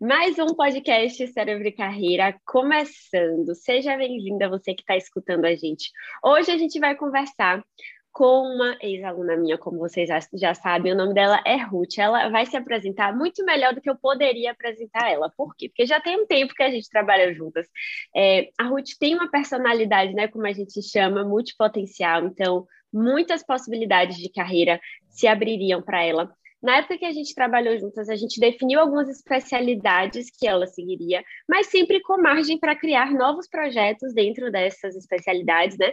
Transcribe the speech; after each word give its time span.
Mais 0.00 0.38
um 0.38 0.54
podcast 0.54 1.26
Cérebro 1.28 1.66
e 1.66 1.72
Carreira 1.72 2.38
começando. 2.44 3.54
Seja 3.54 3.96
bem-vinda 3.96 4.48
você 4.48 4.74
que 4.74 4.82
está 4.82 4.96
escutando 4.96 5.44
a 5.44 5.54
gente. 5.54 5.90
Hoje 6.22 6.50
a 6.50 6.58
gente 6.58 6.78
vai 6.78 6.94
conversar 6.94 7.64
com 8.12 8.42
uma 8.42 8.76
ex-aluna 8.80 9.36
minha, 9.36 9.58
como 9.58 9.78
vocês 9.78 10.08
já, 10.08 10.18
já 10.34 10.54
sabem, 10.54 10.92
o 10.92 10.96
nome 10.96 11.14
dela 11.14 11.42
é 11.46 11.56
Ruth. 11.56 11.98
Ela 11.98 12.28
vai 12.28 12.46
se 12.46 12.56
apresentar 12.56 13.14
muito 13.14 13.44
melhor 13.44 13.74
do 13.74 13.80
que 13.80 13.88
eu 13.88 13.96
poderia 13.96 14.52
apresentar 14.52 15.10
ela. 15.10 15.30
Por 15.36 15.54
quê? 15.54 15.68
Porque 15.68 15.86
já 15.86 16.00
tem 16.00 16.20
um 16.20 16.26
tempo 16.26 16.54
que 16.54 16.62
a 16.62 16.70
gente 16.70 16.88
trabalha 16.88 17.34
juntas. 17.34 17.66
É, 18.14 18.50
a 18.58 18.64
Ruth 18.64 18.90
tem 18.98 19.14
uma 19.14 19.30
personalidade, 19.30 20.14
né, 20.14 20.28
como 20.28 20.46
a 20.46 20.52
gente 20.52 20.82
chama, 20.82 21.24
multipotencial. 21.24 22.24
Então, 22.24 22.66
muitas 22.92 23.44
possibilidades 23.44 24.16
de 24.16 24.30
carreira 24.30 24.80
se 25.10 25.26
abririam 25.26 25.82
para 25.82 26.02
ela. 26.02 26.30
Na 26.62 26.78
época 26.78 26.98
que 26.98 27.04
a 27.04 27.12
gente 27.12 27.34
trabalhou 27.34 27.78
juntas, 27.78 28.08
a 28.08 28.16
gente 28.16 28.40
definiu 28.40 28.80
algumas 28.80 29.08
especialidades 29.08 30.30
que 30.30 30.46
ela 30.46 30.66
seguiria, 30.66 31.22
mas 31.48 31.66
sempre 31.68 32.00
com 32.00 32.20
margem 32.20 32.58
para 32.58 32.74
criar 32.74 33.12
novos 33.12 33.48
projetos 33.48 34.12
dentro 34.14 34.50
dessas 34.50 34.96
especialidades, 34.96 35.76
né? 35.78 35.92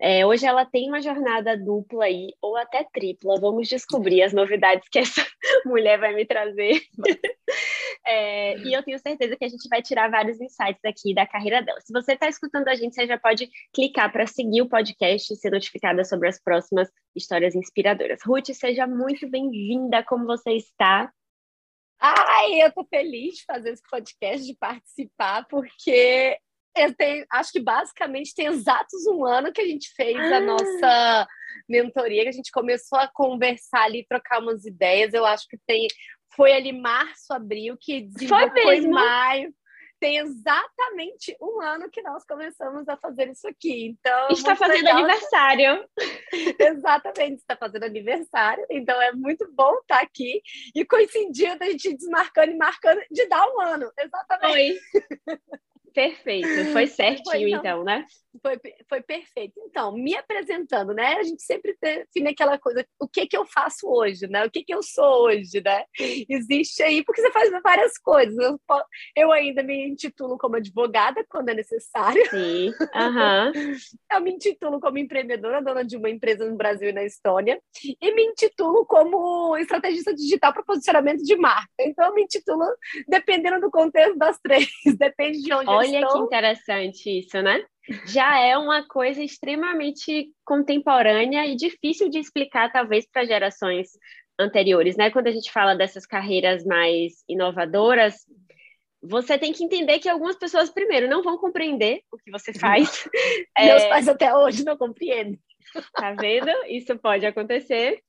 É, 0.00 0.26
hoje 0.26 0.44
ela 0.44 0.66
tem 0.66 0.88
uma 0.88 1.00
jornada 1.00 1.56
dupla 1.56 2.06
aí, 2.06 2.34
ou 2.42 2.56
até 2.56 2.84
tripla. 2.92 3.40
Vamos 3.40 3.68
descobrir 3.68 4.22
as 4.22 4.32
novidades 4.32 4.88
que 4.88 4.98
essa 4.98 5.24
mulher 5.64 5.98
vai 5.98 6.12
me 6.12 6.26
trazer. 6.26 6.80
É, 8.06 8.58
e 8.58 8.72
eu 8.72 8.82
tenho 8.82 8.98
certeza 8.98 9.36
que 9.36 9.44
a 9.44 9.48
gente 9.48 9.68
vai 9.68 9.82
tirar 9.82 10.10
vários 10.10 10.40
insights 10.40 10.84
aqui 10.84 11.14
da 11.14 11.26
carreira 11.26 11.62
dela. 11.62 11.80
Se 11.80 11.92
você 11.92 12.12
está 12.12 12.28
escutando 12.28 12.68
a 12.68 12.74
gente, 12.74 12.94
você 12.94 13.06
já 13.06 13.18
pode 13.18 13.48
clicar 13.74 14.10
para 14.12 14.26
seguir 14.26 14.62
o 14.62 14.68
podcast 14.68 15.32
e 15.32 15.36
ser 15.36 15.50
notificada 15.50 16.04
sobre 16.04 16.28
as 16.28 16.40
próximas 16.42 16.88
histórias 17.14 17.54
inspiradoras. 17.54 18.20
Ruth, 18.24 18.52
seja 18.52 18.86
muito 18.86 19.28
bem-vinda. 19.28 20.02
Como 20.02 20.26
você 20.26 20.52
está? 20.52 21.12
Ai, 22.00 22.62
eu 22.62 22.72
tô 22.72 22.84
feliz 22.84 23.36
de 23.36 23.44
fazer 23.44 23.70
esse 23.70 23.82
podcast, 23.88 24.44
de 24.44 24.56
participar, 24.56 25.46
porque 25.48 26.36
tenho, 26.96 27.24
acho 27.30 27.52
que 27.52 27.60
basicamente 27.60 28.34
tem 28.34 28.46
exatos 28.46 29.06
um 29.06 29.24
ano 29.24 29.52
que 29.52 29.60
a 29.60 29.66
gente 29.66 29.92
fez 29.94 30.16
ah. 30.16 30.36
a 30.36 30.40
nossa 30.40 31.28
mentoria, 31.68 32.22
que 32.22 32.28
a 32.28 32.32
gente 32.32 32.50
começou 32.50 32.98
a 32.98 33.10
conversar 33.12 33.84
ali, 33.84 34.06
trocar 34.08 34.40
umas 34.40 34.64
ideias. 34.64 35.12
Eu 35.12 35.24
acho 35.24 35.46
que 35.48 35.58
tem. 35.66 35.86
Foi 36.34 36.52
ali 36.52 36.72
março, 36.72 37.32
abril, 37.32 37.76
que 37.80 38.02
desenvolveu 38.02 38.72
em 38.72 38.88
maio. 38.88 39.54
Tem 40.00 40.18
exatamente 40.18 41.36
um 41.40 41.60
ano 41.62 41.88
que 41.88 42.02
nós 42.02 42.24
começamos 42.24 42.88
a 42.88 42.96
fazer 42.96 43.28
isso 43.30 43.46
aqui. 43.46 43.86
Então, 43.86 44.28
está 44.30 44.56
fazendo 44.56 44.84
legal. 44.84 44.98
aniversário. 44.98 45.88
exatamente, 46.58 47.36
está 47.36 47.56
fazendo 47.56 47.84
aniversário. 47.84 48.66
Então 48.68 49.00
é 49.00 49.12
muito 49.12 49.48
bom 49.52 49.78
estar 49.78 50.02
aqui 50.02 50.42
e 50.74 50.84
coincidindo 50.84 51.62
a 51.62 51.70
gente 51.70 51.94
desmarcando 51.94 52.50
e 52.50 52.56
marcando 52.56 53.00
de 53.12 53.28
dar 53.28 53.46
um 53.46 53.60
ano. 53.60 53.92
Exatamente. 53.96 54.52
Oi. 54.52 54.78
Perfeito, 55.92 56.46
foi 56.72 56.86
certinho 56.86 57.24
foi, 57.24 57.50
então, 57.50 57.60
então, 57.60 57.84
né? 57.84 58.06
Foi, 58.40 58.58
foi 58.88 59.02
perfeito. 59.02 59.52
Então, 59.66 59.92
me 59.92 60.16
apresentando, 60.16 60.94
né? 60.94 61.16
A 61.16 61.22
gente 61.22 61.42
sempre 61.42 61.76
define 61.80 62.30
aquela 62.30 62.58
coisa, 62.58 62.86
o 62.98 63.06
que 63.06 63.26
que 63.26 63.36
eu 63.36 63.44
faço 63.44 63.86
hoje, 63.86 64.26
né? 64.26 64.44
O 64.46 64.50
que 64.50 64.64
que 64.64 64.74
eu 64.74 64.82
sou 64.82 65.26
hoje, 65.26 65.60
né? 65.62 65.84
Existe 66.28 66.82
aí, 66.82 67.04
porque 67.04 67.20
você 67.20 67.30
faz 67.30 67.50
várias 67.62 67.98
coisas. 67.98 68.34
Eu, 68.38 68.58
eu 69.14 69.32
ainda 69.32 69.62
me 69.62 69.86
intitulo 69.86 70.38
como 70.38 70.56
advogada 70.56 71.22
quando 71.28 71.50
é 71.50 71.54
necessário. 71.54 72.24
Sim, 72.30 72.68
uhum. 72.70 73.74
Eu 74.10 74.20
me 74.22 74.32
intitulo 74.32 74.80
como 74.80 74.96
empreendedora, 74.96 75.62
dona 75.62 75.84
de 75.84 75.96
uma 75.98 76.08
empresa 76.08 76.48
no 76.48 76.56
Brasil 76.56 76.88
e 76.88 76.92
na 76.92 77.04
Estônia. 77.04 77.60
E 78.00 78.14
me 78.14 78.24
intitulo 78.24 78.86
como 78.86 79.56
estrategista 79.58 80.14
digital 80.14 80.54
para 80.54 80.62
posicionamento 80.62 81.22
de 81.22 81.36
marca. 81.36 81.68
Então, 81.80 82.06
eu 82.06 82.14
me 82.14 82.22
intitulo 82.22 82.64
dependendo 83.06 83.60
do 83.60 83.70
contexto 83.70 84.16
das 84.16 84.38
três. 84.40 84.68
Depende 84.98 85.42
de 85.42 85.52
onde 85.52 85.68
Olha 85.68 85.81
eu 85.90 86.02
estou. 86.02 86.10
Olha 86.10 86.20
que 86.20 86.26
interessante 86.26 87.18
isso, 87.18 87.40
né? 87.42 87.64
já 88.06 88.38
é 88.38 88.56
uma 88.56 88.86
coisa 88.86 89.22
extremamente 89.22 90.30
contemporânea 90.44 91.46
e 91.46 91.56
difícil 91.56 92.08
de 92.08 92.18
explicar, 92.18 92.70
talvez, 92.70 93.06
para 93.10 93.24
gerações 93.24 93.90
anteriores, 94.38 94.96
né? 94.96 95.10
Quando 95.10 95.26
a 95.26 95.32
gente 95.32 95.50
fala 95.50 95.74
dessas 95.74 96.06
carreiras 96.06 96.64
mais 96.64 97.24
inovadoras, 97.28 98.14
você 99.02 99.36
tem 99.36 99.52
que 99.52 99.64
entender 99.64 99.98
que 99.98 100.08
algumas 100.08 100.36
pessoas, 100.36 100.70
primeiro, 100.70 101.08
não 101.08 101.22
vão 101.22 101.36
compreender 101.36 102.02
o 102.12 102.16
que 102.18 102.30
você 102.30 102.52
faz. 102.52 103.08
Meus 103.58 103.82
é... 103.82 103.88
pais 103.88 104.08
até 104.08 104.34
hoje 104.34 104.64
não 104.64 104.76
compreendem. 104.76 105.38
Tá 105.94 106.12
vendo? 106.12 106.50
Isso 106.68 106.96
pode 106.98 107.26
acontecer. 107.26 108.00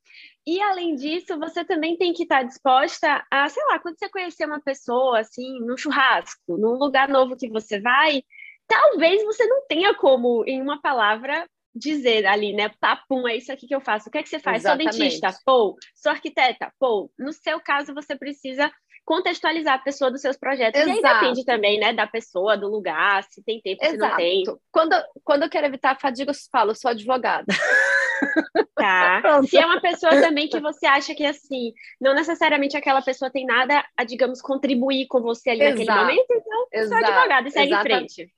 E 0.46 0.62
além 0.62 0.96
disso, 0.96 1.40
você 1.40 1.64
também 1.64 1.98
tem 1.98 2.12
que 2.12 2.24
estar 2.24 2.44
disposta 2.44 3.26
a, 3.31 3.48
sei 3.48 3.64
lá, 3.66 3.80
quando 3.80 3.98
você 3.98 4.09
conhecer 4.09 4.46
uma 4.46 4.62
pessoa 4.62 5.20
assim, 5.20 5.59
num 5.62 5.78
churrasco, 5.78 6.58
num 6.58 6.74
lugar 6.74 7.08
novo 7.08 7.38
que 7.38 7.48
você 7.48 7.80
vai, 7.80 8.22
talvez 8.68 9.24
você 9.24 9.46
não 9.46 9.66
tenha 9.68 9.94
como, 9.94 10.44
em 10.46 10.62
uma 10.62 10.81
palavra, 10.81 11.48
dizer 11.74 12.26
ali, 12.26 12.54
né? 12.54 12.70
Papum, 12.80 13.28
é 13.28 13.38
isso 13.38 13.52
aqui 13.52 13.68
que 13.68 13.76
eu 13.76 13.81
faço. 13.81 14.09
O 14.09 14.12
que 14.12 14.18
é 14.18 14.24
que 14.24 14.30
você 14.30 14.40
faz? 14.40 14.64
Exatamente. 14.64 14.92
Sou 14.92 15.00
dentista? 15.00 15.34
Pô. 15.46 15.78
Sou 15.96 16.12
arquiteta? 16.12 16.72
Pô. 16.80 17.10
No 17.18 17.31
seu 17.31 17.60
caso, 17.60 17.94
você 17.94 18.16
precisa 18.16 18.72
contextualizar 19.06 19.75
a 19.75 19.80
pessoa 19.80 20.12
dos 20.12 20.22
seus 20.22 20.38
projetos. 20.38 20.80
Exato. 20.80 20.98
E 20.98 21.06
aí 21.06 21.14
depende 21.14 21.46
também, 21.46 21.80
né, 21.80 21.94
da 21.94 22.08
pessoa, 22.08 22.58
do 22.58 22.70
lugar, 22.70 23.24
se 23.24 23.44
tem 23.44 23.62
tempo, 23.62 23.84
Exato. 23.84 23.96
se 23.96 23.98
não 23.98 24.16
tem. 24.16 24.44
Quando, 24.72 24.96
quando 25.24 25.44
eu 25.44 25.50
quero 25.50 25.68
evitar 25.68 25.92
a 25.92 26.00
fadiga, 26.00 26.31
eu 26.31 26.36
falo, 26.52 26.75
sou 26.75 26.92
advogada. 26.92 27.46
Tá. 28.75 29.22
Se 29.47 29.57
é 29.57 29.66
uma 29.66 29.79
pessoa 29.79 30.11
também 30.22 30.47
que 30.47 30.59
você 30.59 30.85
acha 30.85 31.16
que, 31.16 31.25
assim, 31.25 31.73
não 32.01 32.13
necessariamente 32.13 32.75
aquela 32.75 33.01
pessoa 33.01 33.31
tem 33.31 33.45
nada 33.45 33.85
a, 33.95 34.03
digamos, 34.03 34.41
contribuir 34.41 35.07
com 35.07 35.22
você 35.22 35.51
ali 35.51 35.63
Exato. 35.63 35.85
naquele 35.85 36.00
momento, 36.00 36.31
então 36.31 36.67
Exato. 36.72 37.01
sou 37.01 37.09
advogada 37.09 37.47
e 37.47 37.51
segue 37.51 37.67
Exato. 37.67 37.88
em 37.88 37.91
frente. 37.91 38.33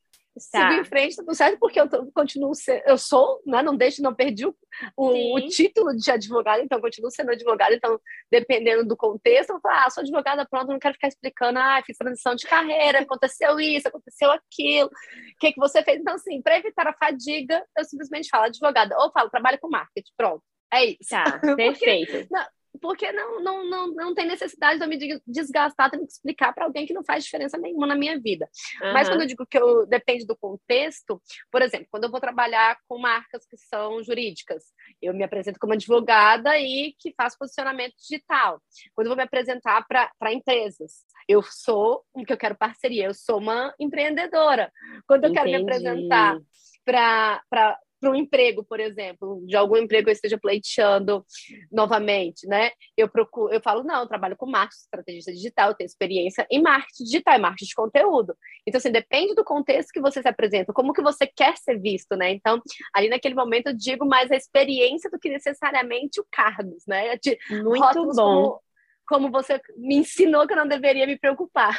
Tá. 0.51 0.69
Sigo 0.69 0.81
em 0.81 0.83
frente, 0.83 1.15
tá 1.15 1.23
tudo 1.23 1.33
certo, 1.33 1.57
porque 1.59 1.79
eu 1.79 1.89
tô, 1.89 2.11
continuo 2.11 2.53
ser, 2.53 2.83
eu 2.85 2.97
sou, 2.97 3.41
né? 3.45 3.63
Não 3.63 3.75
deixo, 3.75 4.01
não 4.01 4.13
perdi 4.13 4.45
o, 4.45 4.53
o, 4.97 5.37
o, 5.37 5.47
título 5.47 5.95
de 5.95 6.11
advogada, 6.11 6.61
então 6.61 6.81
continuo 6.81 7.09
sendo 7.09 7.31
advogada, 7.31 7.73
então, 7.73 7.97
dependendo 8.29 8.85
do 8.85 8.97
contexto, 8.97 9.51
eu 9.51 9.61
falo, 9.61 9.75
ah, 9.77 9.89
sou 9.89 10.01
advogada, 10.01 10.45
pronto, 10.45 10.67
não 10.67 10.79
quero 10.79 10.93
ficar 10.95 11.07
explicando, 11.07 11.57
ah, 11.57 11.81
fiz 11.85 11.97
transição 11.97 12.35
de 12.35 12.45
carreira, 12.47 12.99
aconteceu 12.99 13.57
isso, 13.61 13.87
aconteceu 13.87 14.29
aquilo, 14.29 14.87
o 14.87 15.39
que, 15.39 15.53
que 15.53 15.59
você 15.59 15.81
fez? 15.81 16.01
Então, 16.01 16.15
assim, 16.15 16.41
para 16.41 16.57
evitar 16.57 16.85
a 16.85 16.93
fadiga, 16.93 17.63
eu 17.77 17.85
simplesmente 17.85 18.27
falo 18.29 18.45
advogada, 18.45 18.93
ou 18.99 19.11
falo, 19.13 19.29
trabalho 19.29 19.57
com 19.59 19.69
marketing, 19.69 20.11
pronto. 20.17 20.43
É 20.73 20.85
isso. 20.85 21.09
Tá, 21.09 21.39
perfeito. 21.55 22.11
Porque, 22.11 22.27
não, 22.29 22.45
porque 22.79 23.11
não, 23.11 23.41
não, 23.41 23.65
não, 23.65 23.87
não 23.93 24.13
tem 24.13 24.25
necessidade 24.27 24.79
de 24.79 24.85
eu 24.85 24.89
me 24.89 25.21
desgastar, 25.25 25.89
tendo 25.89 26.05
que 26.05 26.13
explicar 26.13 26.53
para 26.53 26.65
alguém 26.65 26.85
que 26.85 26.93
não 26.93 27.03
faz 27.03 27.23
diferença 27.23 27.57
nenhuma 27.57 27.87
na 27.87 27.95
minha 27.95 28.19
vida. 28.19 28.47
Uhum. 28.81 28.93
Mas 28.93 29.07
quando 29.07 29.21
eu 29.21 29.27
digo 29.27 29.45
que 29.45 29.57
eu 29.57 29.85
depende 29.85 30.25
do 30.25 30.35
contexto, 30.35 31.21
por 31.51 31.61
exemplo, 31.61 31.87
quando 31.91 32.05
eu 32.05 32.11
vou 32.11 32.19
trabalhar 32.19 32.77
com 32.87 32.97
marcas 32.97 33.45
que 33.45 33.57
são 33.57 34.03
jurídicas, 34.03 34.63
eu 35.01 35.13
me 35.13 35.23
apresento 35.23 35.59
como 35.59 35.73
advogada 35.73 36.57
e 36.59 36.93
que 36.99 37.13
faço 37.15 37.37
posicionamento 37.37 37.93
digital. 37.97 38.61
Quando 38.93 39.07
eu 39.07 39.11
vou 39.11 39.17
me 39.17 39.23
apresentar 39.23 39.85
para 39.87 40.33
empresas, 40.33 41.05
eu 41.27 41.41
sou, 41.43 42.03
que 42.25 42.33
eu 42.33 42.37
quero 42.37 42.57
parceria, 42.57 43.05
eu 43.05 43.13
sou 43.13 43.39
uma 43.39 43.73
empreendedora. 43.79 44.71
Quando 45.07 45.25
eu 45.25 45.31
Entendi. 45.31 45.51
quero 45.51 45.57
me 45.57 45.63
apresentar 45.63 46.39
para 46.85 47.79
para 48.05 48.11
um 48.11 48.15
emprego, 48.15 48.63
por 48.63 48.79
exemplo, 48.79 49.43
de 49.47 49.55
algum 49.55 49.77
emprego 49.77 50.09
eu 50.09 50.13
esteja 50.13 50.37
pleiteando 50.37 51.25
novamente, 51.71 52.47
né? 52.47 52.69
Eu 52.95 53.09
procuro, 53.09 53.51
eu 53.51 53.59
falo, 53.59 53.83
não, 53.83 54.01
eu 54.01 54.07
trabalho 54.07 54.37
com 54.37 54.45
marketing, 54.45 54.83
estrategista 54.83 55.31
digital, 55.31 55.69
eu 55.69 55.75
tenho 55.75 55.87
experiência 55.87 56.45
em 56.51 56.61
marketing 56.61 57.03
digital, 57.03 57.35
em 57.35 57.41
marketing 57.41 57.65
de 57.65 57.73
conteúdo. 57.75 58.37
Então, 58.67 58.77
assim, 58.77 58.91
depende 58.91 59.33
do 59.33 59.43
contexto 59.43 59.91
que 59.91 59.99
você 59.99 60.21
se 60.21 60.27
apresenta, 60.27 60.71
como 60.71 60.93
que 60.93 61.01
você 61.01 61.25
quer 61.25 61.57
ser 61.57 61.79
visto, 61.79 62.15
né? 62.15 62.31
Então, 62.31 62.61
ali 62.93 63.09
naquele 63.09 63.33
momento 63.33 63.67
eu 63.67 63.73
digo 63.73 64.05
mais 64.05 64.31
a 64.31 64.35
experiência 64.35 65.09
do 65.09 65.17
que 65.17 65.29
necessariamente 65.29 66.21
o 66.21 66.25
cargos, 66.31 66.83
né? 66.87 67.17
De 67.17 67.37
Muito 67.49 68.05
bom. 68.13 68.43
Como, 68.43 68.61
como 69.07 69.31
você 69.31 69.59
me 69.77 69.95
ensinou 69.95 70.45
que 70.45 70.53
eu 70.53 70.57
não 70.57 70.67
deveria 70.67 71.07
me 71.07 71.17
preocupar. 71.17 71.75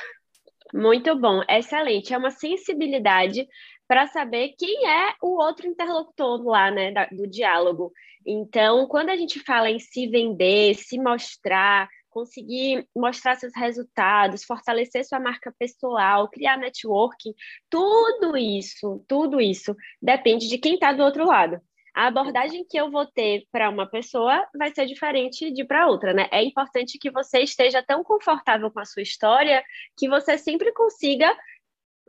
Muito 0.74 1.14
bom, 1.14 1.42
excelente. 1.48 2.12
É 2.12 2.18
uma 2.18 2.30
sensibilidade 2.30 3.46
para 3.88 4.06
saber 4.06 4.54
quem 4.58 4.88
é 4.88 5.14
o 5.22 5.40
outro 5.40 5.66
interlocutor 5.66 6.42
lá, 6.44 6.70
né, 6.70 6.92
do 7.12 7.26
diálogo. 7.26 7.92
Então, 8.26 8.86
quando 8.88 9.10
a 9.10 9.16
gente 9.16 9.38
fala 9.40 9.70
em 9.70 9.78
se 9.78 10.08
vender, 10.08 10.74
se 10.74 10.98
mostrar, 10.98 11.88
conseguir 12.10 12.88
mostrar 12.96 13.36
seus 13.36 13.54
resultados, 13.54 14.42
fortalecer 14.42 15.04
sua 15.04 15.20
marca 15.20 15.54
pessoal, 15.58 16.28
criar 16.28 16.56
networking, 16.56 17.34
tudo 17.70 18.36
isso, 18.36 19.04
tudo 19.06 19.40
isso 19.40 19.76
depende 20.02 20.48
de 20.48 20.58
quem 20.58 20.74
está 20.74 20.92
do 20.92 21.02
outro 21.02 21.26
lado. 21.26 21.60
A 21.94 22.08
abordagem 22.08 22.62
que 22.68 22.78
eu 22.78 22.90
vou 22.90 23.06
ter 23.06 23.44
para 23.50 23.70
uma 23.70 23.86
pessoa 23.86 24.46
vai 24.54 24.70
ser 24.74 24.84
diferente 24.84 25.50
de 25.50 25.64
para 25.64 25.86
outra, 25.86 26.12
né? 26.12 26.28
É 26.30 26.42
importante 26.42 26.98
que 26.98 27.10
você 27.10 27.38
esteja 27.38 27.82
tão 27.82 28.04
confortável 28.04 28.70
com 28.70 28.80
a 28.80 28.84
sua 28.84 29.00
história 29.00 29.64
que 29.96 30.06
você 30.06 30.36
sempre 30.36 30.72
consiga 30.74 31.34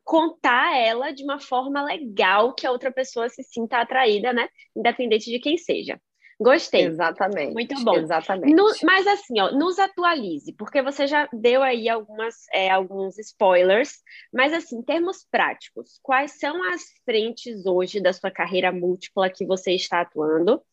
contar 0.08 0.74
ela 0.78 1.12
de 1.12 1.22
uma 1.22 1.38
forma 1.38 1.84
legal 1.84 2.54
que 2.54 2.66
a 2.66 2.72
outra 2.72 2.90
pessoa 2.90 3.28
se 3.28 3.44
sinta 3.44 3.80
atraída, 3.80 4.32
né? 4.32 4.48
Independente 4.74 5.30
de 5.30 5.38
quem 5.38 5.58
seja. 5.58 6.00
Gostei. 6.40 6.86
Exatamente. 6.86 7.52
Muito 7.52 7.84
bom. 7.84 7.98
Exatamente. 7.98 8.56
No, 8.56 8.72
mas 8.84 9.06
assim, 9.06 9.38
ó, 9.42 9.52
nos 9.52 9.78
atualize, 9.78 10.54
porque 10.54 10.82
você 10.82 11.08
já 11.08 11.28
deu 11.34 11.62
aí 11.62 11.90
algumas, 11.90 12.46
é, 12.54 12.70
alguns 12.70 13.20
spoilers, 13.20 14.02
mas 14.32 14.54
assim, 14.54 14.78
em 14.78 14.82
termos 14.82 15.28
práticos, 15.30 16.00
quais 16.02 16.40
são 16.40 16.64
as 16.72 16.84
frentes 17.04 17.66
hoje 17.66 18.00
da 18.00 18.14
sua 18.14 18.32
carreira 18.32 18.72
múltipla 18.72 19.30
que 19.30 19.46
você 19.46 19.74
está 19.74 20.02
atuando? 20.02 20.64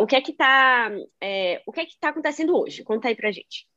O 0.00 0.06
que 0.06 0.16
é 0.16 0.20
que 0.20 0.32
está 0.32 0.90
é, 1.20 1.62
o 1.64 1.70
que 1.70 1.80
é 1.80 1.86
que 1.86 1.96
tá 2.00 2.08
acontecendo 2.08 2.58
hoje? 2.58 2.82
Conta 2.82 3.06
aí 3.06 3.14
pra 3.14 3.30
gente. 3.30 3.68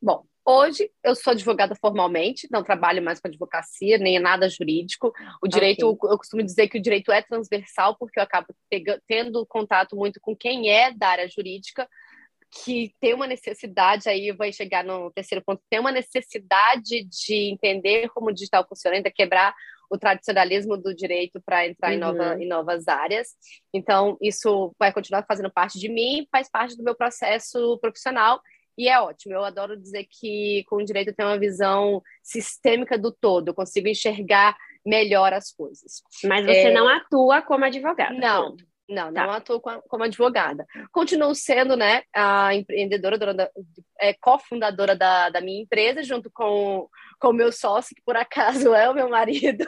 Bom, 0.00 0.24
hoje 0.46 0.90
eu 1.02 1.14
sou 1.16 1.32
advogada 1.32 1.74
formalmente, 1.74 2.48
não 2.50 2.62
trabalho 2.62 3.02
mais 3.02 3.20
com 3.20 3.26
advocacia, 3.26 3.98
nem 3.98 4.18
nada 4.20 4.48
jurídico. 4.48 5.12
O 5.42 5.48
direito, 5.48 5.88
okay. 5.88 6.10
eu 6.10 6.16
costumo 6.16 6.42
dizer 6.42 6.68
que 6.68 6.78
o 6.78 6.82
direito 6.82 7.10
é 7.10 7.20
transversal, 7.20 7.96
porque 7.98 8.20
eu 8.20 8.22
acabo 8.22 8.46
tendo 9.08 9.44
contato 9.46 9.96
muito 9.96 10.20
com 10.20 10.36
quem 10.36 10.70
é 10.70 10.92
da 10.92 11.08
área 11.08 11.28
jurídica, 11.28 11.88
que 12.62 12.94
tem 13.00 13.12
uma 13.12 13.26
necessidade, 13.26 14.08
aí 14.08 14.30
vai 14.30 14.52
chegar 14.52 14.84
no 14.84 15.10
terceiro 15.10 15.44
ponto, 15.44 15.60
tem 15.68 15.80
uma 15.80 15.90
necessidade 15.90 17.04
de 17.04 17.50
entender 17.50 18.08
como 18.10 18.28
o 18.28 18.32
digital 18.32 18.64
funciona, 18.68 18.96
ainda 18.96 19.10
quebrar 19.10 19.52
o 19.90 19.98
tradicionalismo 19.98 20.76
do 20.76 20.94
direito 20.94 21.40
para 21.44 21.66
entrar 21.66 21.88
uhum. 21.88 21.94
em, 21.94 21.98
nova, 21.98 22.34
uhum. 22.34 22.42
em 22.42 22.48
novas 22.48 22.88
áreas. 22.88 23.28
Então, 23.74 24.16
isso 24.20 24.74
vai 24.78 24.92
continuar 24.92 25.24
fazendo 25.26 25.50
parte 25.50 25.78
de 25.78 25.88
mim, 25.88 26.26
faz 26.30 26.48
parte 26.48 26.76
do 26.76 26.84
meu 26.84 26.94
processo 26.94 27.78
profissional 27.78 28.40
e 28.76 28.88
é 28.88 29.00
ótimo. 29.00 29.34
Eu 29.34 29.44
adoro 29.44 29.76
dizer 29.76 30.06
que 30.10 30.64
com 30.68 30.76
o 30.76 30.84
direito 30.84 31.08
eu 31.08 31.14
tenho 31.14 31.28
uma 31.28 31.38
visão 31.38 32.02
sistêmica 32.22 32.98
do 32.98 33.10
todo, 33.12 33.48
eu 33.48 33.54
consigo 33.54 33.88
enxergar 33.88 34.56
melhor 34.84 35.32
as 35.32 35.52
coisas. 35.52 36.02
Mas 36.24 36.44
você 36.44 36.68
é... 36.68 36.72
não 36.72 36.88
atua 36.88 37.42
como 37.42 37.64
advogada. 37.64 38.14
Não. 38.14 38.56
Não, 38.88 39.12
tá. 39.12 39.26
não 39.26 39.32
atuo 39.32 39.60
como 39.60 40.04
advogada. 40.04 40.64
Continuo 40.92 41.34
sendo, 41.34 41.76
né, 41.76 42.02
a 42.14 42.54
empreendedora, 42.54 43.50
é, 43.98 44.14
cofundadora 44.14 44.94
da, 44.94 45.28
da 45.28 45.40
minha 45.40 45.60
empresa, 45.60 46.04
junto 46.04 46.30
com 46.30 46.88
o 47.24 47.32
meu 47.32 47.50
sócio, 47.52 47.94
que 47.94 48.02
por 48.02 48.16
acaso 48.16 48.74
é 48.74 48.88
o 48.88 48.94
meu 48.94 49.08
marido. 49.08 49.64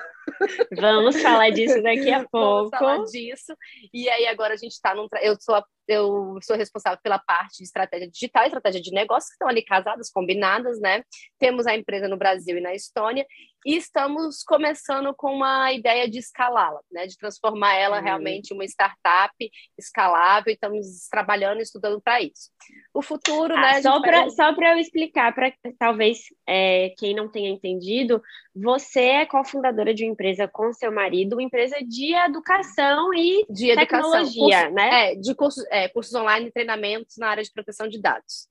Vamos 0.77 1.21
falar 1.21 1.51
disso 1.51 1.83
daqui 1.83 2.11
a 2.11 2.21
pouco. 2.29 2.71
Vamos 2.71 2.79
falar 2.79 3.05
disso. 3.05 3.55
E 3.93 4.09
aí 4.09 4.27
agora 4.27 4.55
a 4.55 4.57
gente 4.57 4.73
está 4.73 4.95
num. 4.95 5.09
Eu 5.23 5.37
sou 5.41 5.55
a 5.55 5.65
eu 5.89 6.39
sou 6.43 6.55
responsável 6.55 6.99
pela 7.03 7.19
parte 7.19 7.59
de 7.59 7.65
estratégia 7.65 8.09
digital 8.09 8.45
e 8.45 8.49
estratégia 8.49 8.81
de 8.81 8.91
negócios, 8.93 9.31
que 9.31 9.35
estão 9.35 9.49
ali 9.49 9.65
casadas, 9.65 10.11
combinadas, 10.11 10.79
né? 10.79 11.03
Temos 11.39 11.67
a 11.67 11.75
empresa 11.75 12.07
no 12.07 12.19
Brasil 12.19 12.59
e 12.59 12.61
na 12.61 12.75
Estônia, 12.75 13.27
e 13.65 13.75
estamos 13.75 14.45
começando 14.45 15.15
com 15.15 15.33
uma 15.33 15.73
ideia 15.73 16.09
de 16.09 16.19
escalá-la, 16.19 16.81
né? 16.93 17.07
De 17.07 17.17
transformar 17.17 17.75
ela 17.75 17.99
uhum. 17.99 18.05
realmente 18.05 18.51
em 18.51 18.55
uma 18.55 18.67
startup 18.67 19.35
escalável, 19.79 20.51
e 20.51 20.55
estamos 20.55 21.09
trabalhando 21.11 21.61
e 21.61 21.63
estudando 21.63 22.01
para 22.03 22.21
isso. 22.21 22.51
O 22.93 23.01
futuro, 23.01 23.57
ah, 23.57 23.61
né? 23.61 23.83
Só 23.83 24.01
para 24.03 24.21
vai... 24.21 24.31
só 24.31 24.53
eu 24.53 24.79
explicar, 24.79 25.35
para 25.35 25.53
talvez 25.79 26.19
é, 26.47 26.91
quem 26.99 27.15
não 27.15 27.31
tenha 27.39 27.51
entendido, 27.51 28.21
você 28.55 29.01
é 29.01 29.27
cofundadora 29.27 29.95
de 29.95 30.05
uma 30.05 30.13
empresa 30.13 30.49
com 30.49 30.73
seu 30.73 30.91
marido, 30.91 31.35
uma 31.35 31.43
empresa 31.43 31.77
de 31.87 32.13
educação 32.15 33.15
e 33.15 33.47
de 33.49 33.75
tecnologia, 33.75 34.63
curso, 34.63 34.75
né? 34.75 35.13
É, 35.13 35.15
de 35.15 35.35
cursos, 35.35 35.65
é, 35.71 35.89
cursos 35.89 36.15
online 36.15 36.49
e 36.49 36.53
treinamentos 36.53 37.17
na 37.17 37.29
área 37.29 37.43
de 37.43 37.53
proteção 37.53 37.89
de 37.89 38.01
dados. 38.01 38.49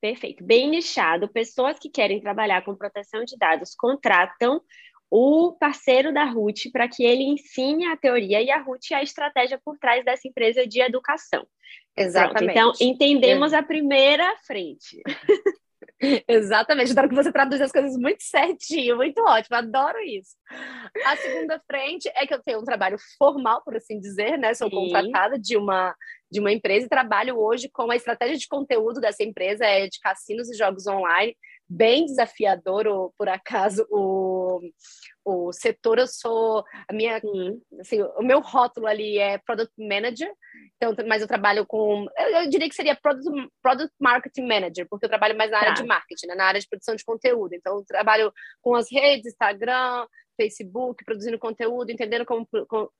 Perfeito, 0.00 0.44
bem 0.44 0.68
nichado. 0.68 1.28
Pessoas 1.28 1.78
que 1.78 1.88
querem 1.88 2.20
trabalhar 2.20 2.64
com 2.64 2.74
proteção 2.74 3.24
de 3.24 3.36
dados 3.36 3.74
contratam 3.74 4.60
o 5.08 5.52
parceiro 5.52 6.12
da 6.12 6.24
Ruth 6.24 6.70
para 6.72 6.88
que 6.88 7.04
ele 7.04 7.22
ensine 7.22 7.86
a 7.86 7.96
teoria 7.96 8.42
e 8.42 8.50
a 8.50 8.60
Ruth 8.60 8.90
a 8.92 9.02
estratégia 9.02 9.60
por 9.64 9.78
trás 9.78 10.04
dessa 10.04 10.26
empresa 10.26 10.66
de 10.66 10.80
educação. 10.80 11.46
Exatamente. 11.96 12.52
Pronto, 12.52 12.74
então, 12.76 12.88
entendemos 12.88 13.52
a 13.52 13.62
primeira 13.62 14.36
frente. 14.44 15.00
Exatamente, 16.28 16.92
adoro 16.92 17.08
que 17.08 17.14
você 17.14 17.32
traduz 17.32 17.60
as 17.60 17.72
coisas 17.72 17.96
muito 17.96 18.22
certinho, 18.22 18.96
muito 18.96 19.20
ótimo, 19.22 19.56
adoro 19.56 19.98
isso. 20.00 20.36
A 21.04 21.16
segunda 21.16 21.60
frente 21.66 22.10
é 22.14 22.26
que 22.26 22.34
eu 22.34 22.42
tenho 22.42 22.60
um 22.60 22.64
trabalho 22.64 22.98
formal, 23.18 23.62
por 23.64 23.76
assim 23.76 23.98
dizer, 23.98 24.38
né? 24.38 24.52
Sou 24.52 24.68
Sim. 24.68 24.76
contratada 24.76 25.38
de 25.38 25.56
uma, 25.56 25.94
de 26.30 26.38
uma 26.38 26.52
empresa 26.52 26.86
e 26.86 26.90
trabalho 26.90 27.38
hoje 27.38 27.70
com 27.70 27.90
a 27.90 27.96
estratégia 27.96 28.36
de 28.36 28.46
conteúdo 28.46 29.00
dessa 29.00 29.22
empresa, 29.22 29.64
é 29.64 29.88
de 29.88 29.98
cassinos 30.00 30.50
e 30.50 30.56
jogos 30.56 30.86
online, 30.86 31.34
bem 31.68 32.06
desafiador, 32.06 33.12
por 33.18 33.28
acaso, 33.28 33.86
o, 33.90 34.60
o 35.24 35.52
setor. 35.52 35.98
Eu 35.98 36.06
sou, 36.06 36.64
a 36.88 36.92
minha, 36.92 37.20
assim, 37.80 38.02
o 38.02 38.22
meu 38.22 38.40
rótulo 38.40 38.86
ali 38.86 39.18
é 39.18 39.38
Product 39.38 39.72
Manager, 39.78 40.32
então, 40.76 40.94
mas 41.06 41.22
eu 41.22 41.28
trabalho 41.28 41.66
com, 41.66 42.06
eu, 42.16 42.28
eu 42.42 42.48
diria 42.48 42.68
que 42.68 42.74
seria 42.74 42.96
Product, 42.96 43.48
Product 43.62 43.94
Marketing 44.00 44.46
Manager, 44.46 44.86
porque 44.88 45.06
eu 45.06 45.10
trabalho 45.10 45.36
mais 45.36 45.50
na 45.50 45.58
área 45.58 45.74
tá. 45.74 45.82
de 45.82 45.88
marketing, 45.88 46.26
né, 46.28 46.34
na 46.34 46.44
área 46.44 46.60
de 46.60 46.68
produção 46.68 46.94
de 46.94 47.04
conteúdo. 47.04 47.54
Então, 47.54 47.78
eu 47.78 47.84
trabalho 47.86 48.32
com 48.62 48.74
as 48.74 48.90
redes, 48.90 49.32
Instagram, 49.32 50.06
Facebook, 50.36 51.04
produzindo 51.04 51.38
conteúdo, 51.38 51.90
entendendo 51.90 52.24
como, 52.24 52.46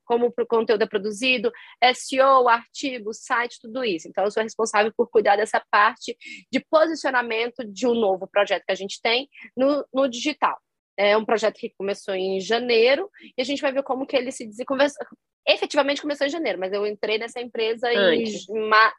como, 0.05 0.27
o 0.27 0.47
conteúdo 0.47 0.83
é 0.83 0.87
produzido, 0.87 1.53
SEO, 1.95 2.49
artigo, 2.49 3.13
site, 3.13 3.59
tudo 3.61 3.85
isso. 3.85 4.09
Então, 4.09 4.25
eu 4.25 4.31
sou 4.31 4.43
responsável 4.43 4.93
por 4.97 5.09
cuidar 5.09 5.37
dessa 5.37 5.63
parte 5.71 6.17
de 6.51 6.61
posicionamento 6.71 7.65
de 7.65 7.87
um 7.87 7.95
novo 7.95 8.27
projeto 8.27 8.65
que 8.65 8.73
a 8.73 8.77
gente 8.77 9.01
tem 9.01 9.29
no, 9.57 9.87
no 9.93 10.09
digital. 10.09 10.59
É 10.99 11.17
um 11.17 11.25
projeto 11.25 11.57
que 11.57 11.75
começou 11.77 12.15
em 12.15 12.41
janeiro 12.41 13.11
e 13.37 13.43
a 13.43 13.45
gente 13.45 13.61
vai 13.61 13.71
ver 13.71 13.83
como 13.83 14.07
que 14.07 14.17
ele 14.17 14.33
se 14.33 14.47
desenvolveu. 14.47 14.87
Efetivamente 15.47 16.01
começou 16.01 16.27
em 16.27 16.31
janeiro, 16.31 16.59
mas 16.59 16.73
eu 16.73 16.87
entrei 16.87 17.19
nessa 17.19 17.41
empresa 17.41 17.93
em, 17.93 18.25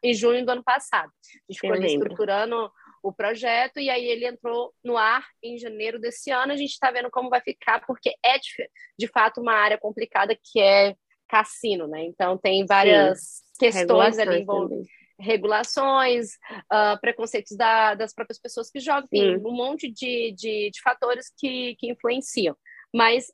em, 0.03 0.13
junho 0.13 0.45
do 0.45 0.51
ano 0.51 0.63
passado. 0.63 1.09
A 1.09 1.51
gente 1.51 1.59
ficou 1.59 1.75
estruturando 1.75 2.71
o 3.03 3.13
projeto 3.13 3.79
e 3.79 3.89
aí 3.89 4.05
ele 4.05 4.25
entrou 4.25 4.73
no 4.83 4.97
ar 4.97 5.25
em 5.43 5.57
janeiro 5.57 5.99
desse 5.99 6.31
ano. 6.31 6.53
A 6.53 6.57
gente 6.57 6.71
está 6.71 6.91
vendo 6.91 7.09
como 7.09 7.29
vai 7.29 7.41
ficar, 7.41 7.85
porque 7.85 8.13
é 8.23 8.37
de, 8.37 8.69
de, 8.97 9.07
fato 9.07 9.41
uma 9.41 9.53
área 9.53 9.77
complicada 9.77 10.35
que 10.35 10.59
é 10.59 10.95
cassino, 11.27 11.87
né? 11.87 12.03
Então 12.03 12.37
tem 12.37 12.65
várias 12.65 13.19
Sim. 13.53 13.59
questões 13.59 14.17
ali 14.17 14.41
envolvidas 14.41 14.87
regulações, 15.19 16.33
uh, 16.71 16.99
preconceitos 17.01 17.57
da, 17.57 17.95
das 17.95 18.13
próprias 18.13 18.39
pessoas 18.39 18.69
que 18.69 18.79
jogam, 18.79 19.07
enfim, 19.11 19.37
um 19.37 19.51
monte 19.51 19.91
de, 19.91 20.31
de, 20.33 20.69
de, 20.71 20.81
fatores 20.81 21.33
que, 21.35 21.75
que 21.79 21.89
influenciam. 21.89 22.55
Mas 22.93 23.25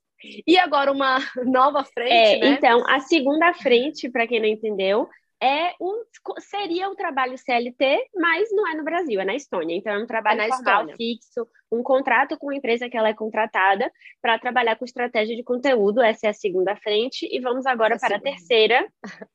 e 0.48 0.58
agora 0.58 0.92
uma 0.92 1.18
nova 1.46 1.84
frente, 1.84 2.12
é, 2.12 2.40
né? 2.40 2.48
Então, 2.52 2.84
a 2.88 3.00
segunda 3.00 3.54
frente, 3.54 4.10
para 4.10 4.28
quem 4.28 4.40
não 4.40 4.48
entendeu, 4.48 5.10
é 5.44 5.76
um, 5.82 6.04
seria 6.40 6.90
o 6.90 6.96
trabalho 6.96 7.38
CLT, 7.38 8.10
mas 8.16 8.48
não 8.54 8.66
é 8.66 8.76
no 8.76 8.84
Brasil, 8.86 9.20
é 9.20 9.26
na 9.26 9.36
Estônia. 9.36 9.76
Então, 9.76 9.92
é 9.92 10.00
um 10.02 10.08
trabalho 10.08 10.40
é 10.40 10.48
formal, 10.48 10.88
Estônia. 10.88 10.96
fixo, 10.96 11.46
um 11.70 11.84
contrato 11.84 12.38
com 12.38 12.50
a 12.50 12.56
empresa 12.56 12.90
que 12.90 12.96
ela 12.96 13.10
é 13.10 13.14
contratada 13.14 13.92
para 14.22 14.40
trabalhar 14.40 14.78
com 14.78 14.86
estratégia 14.86 15.36
de 15.36 15.44
conteúdo. 15.44 16.02
Essa 16.02 16.28
é 16.28 16.30
a 16.30 16.34
segunda 16.34 16.78
frente. 16.78 17.28
E 17.30 17.42
vamos 17.42 17.66
agora 17.66 17.98
para 18.00 18.16
a 18.16 18.22
terceira, 18.22 18.88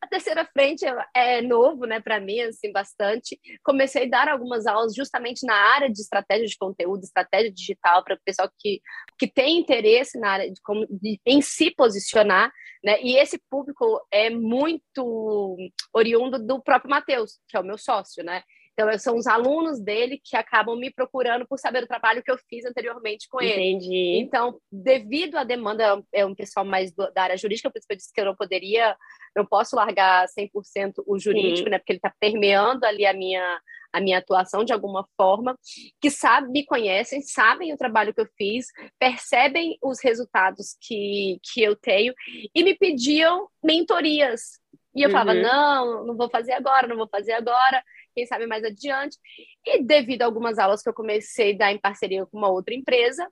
A 0.00 0.06
terceira 0.06 0.44
frente 0.44 0.84
é 1.14 1.40
novo, 1.40 1.86
né, 1.86 2.00
para 2.00 2.20
mim, 2.20 2.40
assim, 2.40 2.72
bastante. 2.72 3.38
Comecei 3.64 4.06
a 4.06 4.08
dar 4.08 4.28
algumas 4.28 4.66
aulas 4.66 4.94
justamente 4.94 5.46
na 5.46 5.54
área 5.54 5.90
de 5.90 6.00
estratégia 6.00 6.46
de 6.46 6.56
conteúdo, 6.56 7.02
estratégia 7.02 7.52
digital, 7.52 8.04
para 8.04 8.14
o 8.14 8.20
pessoal 8.24 8.50
que, 8.58 8.80
que 9.18 9.26
tem 9.26 9.58
interesse 9.58 10.18
na 10.18 10.30
área 10.30 10.50
de, 10.50 10.60
como, 10.62 10.86
de, 10.88 11.20
em 11.26 11.40
se 11.40 11.70
posicionar, 11.70 12.52
né? 12.84 13.00
E 13.02 13.16
esse 13.16 13.40
público 13.50 14.00
é 14.10 14.28
muito 14.30 15.56
oriundo 15.92 16.38
do 16.38 16.60
próprio 16.62 16.90
Matheus, 16.90 17.38
que 17.48 17.56
é 17.56 17.60
o 17.60 17.64
meu 17.64 17.78
sócio, 17.78 18.24
né? 18.24 18.42
Então, 18.72 18.98
são 18.98 19.16
os 19.16 19.26
alunos 19.26 19.78
dele 19.78 20.20
que 20.22 20.34
acabam 20.34 20.76
me 20.76 20.90
procurando 20.90 21.46
por 21.46 21.58
saber 21.58 21.84
o 21.84 21.86
trabalho 21.86 22.22
que 22.22 22.30
eu 22.30 22.38
fiz 22.48 22.64
anteriormente 22.64 23.28
com 23.28 23.40
ele. 23.40 23.52
Entendi. 23.52 24.18
Então, 24.18 24.58
devido 24.70 25.36
à 25.36 25.44
demanda, 25.44 26.02
é 26.12 26.24
um 26.24 26.34
pessoal 26.34 26.64
mais 26.64 26.90
do, 26.90 27.10
da 27.12 27.24
área 27.24 27.36
jurídica, 27.36 27.70
por 27.70 27.78
isso 27.78 27.86
que 27.86 27.92
eu 27.92 27.96
disse 27.96 28.12
que 28.12 28.20
eu 28.20 28.24
não 28.24 28.34
poderia, 28.34 28.96
não 29.36 29.44
posso 29.44 29.76
largar 29.76 30.26
100% 30.26 31.02
o 31.06 31.18
jurídico, 31.18 31.64
Sim. 31.64 31.70
né? 31.70 31.78
Porque 31.78 31.92
ele 31.92 31.98
está 31.98 32.12
permeando 32.18 32.86
ali 32.86 33.04
a 33.04 33.12
minha, 33.12 33.60
a 33.92 34.00
minha 34.00 34.18
atuação 34.18 34.64
de 34.64 34.72
alguma 34.72 35.06
forma, 35.18 35.54
que 36.00 36.10
sabe, 36.10 36.50
me 36.50 36.64
conhecem, 36.64 37.20
sabem 37.20 37.74
o 37.74 37.76
trabalho 37.76 38.14
que 38.14 38.22
eu 38.22 38.28
fiz, 38.38 38.66
percebem 38.98 39.76
os 39.82 40.02
resultados 40.02 40.76
que, 40.80 41.38
que 41.42 41.62
eu 41.62 41.76
tenho 41.76 42.14
e 42.54 42.64
me 42.64 42.74
pediam 42.74 43.48
mentorias. 43.62 44.62
E 44.94 45.02
eu 45.02 45.08
uhum. 45.08 45.12
falava, 45.12 45.34
não, 45.34 46.06
não 46.06 46.16
vou 46.16 46.30
fazer 46.30 46.52
agora, 46.52 46.86
não 46.86 46.96
vou 46.96 47.08
fazer 47.08 47.32
agora 47.32 47.82
quem 48.14 48.26
sabe 48.26 48.46
mais 48.46 48.64
adiante. 48.64 49.16
E 49.64 49.82
devido 49.82 50.22
a 50.22 50.26
algumas 50.26 50.58
aulas 50.58 50.82
que 50.82 50.88
eu 50.88 50.94
comecei 50.94 51.54
a 51.54 51.58
dar 51.58 51.72
em 51.72 51.78
parceria 51.78 52.26
com 52.26 52.38
uma 52.38 52.50
outra 52.50 52.74
empresa, 52.74 53.26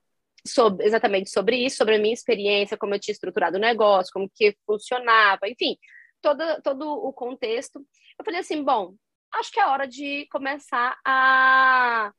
sobre, 0.46 0.86
exatamente 0.86 1.30
sobre 1.30 1.56
isso, 1.56 1.76
sobre 1.76 1.96
a 1.96 1.98
minha 1.98 2.14
experiência, 2.14 2.76
como 2.76 2.94
eu 2.94 3.00
tinha 3.00 3.12
estruturado 3.12 3.56
o 3.56 3.60
negócio, 3.60 4.12
como 4.12 4.30
que 4.34 4.56
funcionava, 4.66 5.48
enfim, 5.48 5.76
todo, 6.20 6.42
todo 6.62 6.88
o 6.90 7.12
contexto. 7.12 7.84
Eu 8.18 8.24
falei 8.24 8.40
assim, 8.40 8.62
bom, 8.64 8.94
acho 9.32 9.50
que 9.52 9.60
é 9.60 9.66
hora 9.66 9.86
de 9.86 10.26
começar 10.30 10.98
a, 11.04 12.12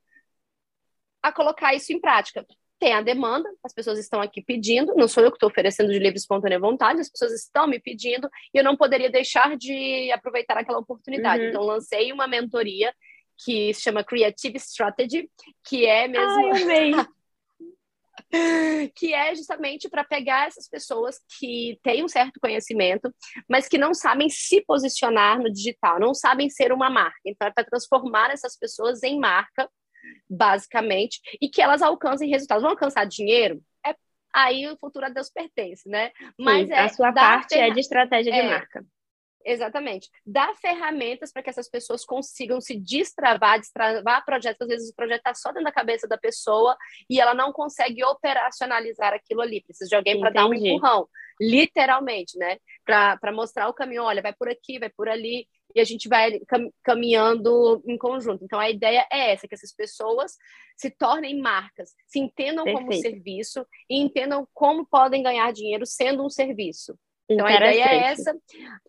a 1.22 1.32
colocar 1.32 1.74
isso 1.74 1.92
em 1.92 2.00
prática. 2.00 2.46
Tem 2.82 2.94
a 2.94 3.00
demanda, 3.00 3.48
as 3.62 3.72
pessoas 3.72 3.96
estão 3.96 4.20
aqui 4.20 4.42
pedindo, 4.42 4.92
não 4.96 5.06
sou 5.06 5.22
eu 5.22 5.30
que 5.30 5.36
estou 5.36 5.48
oferecendo 5.48 5.92
de 5.92 6.00
livre 6.00 6.18
espontânea 6.18 6.58
vontade, 6.58 7.00
as 7.00 7.08
pessoas 7.08 7.32
estão 7.32 7.68
me 7.68 7.78
pedindo 7.78 8.28
e 8.52 8.58
eu 8.58 8.64
não 8.64 8.76
poderia 8.76 9.08
deixar 9.08 9.56
de 9.56 10.10
aproveitar 10.10 10.58
aquela 10.58 10.80
oportunidade. 10.80 11.44
Uhum. 11.44 11.48
Então, 11.50 11.62
lancei 11.62 12.12
uma 12.12 12.26
mentoria 12.26 12.92
que 13.44 13.72
se 13.72 13.82
chama 13.82 14.02
Creative 14.02 14.56
Strategy, 14.56 15.30
que 15.64 15.86
é 15.86 16.08
mesmo. 16.08 16.52
Ai, 16.52 16.62
amei. 16.62 16.92
que 18.96 19.14
é 19.14 19.32
justamente 19.36 19.88
para 19.88 20.02
pegar 20.02 20.48
essas 20.48 20.68
pessoas 20.68 21.20
que 21.38 21.78
têm 21.84 22.02
um 22.02 22.08
certo 22.08 22.40
conhecimento, 22.40 23.14
mas 23.48 23.68
que 23.68 23.78
não 23.78 23.94
sabem 23.94 24.28
se 24.28 24.60
posicionar 24.62 25.38
no 25.38 25.52
digital, 25.52 26.00
não 26.00 26.14
sabem 26.14 26.50
ser 26.50 26.72
uma 26.72 26.90
marca. 26.90 27.20
Então, 27.24 27.46
é 27.46 27.52
para 27.52 27.64
transformar 27.64 28.32
essas 28.32 28.58
pessoas 28.58 29.04
em 29.04 29.20
marca 29.20 29.70
basicamente, 30.28 31.20
e 31.40 31.48
que 31.48 31.60
elas 31.60 31.82
alcancem 31.82 32.28
resultados. 32.28 32.62
Vão 32.62 32.72
alcançar 32.72 33.04
dinheiro? 33.04 33.62
É, 33.86 33.94
aí 34.34 34.68
o 34.68 34.76
futuro 34.76 35.06
a 35.06 35.08
Deus 35.08 35.30
pertence, 35.30 35.88
né? 35.88 36.10
Mas 36.38 36.68
Sim, 36.68 36.74
é 36.74 36.80
a 36.80 36.88
sua 36.88 37.12
parte 37.12 37.54
é 37.54 37.70
de 37.70 37.80
estratégia 37.80 38.32
de 38.32 38.38
é, 38.38 38.48
marca. 38.48 38.84
Exatamente. 39.44 40.08
Dar 40.24 40.54
ferramentas 40.56 41.32
para 41.32 41.42
que 41.42 41.50
essas 41.50 41.68
pessoas 41.68 42.04
consigam 42.04 42.60
se 42.60 42.78
destravar, 42.78 43.58
destravar 43.58 44.24
projetos. 44.24 44.62
Às 44.62 44.68
vezes 44.68 44.90
o 44.90 44.94
projeto 44.94 45.18
está 45.18 45.34
só 45.34 45.50
dentro 45.50 45.64
da 45.64 45.72
cabeça 45.72 46.06
da 46.06 46.18
pessoa 46.18 46.76
e 47.08 47.20
ela 47.20 47.34
não 47.34 47.52
consegue 47.52 48.04
operacionalizar 48.04 49.12
aquilo 49.12 49.40
ali. 49.40 49.62
Precisa 49.62 49.88
de 49.88 49.96
alguém 49.96 50.18
para 50.18 50.30
dar 50.30 50.46
um 50.46 50.54
empurrão, 50.54 51.08
literalmente, 51.40 52.38
né? 52.38 52.58
Para 52.84 53.32
mostrar 53.32 53.68
o 53.68 53.74
caminho. 53.74 54.02
Olha, 54.02 54.22
vai 54.22 54.32
por 54.32 54.48
aqui, 54.48 54.78
vai 54.78 54.90
por 54.90 55.08
ali 55.08 55.46
e 55.74 55.80
a 55.80 55.84
gente 55.84 56.08
vai 56.08 56.38
caminhando 56.82 57.82
em 57.86 57.96
conjunto. 57.96 58.44
Então, 58.44 58.58
a 58.58 58.70
ideia 58.70 59.06
é 59.10 59.32
essa, 59.32 59.48
que 59.48 59.54
essas 59.54 59.74
pessoas 59.74 60.36
se 60.76 60.90
tornem 60.90 61.40
marcas, 61.40 61.94
se 62.06 62.18
entendam 62.18 62.64
Perfeito. 62.64 62.88
como 62.88 63.00
serviço 63.00 63.66
e 63.88 64.00
entendam 64.00 64.46
como 64.52 64.86
podem 64.86 65.22
ganhar 65.22 65.52
dinheiro 65.52 65.86
sendo 65.86 66.24
um 66.24 66.30
serviço. 66.30 66.98
Então, 67.28 67.46
a 67.46 67.54
ideia 67.54 67.84
é 67.84 67.96
essa. 68.12 68.36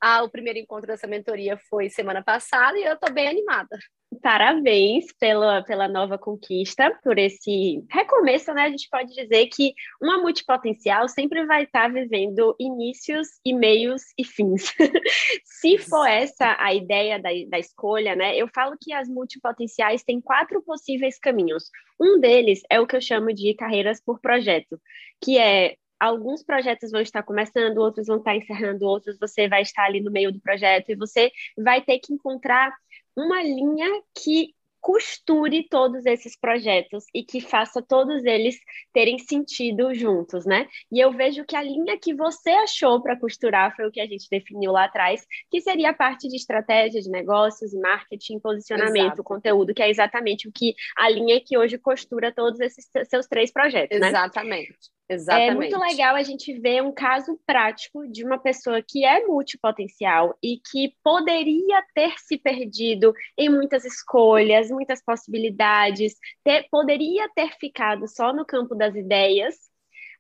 Ah, 0.01 0.23
o 0.23 0.29
primeiro 0.29 0.59
encontro 0.59 0.87
dessa 0.87 1.07
mentoria 1.07 1.57
foi 1.69 1.89
semana 1.89 2.23
passada 2.23 2.77
e 2.77 2.83
eu 2.83 2.93
estou 2.93 3.13
bem 3.13 3.27
animada. 3.27 3.77
Parabéns 4.21 5.05
pela, 5.19 5.63
pela 5.63 5.87
nova 5.87 6.17
conquista, 6.17 6.91
por 7.03 7.17
esse 7.17 7.83
recomeço, 7.89 8.53
né? 8.53 8.63
A 8.63 8.69
gente 8.69 8.87
pode 8.89 9.13
dizer 9.13 9.47
que 9.47 9.73
uma 10.01 10.19
multipotencial 10.19 11.07
sempre 11.07 11.45
vai 11.45 11.63
estar 11.63 11.91
vivendo 11.91 12.55
inícios 12.59 13.27
e 13.45 13.53
meios 13.53 14.01
e 14.17 14.23
fins. 14.23 14.73
Se 15.45 15.77
for 15.77 16.05
essa 16.05 16.55
a 16.59 16.73
ideia 16.73 17.19
da, 17.19 17.29
da 17.47 17.59
escolha, 17.59 18.15
né? 18.15 18.35
Eu 18.35 18.47
falo 18.53 18.77
que 18.79 18.93
as 18.93 19.07
multipotenciais 19.07 20.03
têm 20.03 20.21
quatro 20.21 20.61
possíveis 20.61 21.17
caminhos. 21.17 21.63
Um 21.99 22.19
deles 22.19 22.61
é 22.69 22.79
o 22.79 22.87
que 22.87 22.95
eu 22.95 23.01
chamo 23.01 23.33
de 23.33 23.53
carreiras 23.55 24.01
por 24.03 24.19
projeto, 24.19 24.79
que 25.23 25.37
é 25.37 25.75
alguns 26.03 26.43
projetos 26.43 26.91
vão 26.91 27.01
estar 27.01 27.24
começando, 27.24 27.77
outros 27.77 28.07
vão 28.07 28.17
estar 28.17 28.36
encerrando, 28.36 28.86
outros 28.86 29.17
você 29.17 29.48
vai 29.48 29.62
estar 29.62 29.86
ali 29.86 30.01
no 30.01 30.12
meio 30.12 30.33
do 30.33 30.39
projeto 30.41 30.89
e 30.89 30.95
você 30.95 31.31
vai 31.57 31.81
ter 31.81 32.00
que 32.00 32.13
encontrar 32.13 32.74
uma 33.15 33.41
linha 33.41 33.88
que 34.13 34.53
costure 34.81 35.65
todos 35.69 36.05
esses 36.05 36.38
projetos 36.38 37.05
e 37.15 37.24
que 37.24 37.39
faça 37.39 37.81
todos 37.81 38.25
eles 38.25 38.60
terem 38.91 39.17
sentido 39.17 39.93
juntos, 39.93 40.45
né? 40.45 40.67
E 40.91 41.00
eu 41.00 41.10
vejo 41.13 41.45
que 41.45 41.55
a 41.55 41.63
linha 41.63 41.98
que 41.98 42.13
você 42.13 42.50
achou 42.50 43.01
para 43.01 43.17
costurar 43.17 43.74
foi 43.77 43.88
o 43.88 43.91
que 43.91 44.01
a 44.01 44.05
gente 44.05 44.27
definiu 44.29 44.74
lá 44.74 44.83
atrás, 44.83 45.25
que 45.50 45.62
seria 45.62 45.91
a 45.91 45.93
parte 45.93 46.27
de 46.27 46.36
estratégia 46.36 47.00
de 47.00 47.10
negócios, 47.10 47.74
marketing, 47.74 48.41
posicionamento, 48.41 49.05
Exato. 49.05 49.24
conteúdo, 49.24 49.74
que 49.74 49.81
é 49.81 49.89
exatamente 49.89 50.50
o 50.50 50.51
que 50.51 50.74
a 50.98 51.10
linha 51.10 51.39
que 51.39 51.57
hoje 51.57 51.77
costura 51.77 52.33
todos 52.33 52.60
esses 52.60 52.86
seus 53.05 53.25
três 53.25 53.53
projetos, 53.53 53.98
né? 54.01 54.10
Exatamente. 54.10 54.91
Exatamente. 55.10 55.51
É 55.51 55.53
muito 55.53 55.77
legal 55.77 56.15
a 56.15 56.24
gente 56.24 56.57
ver 56.60 56.81
um 56.81 56.91
caso 56.91 57.39
prático 57.45 58.07
de 58.07 58.24
uma 58.24 58.38
pessoa 58.39 58.81
que 58.81 59.03
é 59.05 59.25
multipotencial 59.25 60.38
e 60.41 60.60
que 60.60 60.95
poderia 61.03 61.83
ter 61.93 62.17
se 62.17 62.38
perdido 62.38 63.13
em 63.38 63.50
muitas 63.50 63.83
escolhas, 63.83 64.69
muitas 64.69 65.03
possibilidades, 65.03 66.15
ter, 66.43 66.67
poderia 66.72 67.29
ter 67.36 67.51
ficado 67.60 68.07
só 68.07 68.33
no 68.33 68.45
campo 68.45 68.74
das 68.75 68.95
ideias, 68.95 69.55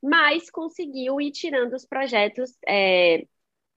mas 0.01 0.49
conseguiu 0.49 1.21
ir 1.21 1.31
tirando 1.31 1.73
os 1.73 1.85
projetos 1.85 2.51
é, 2.67 3.25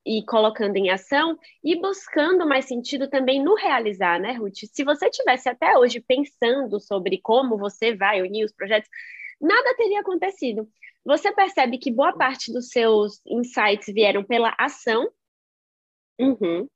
e 0.04 0.24
colocando 0.24 0.76
em 0.76 0.90
ação 0.90 1.38
e 1.62 1.80
buscando 1.80 2.46
mais 2.46 2.66
sentido 2.66 3.08
também 3.08 3.42
no 3.42 3.54
realizar, 3.54 4.20
né, 4.20 4.32
Ruth? 4.32 4.64
Se 4.72 4.84
você 4.84 5.08
tivesse 5.08 5.48
até 5.48 5.78
hoje 5.78 6.00
pensando 6.00 6.80
sobre 6.80 7.20
como 7.20 7.56
você 7.56 7.94
vai 7.94 8.22
unir 8.22 8.44
os 8.44 8.52
projetos, 8.52 8.88
nada 9.40 9.74
teria 9.76 10.00
acontecido. 10.00 10.68
Você 11.04 11.32
percebe 11.32 11.78
que 11.78 11.90
boa 11.90 12.12
parte 12.16 12.52
dos 12.52 12.68
seus 12.68 13.20
insights 13.26 13.92
vieram 13.92 14.24
pela 14.24 14.54
ação. 14.58 15.08
Uhum. 16.18 16.68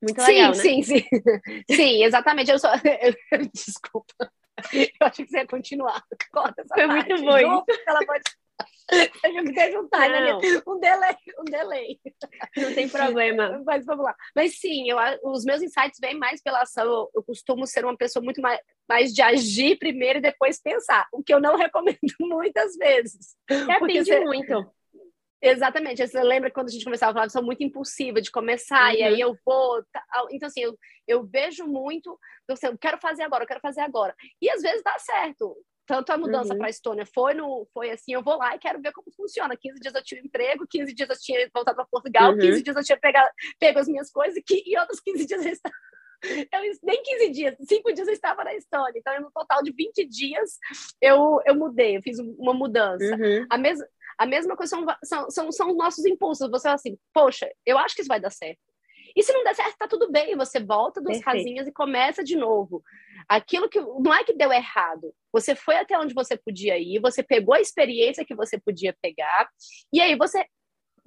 Muito 0.00 0.22
legal, 0.22 0.54
sim, 0.54 0.76
né? 0.78 0.82
Sim, 0.82 0.82
sim. 0.82 1.04
Sim, 1.74 2.04
exatamente. 2.04 2.50
Eu 2.50 2.58
só... 2.58 2.70
Desculpa. 3.52 4.32
Eu 4.72 5.06
achei 5.06 5.24
que 5.24 5.30
você 5.30 5.38
ia 5.38 5.46
continuar. 5.46 6.02
Foi 6.72 6.86
parte. 6.86 7.08
muito 7.08 7.24
bom. 7.24 7.64
Pelo 7.64 7.98
amor 7.98 8.20
de 8.20 8.38
eu 8.90 9.44
que 9.44 9.52
teve 9.52 9.78
um 9.78 9.88
time 9.88 10.14
ali, 10.14 10.62
um 10.66 10.80
delay, 10.80 11.16
um 11.38 11.44
delay. 11.44 12.00
Não 12.56 12.74
tem 12.74 12.88
problema. 12.88 13.62
Mas 13.66 13.84
vamos 13.84 14.04
lá. 14.04 14.14
Mas 14.34 14.58
sim, 14.58 14.88
eu, 14.88 14.96
os 15.24 15.44
meus 15.44 15.62
insights 15.62 15.98
vêm 16.00 16.16
mais 16.16 16.42
pela 16.42 16.62
ação. 16.62 16.84
Eu, 16.84 17.10
eu, 17.16 17.22
costumo 17.22 17.66
ser 17.66 17.84
uma 17.84 17.96
pessoa 17.96 18.24
muito 18.24 18.40
mais, 18.40 18.58
mais 18.88 19.12
de 19.12 19.20
agir 19.20 19.78
primeiro 19.78 20.18
e 20.18 20.22
depois 20.22 20.60
pensar, 20.60 21.06
o 21.12 21.22
que 21.22 21.32
eu 21.32 21.40
não 21.40 21.56
recomendo 21.56 21.98
muitas 22.20 22.76
vezes. 22.76 23.36
Depende 23.48 24.04
você... 24.04 24.20
muito. 24.20 24.72
Exatamente. 25.40 26.06
Você 26.06 26.20
lembra 26.22 26.50
quando 26.50 26.68
a 26.68 26.72
gente 26.72 26.84
começava 26.84 27.10
a 27.10 27.14
falar, 27.14 27.26
eu 27.26 27.30
sou 27.30 27.42
muito 27.42 27.62
impulsiva 27.62 28.20
de 28.20 28.30
começar, 28.30 28.90
uhum. 28.92 28.98
e 28.98 29.02
aí 29.02 29.20
eu 29.20 29.36
vou. 29.44 29.82
Então, 30.30 30.48
assim, 30.48 30.60
eu, 30.60 30.76
eu 31.06 31.24
vejo 31.24 31.64
muito, 31.66 32.18
eu 32.48 32.78
quero 32.78 32.98
fazer 32.98 33.22
agora, 33.22 33.44
eu 33.44 33.48
quero 33.48 33.60
fazer 33.60 33.82
agora. 33.82 34.14
E 34.40 34.50
às 34.50 34.62
vezes 34.62 34.82
dá 34.82 34.98
certo. 34.98 35.56
Tanto 35.88 36.12
a 36.12 36.18
mudança 36.18 36.52
uhum. 36.52 36.58
para 36.58 36.66
a 36.66 36.70
Estônia 36.70 37.06
foi, 37.06 37.32
no, 37.32 37.66
foi 37.72 37.90
assim, 37.90 38.12
eu 38.12 38.22
vou 38.22 38.36
lá 38.36 38.54
e 38.54 38.58
quero 38.58 38.78
ver 38.78 38.92
como 38.92 39.10
funciona. 39.10 39.56
15 39.56 39.80
dias 39.80 39.94
eu 39.94 40.04
tinha 40.04 40.20
emprego, 40.20 40.66
15 40.68 40.94
dias 40.94 41.08
eu 41.08 41.16
tinha 41.18 41.50
voltado 41.52 41.76
para 41.76 41.86
Portugal, 41.86 42.32
uhum. 42.32 42.38
15 42.38 42.62
dias 42.62 42.76
eu 42.76 42.84
tinha 42.84 42.98
pegado, 42.98 43.30
pego 43.58 43.78
as 43.78 43.88
minhas 43.88 44.10
coisas 44.10 44.36
e, 44.36 44.70
e 44.70 44.78
outros 44.78 45.00
15 45.00 45.26
dias 45.26 45.46
eu 45.46 45.52
estava... 45.52 45.74
Eu, 46.20 46.60
nem 46.82 47.00
15 47.00 47.30
dias, 47.30 47.54
5 47.60 47.92
dias 47.94 48.08
eu 48.08 48.12
estava 48.12 48.42
na 48.42 48.52
Estônia. 48.52 48.92
Então, 48.96 49.20
no 49.20 49.30
total 49.30 49.62
de 49.62 49.72
20 49.72 50.04
dias, 50.04 50.58
eu, 51.00 51.40
eu 51.46 51.54
mudei, 51.54 51.96
eu 51.96 52.02
fiz 52.02 52.18
uma 52.18 52.52
mudança. 52.52 53.04
Uhum. 53.04 53.46
A, 53.48 53.56
mes, 53.56 53.78
a 54.18 54.26
mesma 54.26 54.56
coisa 54.56 54.74
são, 54.74 54.84
são, 55.04 55.30
são, 55.30 55.52
são 55.52 55.70
os 55.70 55.76
nossos 55.76 56.04
impulsos. 56.04 56.50
Você 56.50 56.64
fala 56.64 56.74
assim, 56.74 56.98
poxa, 57.14 57.48
eu 57.64 57.78
acho 57.78 57.94
que 57.94 58.00
isso 58.00 58.08
vai 58.08 58.18
dar 58.18 58.30
certo. 58.30 58.58
E 59.18 59.22
se 59.24 59.32
não 59.32 59.42
der 59.42 59.56
certo, 59.56 59.76
tá 59.76 59.88
tudo 59.88 60.12
bem, 60.12 60.36
você 60.36 60.60
volta 60.60 61.00
dos 61.00 61.18
casinhas 61.18 61.66
e 61.66 61.72
começa 61.72 62.22
de 62.22 62.36
novo. 62.36 62.84
Aquilo 63.28 63.68
que 63.68 63.80
não 63.80 64.14
é 64.14 64.22
que 64.22 64.32
deu 64.32 64.52
errado. 64.52 65.12
Você 65.32 65.56
foi 65.56 65.76
até 65.76 65.98
onde 65.98 66.14
você 66.14 66.36
podia 66.36 66.78
ir, 66.78 67.00
você 67.00 67.20
pegou 67.20 67.52
a 67.52 67.60
experiência 67.60 68.24
que 68.24 68.36
você 68.36 68.60
podia 68.60 68.96
pegar, 69.02 69.50
e 69.92 70.00
aí 70.00 70.14
você 70.14 70.46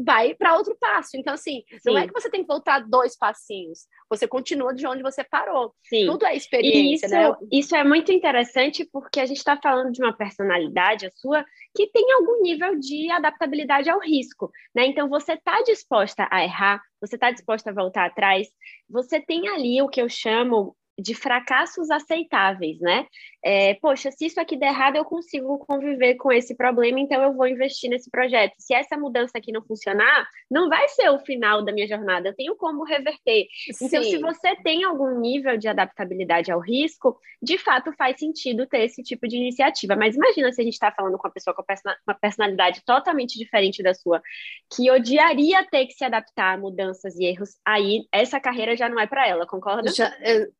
vai 0.03 0.33
para 0.35 0.55
outro 0.55 0.75
passo. 0.79 1.15
Então, 1.15 1.33
assim, 1.33 1.63
Sim. 1.79 1.79
não 1.85 1.97
é 1.97 2.07
que 2.07 2.13
você 2.13 2.29
tem 2.29 2.41
que 2.41 2.47
voltar 2.47 2.79
dois 2.79 3.17
passinhos, 3.17 3.87
você 4.09 4.27
continua 4.27 4.73
de 4.73 4.85
onde 4.85 5.01
você 5.01 5.23
parou. 5.23 5.73
Sim. 5.83 6.05
Tudo 6.05 6.25
é 6.25 6.35
experiência, 6.35 7.05
isso, 7.05 7.15
né? 7.15 7.35
Isso 7.51 7.75
é 7.75 7.83
muito 7.83 8.11
interessante 8.11 8.87
porque 8.91 9.19
a 9.19 9.25
gente 9.25 9.37
está 9.37 9.57
falando 9.57 9.91
de 9.91 10.01
uma 10.01 10.13
personalidade, 10.13 11.05
a 11.05 11.11
sua, 11.11 11.45
que 11.75 11.87
tem 11.87 12.11
algum 12.13 12.41
nível 12.41 12.77
de 12.79 13.09
adaptabilidade 13.11 13.89
ao 13.89 13.99
risco, 13.99 14.51
né? 14.75 14.85
Então, 14.85 15.07
você 15.07 15.33
está 15.33 15.61
disposta 15.61 16.27
a 16.31 16.43
errar, 16.43 16.81
você 16.99 17.15
está 17.15 17.31
disposta 17.31 17.69
a 17.69 17.73
voltar 17.73 18.05
atrás, 18.05 18.47
você 18.89 19.19
tem 19.19 19.47
ali 19.47 19.81
o 19.81 19.89
que 19.89 20.01
eu 20.01 20.09
chamo 20.09 20.75
de 21.01 21.15
fracassos 21.15 21.89
aceitáveis, 21.89 22.79
né? 22.79 23.07
É, 23.43 23.73
poxa, 23.75 24.11
se 24.11 24.27
isso 24.27 24.39
aqui 24.39 24.55
der 24.55 24.67
errado, 24.67 24.97
eu 24.97 25.03
consigo 25.03 25.57
conviver 25.65 26.15
com 26.15 26.31
esse 26.31 26.55
problema, 26.55 26.99
então 26.99 27.23
eu 27.23 27.33
vou 27.33 27.47
investir 27.47 27.89
nesse 27.89 28.09
projeto. 28.09 28.53
Se 28.59 28.73
essa 28.73 28.95
mudança 28.95 29.37
aqui 29.37 29.51
não 29.51 29.63
funcionar, 29.63 30.27
não 30.49 30.69
vai 30.69 30.87
ser 30.89 31.09
o 31.09 31.19
final 31.19 31.65
da 31.65 31.71
minha 31.71 31.87
jornada, 31.87 32.29
eu 32.29 32.35
tenho 32.35 32.55
como 32.55 32.83
reverter. 32.83 33.47
Sim. 33.73 33.85
Então, 33.87 34.03
se 34.03 34.17
você 34.19 34.55
tem 34.57 34.83
algum 34.83 35.19
nível 35.19 35.57
de 35.57 35.67
adaptabilidade 35.67 36.51
ao 36.51 36.59
risco, 36.59 37.17
de 37.41 37.57
fato 37.57 37.91
faz 37.93 38.19
sentido 38.19 38.67
ter 38.67 38.83
esse 38.83 39.01
tipo 39.01 39.27
de 39.27 39.37
iniciativa. 39.37 39.95
Mas 39.95 40.15
imagina 40.15 40.51
se 40.51 40.61
a 40.61 40.63
gente 40.63 40.73
está 40.73 40.91
falando 40.91 41.17
com 41.17 41.27
uma 41.27 41.33
pessoa 41.33 41.55
com 41.55 41.63
uma 42.07 42.13
personalidade 42.13 42.83
totalmente 42.85 43.39
diferente 43.39 43.81
da 43.81 43.95
sua, 43.95 44.21
que 44.71 44.91
odiaria 44.91 45.65
ter 45.69 45.87
que 45.87 45.93
se 45.93 46.05
adaptar 46.05 46.53
a 46.53 46.57
mudanças 46.57 47.17
e 47.17 47.25
erros, 47.25 47.57
aí 47.65 48.05
essa 48.11 48.39
carreira 48.39 48.75
já 48.75 48.87
não 48.87 48.99
é 48.99 49.07
para 49.07 49.27
ela, 49.27 49.47
concorda? 49.47 49.91
Já, 49.91 50.11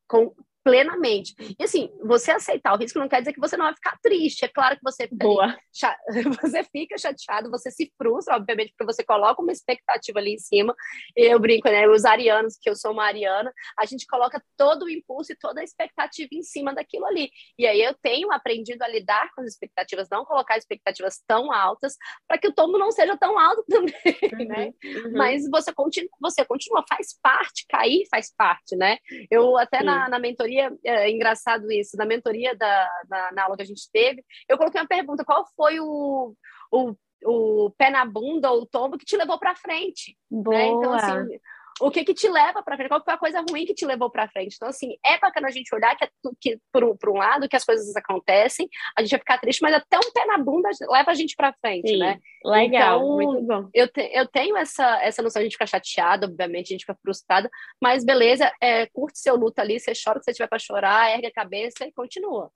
com, 0.08 0.31
plenamente. 0.64 1.34
E 1.60 1.64
assim, 1.64 1.90
você 2.04 2.32
aceitar 2.32 2.74
o 2.74 2.78
risco 2.78 3.00
não 3.00 3.10
quer 3.10 3.20
dizer 3.20 3.34
que 3.34 3.40
você 3.40 3.58
não 3.58 3.66
vai 3.66 3.74
ficar 3.74 3.98
triste. 4.02 4.46
É 4.46 4.48
claro 4.48 4.76
que 4.76 4.84
você 4.84 5.08
fica, 5.08 5.26
Boa. 5.26 5.58
você 6.42 6.64
fica 6.66 6.98
chateado, 6.98 7.50
você 7.50 7.72
se 7.72 7.92
frustra, 7.98 8.36
obviamente, 8.36 8.74
porque 8.78 8.94
você 8.94 9.04
coloca 9.04 9.42
uma 9.42 9.52
expectativa 9.52 10.20
ali 10.20 10.34
em 10.34 10.40
cima. 10.40 10.76
Eu 11.16 11.40
brinco, 11.40 11.68
né? 11.68 11.88
Os 11.88 12.06
arianos, 12.06 12.58
que 12.60 12.70
eu 12.70 12.76
sou 12.76 12.92
uma 12.92 13.06
ariana, 13.06 13.52
a 13.78 13.86
gente 13.86 14.06
coloca 14.06 14.42
todo 14.58 14.86
o 14.86 14.90
impulso 14.90 15.34
e 15.34 15.38
toda 15.38 15.62
a 15.62 15.64
expectativa 15.64 16.30
em 16.34 16.44
cima 16.44 16.74
daquilo 16.74 17.06
ali. 17.06 17.30
E 17.58 17.66
aí 17.66 17.82
eu 17.82 17.96
tenho 18.02 18.32
aprendido 18.32 18.84
a 18.84 18.88
lidar 18.88 19.30
com 19.36 19.42
as 19.42 19.48
expectativas, 19.48 20.08
não 20.12 20.26
colocar 20.26 20.58
expectativas 20.58 21.22
tão 21.28 21.52
altas, 21.52 21.96
para 22.28 22.38
que 22.38 22.48
o 22.48 22.54
tombo 22.54 22.78
não 22.78 22.92
seja 22.92 23.18
tão 23.18 23.38
alto 23.38 23.64
também, 23.70 23.94
uhum, 24.34 24.48
né? 24.48 24.72
Uhum. 24.84 25.12
Mas 25.14 25.50
você 25.50 25.74
continua, 25.74 26.10
você 26.20 26.46
continua, 26.46 26.84
faz 26.88 27.18
parte, 27.22 27.66
cair 27.68 28.06
faz 28.10 28.34
parte, 28.36 28.76
né? 28.76 28.98
Eu 29.30 29.58
até 29.58 29.84
na, 29.84 30.10
na 30.10 30.20
mentoria, 30.20 30.51
é 30.60 31.10
engraçado 31.10 31.72
isso, 31.72 31.98
na 31.98 32.06
mentoria 32.06 32.56
da, 32.56 32.90
na, 33.10 33.32
na 33.32 33.44
aula 33.44 33.56
que 33.56 33.64
a 33.64 33.66
gente 33.66 33.90
teve, 33.92 34.24
eu 34.48 34.58
coloquei 34.58 34.80
uma 34.82 34.88
pergunta: 34.88 35.26
qual 35.26 35.46
foi 35.56 35.80
o, 35.80 36.36
o, 36.72 36.96
o 37.26 37.70
pé 37.78 37.90
na 37.90 38.06
bunda 38.06 38.52
ou 38.52 38.62
o 38.62 38.66
tombo 38.66 38.98
que 38.98 39.06
te 39.06 39.18
levou 39.18 39.40
para 39.40 39.56
frente? 39.56 40.18
Boa. 40.30 40.58
Né? 40.58 40.68
Então, 40.68 40.94
assim, 40.94 41.40
o 41.82 41.92
que 41.92 42.06
que 42.06 42.14
te 42.14 42.30
leva 42.30 42.62
para 42.62 42.76
frente? 42.76 42.90
Qual 42.90 43.04
foi 43.04 43.14
a 43.14 43.18
coisa 43.18 43.44
ruim 43.50 43.66
que 43.66 43.74
te 43.74 43.86
levou 43.86 44.10
para 44.10 44.30
frente? 44.30 44.56
Então, 44.56 44.70
assim, 44.70 44.96
é 45.06 45.18
bacana 45.20 45.48
a 45.48 45.52
gente 45.52 45.74
olhar 45.74 45.96
que, 45.96 46.08
que 46.40 46.60
por, 46.72 46.98
por, 46.98 47.10
um 47.10 47.18
lado, 47.18 47.50
que 47.50 47.56
as 47.56 47.66
coisas 47.66 47.96
acontecem, 47.96 48.70
a 48.98 49.02
gente 49.02 49.12
vai 49.12 49.20
ficar 49.20 49.38
triste, 49.40 49.62
mas 49.62 49.74
até 49.74 49.98
um 49.98 50.12
pé 50.12 50.26
na 50.26 50.38
bunda 50.38 50.70
leva 50.90 51.12
a 51.12 51.14
gente 51.14 51.36
para 51.36 51.54
frente, 51.60 51.90
Sim, 51.90 51.98
né? 51.98 52.20
Legal, 52.46 52.98
então, 52.98 53.16
muito 53.16 53.42
bom. 53.42 53.70
Eu, 53.74 53.88
te, 53.88 54.10
eu 54.14 54.28
tenho 54.28 54.56
essa, 54.56 55.02
essa 55.04 55.22
noção, 55.22 55.40
a 55.40 55.44
gente 55.44 55.54
fica 55.54 55.66
chateada, 55.66 56.28
obviamente, 56.28 56.68
a 56.68 56.76
gente 56.76 56.86
fica 56.86 56.98
frustrada, 57.02 57.50
mas 57.82 58.04
beleza, 58.04 58.52
é, 58.62 58.86
curte 58.88 59.20
seu 59.20 59.36
luto 59.36 59.60
ali, 59.60 59.80
você 59.80 59.94
chora 59.94 60.18
o 60.18 60.22
que 60.22 60.26
você 60.26 60.34
tiver 60.34 60.48
para 60.48 60.60
chorar, 60.60 61.12
ergue 61.12 61.28
a 61.28 61.34
cabeça 61.34 61.86
e 61.86 61.92
continua. 61.92 62.52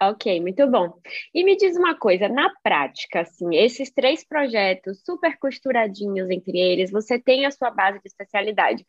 Ok, 0.00 0.40
muito 0.40 0.64
bom. 0.70 0.92
E 1.34 1.42
me 1.42 1.56
diz 1.56 1.76
uma 1.76 1.98
coisa, 1.98 2.28
na 2.28 2.52
prática, 2.62 3.22
assim, 3.22 3.56
esses 3.56 3.90
três 3.90 4.24
projetos 4.24 5.02
super 5.04 5.36
costuradinhos 5.38 6.30
entre 6.30 6.56
eles, 6.56 6.90
você 6.92 7.18
tem 7.18 7.44
a 7.44 7.50
sua 7.50 7.70
base 7.72 7.98
de 8.00 8.06
especialidade. 8.06 8.84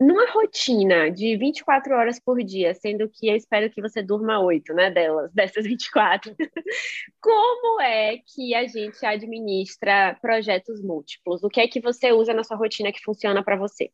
Numa 0.00 0.30
rotina 0.32 1.10
de 1.10 1.36
24 1.38 1.94
horas 1.94 2.20
por 2.20 2.42
dia, 2.42 2.74
sendo 2.74 3.08
que 3.08 3.28
eu 3.28 3.36
espero 3.36 3.70
que 3.70 3.80
você 3.80 4.02
durma 4.02 4.40
oito, 4.40 4.74
né, 4.74 4.90
delas, 4.90 5.32
dessas 5.34 5.64
24, 5.66 6.34
como 7.20 7.80
é 7.80 8.18
que 8.18 8.54
a 8.54 8.66
gente 8.66 9.04
administra 9.06 10.18
projetos 10.20 10.82
múltiplos? 10.82 11.42
O 11.44 11.48
que 11.48 11.60
é 11.60 11.68
que 11.68 11.80
você 11.80 12.12
usa 12.12 12.34
na 12.34 12.44
sua 12.44 12.56
rotina 12.56 12.92
que 12.92 13.02
funciona 13.02 13.42
para 13.44 13.56
você? 13.56 13.90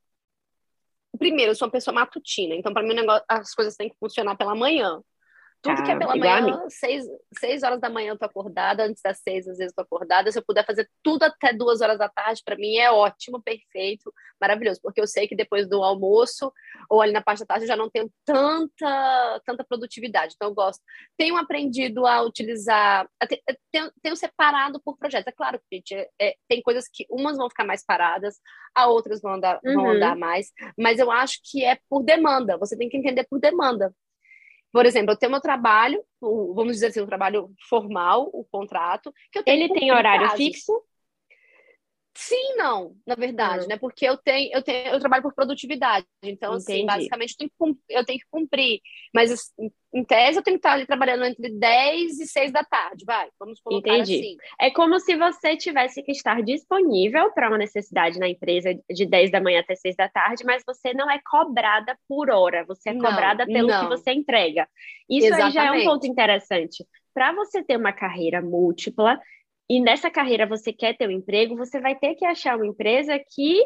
Primeiro, 1.19 1.53
eu 1.53 1.55
sou 1.55 1.67
uma 1.67 1.73
pessoa 1.73 1.95
matutina, 1.95 2.55
então 2.55 2.73
para 2.73 2.83
mim 2.83 2.95
negócio, 2.95 3.25
as 3.29 3.55
coisas 3.55 3.77
têm 3.77 3.89
que 3.89 3.97
funcionar 3.99 4.37
pela 4.37 4.55
manhã. 4.55 5.03
Tudo 5.61 5.83
que 5.83 5.91
é 5.91 5.99
pela 5.99 6.15
manhã, 6.15 6.65
seis, 6.69 7.05
seis 7.37 7.63
horas 7.65 7.81
da 7.81 7.91
manhã 7.91 8.13
eu 8.13 8.19
tô 8.19 8.25
acordada, 8.25 8.85
antes 8.85 9.03
das 9.03 9.19
seis, 9.19 9.49
às 9.49 9.59
vezes 9.59 9.73
eu 9.73 9.75
tô 9.75 9.83
acordada. 9.83 10.31
Se 10.31 10.39
eu 10.39 10.45
puder 10.45 10.65
fazer 10.65 10.89
tudo 11.03 11.25
até 11.25 11.53
duas 11.53 11.81
horas 11.81 11.99
da 11.99 12.09
tarde, 12.09 12.43
para 12.45 12.57
mim 12.57 12.77
é 12.77 12.91
ótimo, 12.93 13.43
perfeito, 13.43 14.13
maravilhoso, 14.41 14.81
porque 14.81 15.01
eu 15.01 15.07
sei 15.07 15.27
que 15.27 15.35
depois 15.35 15.69
do 15.69 15.83
almoço 15.83 16.53
ou 16.89 17.03
ali 17.03 17.13
na 17.13 17.21
parte 17.21 17.41
da 17.41 17.47
tarde 17.47 17.65
eu 17.65 17.69
já 17.69 17.77
não 17.77 17.91
tenho 17.91 18.09
tanta, 18.25 19.43
tanta 19.45 19.65
produtividade. 19.65 20.35
Então 20.37 20.49
eu 20.49 20.55
gosto. 20.55 20.81
Tenho 21.17 21.37
aprendido 21.37 22.07
a 22.07 22.23
utilizar, 22.23 23.09
ter, 23.29 23.43
tenho, 23.73 23.91
tenho, 24.01 24.17
separado 24.17 24.81
por 24.81 24.97
projetos. 24.97 25.27
É 25.27 25.33
claro 25.33 25.59
que, 25.59 25.77
gente, 25.77 25.95
é, 25.95 26.09
é, 26.21 26.35
tem 26.49 26.63
coisas 26.63 26.89
que 26.93 27.05
umas 27.11 27.37
vão 27.37 27.49
ficar 27.49 27.65
mais 27.65 27.85
paradas, 27.85 28.37
a 28.75 28.87
outras 28.87 29.21
vão 29.21 29.35
andar, 29.35 29.59
uhum. 29.65 29.75
vão 29.75 29.91
andar 29.91 30.17
mais, 30.17 30.53
mas 30.79 31.01
eu 31.01 31.11
acho 31.11 31.41
que 31.43 31.65
é 31.65 31.79
por 31.89 32.05
demanda. 32.05 32.57
Você 32.59 32.77
tem 32.77 32.89
que 32.89 32.97
entender 32.97 33.27
por 33.29 33.41
demanda. 33.41 33.93
Por 34.73 34.85
exemplo, 34.87 35.13
eu 35.13 35.17
tenho 35.17 35.33
meu 35.33 35.41
trabalho, 35.41 36.03
vamos 36.21 36.75
dizer 36.75 36.89
assim, 36.89 37.01
um 37.01 37.07
trabalho 37.07 37.51
formal, 37.69 38.29
o 38.33 38.45
contrato. 38.45 39.13
Que 39.33 39.43
Ele 39.47 39.69
tem 39.69 39.91
horário 39.93 40.31
fixo? 40.31 40.73
Sim, 42.21 42.57
não, 42.57 42.97
na 43.07 43.15
verdade, 43.15 43.63
uhum. 43.63 43.69
né? 43.69 43.79
Porque 43.79 44.05
eu 44.05 44.17
tenho, 44.17 44.51
eu 44.53 44.61
tenho, 44.61 44.89
eu 44.89 44.99
trabalho 44.99 45.23
por 45.23 45.33
produtividade. 45.33 46.05
Então, 46.21 46.55
assim, 46.55 46.83
Entendi. 46.83 46.91
assim, 46.91 46.99
basicamente 46.99 47.37
eu 47.39 47.49
tenho, 47.49 47.75
que, 47.75 47.81
eu 47.89 48.05
tenho 48.05 48.19
que 48.19 48.27
cumprir. 48.29 48.81
Mas 49.15 49.31
assim, 49.31 49.71
em 49.95 50.05
tese 50.05 50.37
eu 50.37 50.43
tenho 50.43 50.57
que 50.57 50.59
estar 50.59 50.73
ali 50.73 50.85
trabalhando 50.85 51.25
entre 51.25 51.49
10 51.49 52.19
e 52.19 52.27
6 52.27 52.51
da 52.51 52.65
tarde, 52.65 53.05
vai. 53.07 53.29
Vamos 53.39 53.61
colocar 53.61 53.95
Entendi. 53.95 54.17
assim. 54.17 54.37
É 54.61 54.69
como 54.69 54.99
se 54.99 55.17
você 55.17 55.57
tivesse 55.57 56.03
que 56.03 56.11
estar 56.11 56.43
disponível 56.43 57.31
para 57.31 57.47
uma 57.47 57.57
necessidade 57.57 58.19
na 58.19 58.29
empresa 58.29 58.75
de 58.91 59.07
10 59.07 59.31
da 59.31 59.41
manhã 59.41 59.61
até 59.61 59.77
6 59.77 59.95
da 59.95 60.09
tarde, 60.09 60.43
mas 60.45 60.65
você 60.67 60.93
não 60.93 61.09
é 61.09 61.21
cobrada 61.25 61.97
por 62.09 62.31
hora, 62.31 62.65
você 62.67 62.91
é 62.91 62.95
não, 62.95 63.09
cobrada 63.09 63.47
pelo 63.47 63.69
não. 63.69 63.83
que 63.83 63.97
você 63.97 64.11
entrega. 64.11 64.69
Isso 65.09 65.29
Exatamente. 65.29 65.57
aí 65.57 65.65
já 65.65 65.77
é 65.77 65.81
um 65.81 65.85
ponto 65.85 66.05
interessante. 66.05 66.85
Para 67.15 67.33
você 67.33 67.63
ter 67.63 67.77
uma 67.77 67.93
carreira 67.93 68.43
múltipla, 68.43 69.21
e 69.69 69.81
nessa 69.81 70.11
carreira 70.11 70.47
você 70.47 70.73
quer 70.73 70.97
ter 70.97 71.07
um 71.07 71.13
emprego, 71.13 71.57
você 71.57 71.81
vai 71.81 71.95
ter 71.95 72.15
que 72.15 72.25
achar 72.25 72.57
uma 72.57 72.67
empresa 72.67 73.19
que 73.19 73.63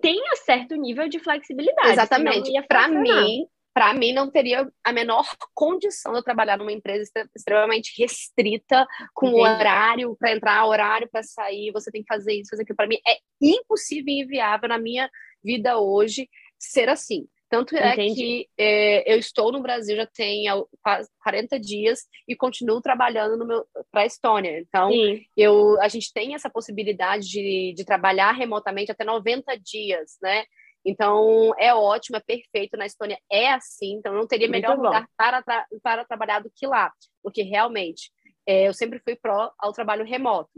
tenha 0.00 0.36
certo 0.36 0.74
nível 0.74 1.08
de 1.08 1.18
flexibilidade. 1.18 1.92
Exatamente. 1.92 2.50
Para 2.66 2.88
mim, 2.88 3.46
para 3.72 3.94
mim 3.94 4.12
não 4.12 4.30
teria 4.30 4.68
a 4.84 4.92
menor 4.92 5.24
condição 5.54 6.12
de 6.12 6.18
eu 6.18 6.24
trabalhar 6.24 6.58
numa 6.58 6.72
empresa 6.72 7.10
extremamente 7.34 7.94
restrita, 7.96 8.86
com 9.14 9.28
Entendi. 9.28 9.42
horário 9.42 10.16
para 10.18 10.32
entrar, 10.32 10.66
horário 10.66 11.08
para 11.10 11.22
sair, 11.22 11.70
você 11.70 11.90
tem 11.90 12.02
que 12.02 12.12
fazer 12.12 12.34
isso, 12.34 12.50
fazer 12.50 12.62
aquilo. 12.62 12.76
Para 12.76 12.88
mim 12.88 12.98
é 13.06 13.18
impossível 13.40 14.12
e 14.12 14.22
inviável 14.22 14.68
na 14.68 14.78
minha 14.78 15.08
vida 15.42 15.78
hoje 15.78 16.28
ser 16.58 16.88
assim. 16.88 17.26
Tanto 17.50 17.76
é 17.76 17.94
Entendi. 17.94 18.14
que 18.14 18.48
é, 18.56 19.12
eu 19.12 19.18
estou 19.18 19.50
no 19.50 19.60
Brasil 19.60 19.96
já 19.96 20.06
tem 20.06 20.44
quase 20.80 21.10
40 21.20 21.58
dias 21.58 22.02
e 22.28 22.36
continuo 22.36 22.80
trabalhando 22.80 23.44
para 23.90 24.02
a 24.02 24.06
Estônia. 24.06 24.60
Então, 24.60 24.88
eu, 25.36 25.80
a 25.80 25.88
gente 25.88 26.12
tem 26.12 26.36
essa 26.36 26.48
possibilidade 26.48 27.28
de, 27.28 27.74
de 27.76 27.84
trabalhar 27.84 28.30
remotamente 28.30 28.92
até 28.92 29.04
90 29.04 29.58
dias, 29.58 30.16
né? 30.22 30.44
Então, 30.84 31.52
é 31.58 31.74
ótimo, 31.74 32.16
é 32.16 32.20
perfeito. 32.20 32.76
Na 32.76 32.86
Estônia 32.86 33.18
é 33.30 33.50
assim, 33.52 33.94
então 33.94 34.14
não 34.14 34.28
teria 34.28 34.48
melhor 34.48 34.78
lugar 34.78 35.08
para, 35.16 35.42
para 35.82 36.04
trabalhar 36.04 36.38
do 36.38 36.52
que 36.54 36.68
lá, 36.68 36.92
porque 37.20 37.42
realmente 37.42 38.12
é, 38.50 38.66
eu 38.66 38.74
sempre 38.74 38.98
fui 38.98 39.14
pró 39.14 39.52
ao 39.56 39.72
trabalho 39.72 40.04
remoto. 40.04 40.50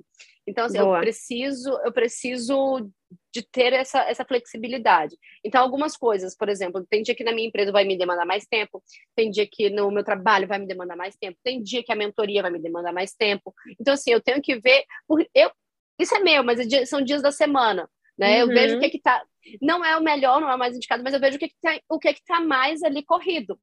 Então, 0.47 0.65
assim, 0.65 0.79
eu 0.79 0.91
preciso, 0.99 1.71
eu 1.85 1.93
preciso 1.93 2.91
de 3.31 3.43
ter 3.43 3.75
essa, 3.75 4.01
essa 4.09 4.25
flexibilidade. 4.25 5.15
Então, 5.45 5.61
algumas 5.61 5.95
coisas, 5.95 6.35
por 6.35 6.49
exemplo, 6.49 6.87
tem 6.89 7.03
dia 7.03 7.15
que 7.15 7.23
na 7.23 7.33
minha 7.33 7.47
empresa 7.47 7.71
vai 7.71 7.85
me 7.85 7.99
demandar 7.99 8.25
mais 8.25 8.47
tempo, 8.47 8.83
tem 9.15 9.31
dia 9.31 9.47
que 9.47 9.69
no 9.69 9.91
meu 9.91 10.03
trabalho 10.03 10.49
vai 10.49 10.59
me 10.59 10.67
demandar 10.67 10.97
mais 10.97 11.15
tempo, 11.17 11.39
tem 11.45 11.63
dia 11.63 11.83
que 11.85 11.93
a 11.93 11.97
mentoria 11.97 12.41
vai 12.41 12.51
me 12.51 12.59
demandar 12.59 12.95
mais 12.95 13.13
tempo. 13.13 13.55
Então, 13.79 13.93
assim, 13.93 14.11
eu 14.11 14.23
tenho 14.23 14.41
que 14.41 14.59
ver. 14.59 14.85
Eu, 15.35 15.51
isso 15.99 16.15
é 16.15 16.21
meu, 16.21 16.43
mas 16.43 16.61
é 16.61 16.87
são 16.87 17.03
dias 17.03 17.21
da 17.21 17.31
semana. 17.31 17.87
Né? 18.17 18.43
Uhum. 18.43 18.49
Eu 18.51 18.55
vejo 18.55 18.77
o 18.79 18.81
que, 18.81 18.89
que 18.89 19.01
tá. 19.01 19.23
Não 19.61 19.85
é 19.85 19.99
o 19.99 20.03
melhor, 20.03 20.41
não 20.41 20.49
é 20.49 20.55
o 20.55 20.59
mais 20.59 20.75
indicado, 20.75 21.03
mas 21.05 21.13
eu 21.13 21.21
vejo 21.21 21.37
o 21.37 21.39
que, 21.39 21.49
que, 21.49 21.61
tá, 21.61 21.79
o 21.91 21.99
que, 21.99 22.15
que 22.15 22.25
tá 22.25 22.41
mais 22.41 22.83
ali 22.83 23.05
corrido. 23.05 23.61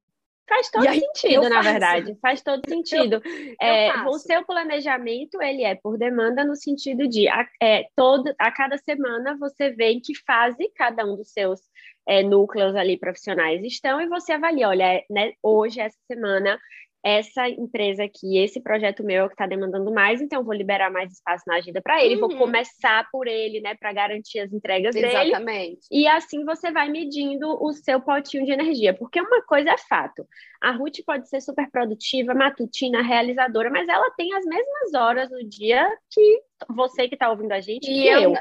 Faz 0.50 0.68
todo 0.68 0.88
aí, 0.88 0.98
sentido, 0.98 1.48
na 1.48 1.62
verdade. 1.62 2.18
Faz 2.20 2.42
todo 2.42 2.60
sentido. 2.68 3.22
Eu, 3.24 3.54
é, 3.62 4.08
o 4.08 4.18
seu 4.18 4.44
planejamento, 4.44 5.40
ele 5.40 5.62
é 5.62 5.76
por 5.76 5.96
demanda 5.96 6.44
no 6.44 6.56
sentido 6.56 7.06
de 7.06 7.28
a, 7.28 7.46
é, 7.62 7.86
todo, 7.94 8.34
a 8.36 8.50
cada 8.50 8.76
semana 8.76 9.36
você 9.38 9.70
vê 9.70 9.92
em 9.92 10.00
que 10.00 10.12
fase 10.26 10.68
cada 10.74 11.04
um 11.04 11.14
dos 11.14 11.30
seus 11.30 11.60
é, 12.08 12.24
núcleos 12.24 12.74
ali 12.74 12.98
profissionais 12.98 13.62
estão 13.62 14.00
e 14.00 14.08
você 14.08 14.32
avalia, 14.32 14.68
olha, 14.68 15.04
né, 15.08 15.32
hoje, 15.40 15.80
essa 15.80 15.98
semana, 16.08 16.58
essa 17.02 17.48
empresa 17.48 18.04
aqui, 18.04 18.38
esse 18.38 18.60
projeto 18.60 19.02
meu 19.02 19.24
é 19.24 19.28
que 19.28 19.34
está 19.34 19.46
demandando 19.46 19.92
mais, 19.92 20.20
então 20.20 20.44
vou 20.44 20.54
liberar 20.54 20.90
mais 20.90 21.12
espaço 21.12 21.44
na 21.46 21.56
agenda 21.56 21.80
para 21.80 22.04
ele, 22.04 22.16
uhum. 22.16 22.28
vou 22.28 22.36
começar 22.36 23.08
por 23.10 23.26
ele, 23.26 23.60
né, 23.60 23.74
para 23.74 23.92
garantir 23.92 24.40
as 24.40 24.52
entregas 24.52 24.94
Exatamente. 24.94 25.44
dele. 25.44 25.78
E 25.90 26.06
assim 26.06 26.44
você 26.44 26.70
vai 26.70 26.88
medindo 26.88 27.46
o 27.62 27.72
seu 27.72 28.00
potinho 28.00 28.44
de 28.44 28.52
energia, 28.52 28.92
porque 28.92 29.20
uma 29.20 29.42
coisa 29.42 29.70
é 29.70 29.78
fato. 29.78 30.26
A 30.60 30.72
Ruth 30.72 30.98
pode 31.06 31.28
ser 31.28 31.40
super 31.40 31.70
produtiva, 31.70 32.34
matutina, 32.34 33.02
realizadora, 33.02 33.70
mas 33.70 33.88
ela 33.88 34.10
tem 34.10 34.34
as 34.34 34.44
mesmas 34.44 34.94
horas 34.94 35.30
no 35.30 35.42
dia 35.48 35.88
que 36.10 36.42
você 36.68 37.08
que 37.08 37.14
está 37.14 37.30
ouvindo 37.30 37.52
a 37.52 37.60
gente 37.60 37.90
e, 37.90 38.06
eu. 38.06 38.20
eu. 38.20 38.34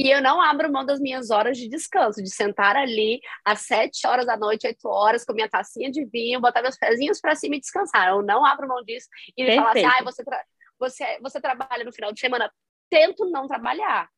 E 0.00 0.10
eu 0.10 0.22
não 0.22 0.40
abro 0.40 0.72
mão 0.72 0.82
das 0.82 0.98
minhas 0.98 1.28
horas 1.28 1.58
de 1.58 1.68
descanso, 1.68 2.22
de 2.22 2.30
sentar 2.30 2.74
ali 2.74 3.20
às 3.44 3.60
sete 3.66 4.06
horas 4.06 4.24
da 4.24 4.34
noite, 4.34 4.66
oito 4.66 4.88
horas, 4.88 5.26
com 5.26 5.34
minha 5.34 5.48
tacinha 5.48 5.90
de 5.90 6.06
vinho, 6.06 6.40
botar 6.40 6.62
meus 6.62 6.78
pezinhos 6.78 7.20
para 7.20 7.34
cima 7.34 7.56
e 7.56 7.60
descansar. 7.60 8.08
Eu 8.08 8.22
não 8.22 8.42
abro 8.42 8.66
mão 8.66 8.82
disso 8.82 9.06
e 9.36 9.44
Perfeito. 9.44 9.60
falar 9.60 9.72
assim, 9.72 9.84
ah, 9.84 10.02
você, 10.02 10.24
tra 10.24 10.44
você, 10.78 11.18
você 11.20 11.38
trabalha 11.38 11.84
no 11.84 11.92
final 11.92 12.14
de 12.14 12.18
semana. 12.18 12.50
Tento 12.88 13.28
não 13.30 13.46
trabalhar. 13.46 14.08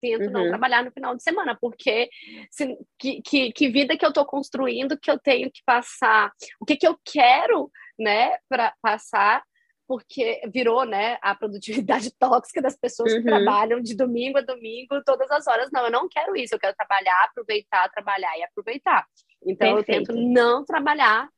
Tento 0.00 0.24
uhum. 0.24 0.32
não 0.32 0.48
trabalhar 0.48 0.82
no 0.82 0.90
final 0.90 1.14
de 1.14 1.22
semana, 1.22 1.56
porque 1.60 2.10
se, 2.50 2.76
que, 2.98 3.22
que, 3.22 3.52
que, 3.52 3.68
vida 3.68 3.96
que 3.96 4.04
eu 4.04 4.08
estou 4.08 4.26
construindo 4.26 4.98
que 4.98 5.10
eu 5.10 5.20
tenho 5.20 5.52
que 5.52 5.62
passar, 5.64 6.32
o 6.60 6.64
que, 6.64 6.76
que 6.76 6.86
eu 6.86 6.98
quero 7.04 7.70
né, 7.96 8.38
para 8.48 8.74
passar 8.82 9.44
porque 9.88 10.42
virou, 10.52 10.84
né, 10.84 11.16
a 11.22 11.34
produtividade 11.34 12.12
tóxica 12.20 12.60
das 12.60 12.76
pessoas 12.76 13.10
uhum. 13.10 13.20
que 13.20 13.24
trabalham 13.24 13.80
de 13.80 13.96
domingo 13.96 14.38
a 14.38 14.42
domingo, 14.42 15.02
todas 15.04 15.30
as 15.30 15.46
horas. 15.46 15.70
Não, 15.72 15.86
eu 15.86 15.90
não 15.90 16.06
quero 16.08 16.36
isso, 16.36 16.54
eu 16.54 16.58
quero 16.58 16.76
trabalhar, 16.76 17.24
aproveitar, 17.24 17.88
trabalhar 17.88 18.38
e 18.38 18.44
aproveitar. 18.44 19.06
Então 19.46 19.76
Perfeito. 19.76 20.12
eu 20.12 20.14
tento 20.14 20.20
não 20.20 20.62
trabalhar 20.64 21.30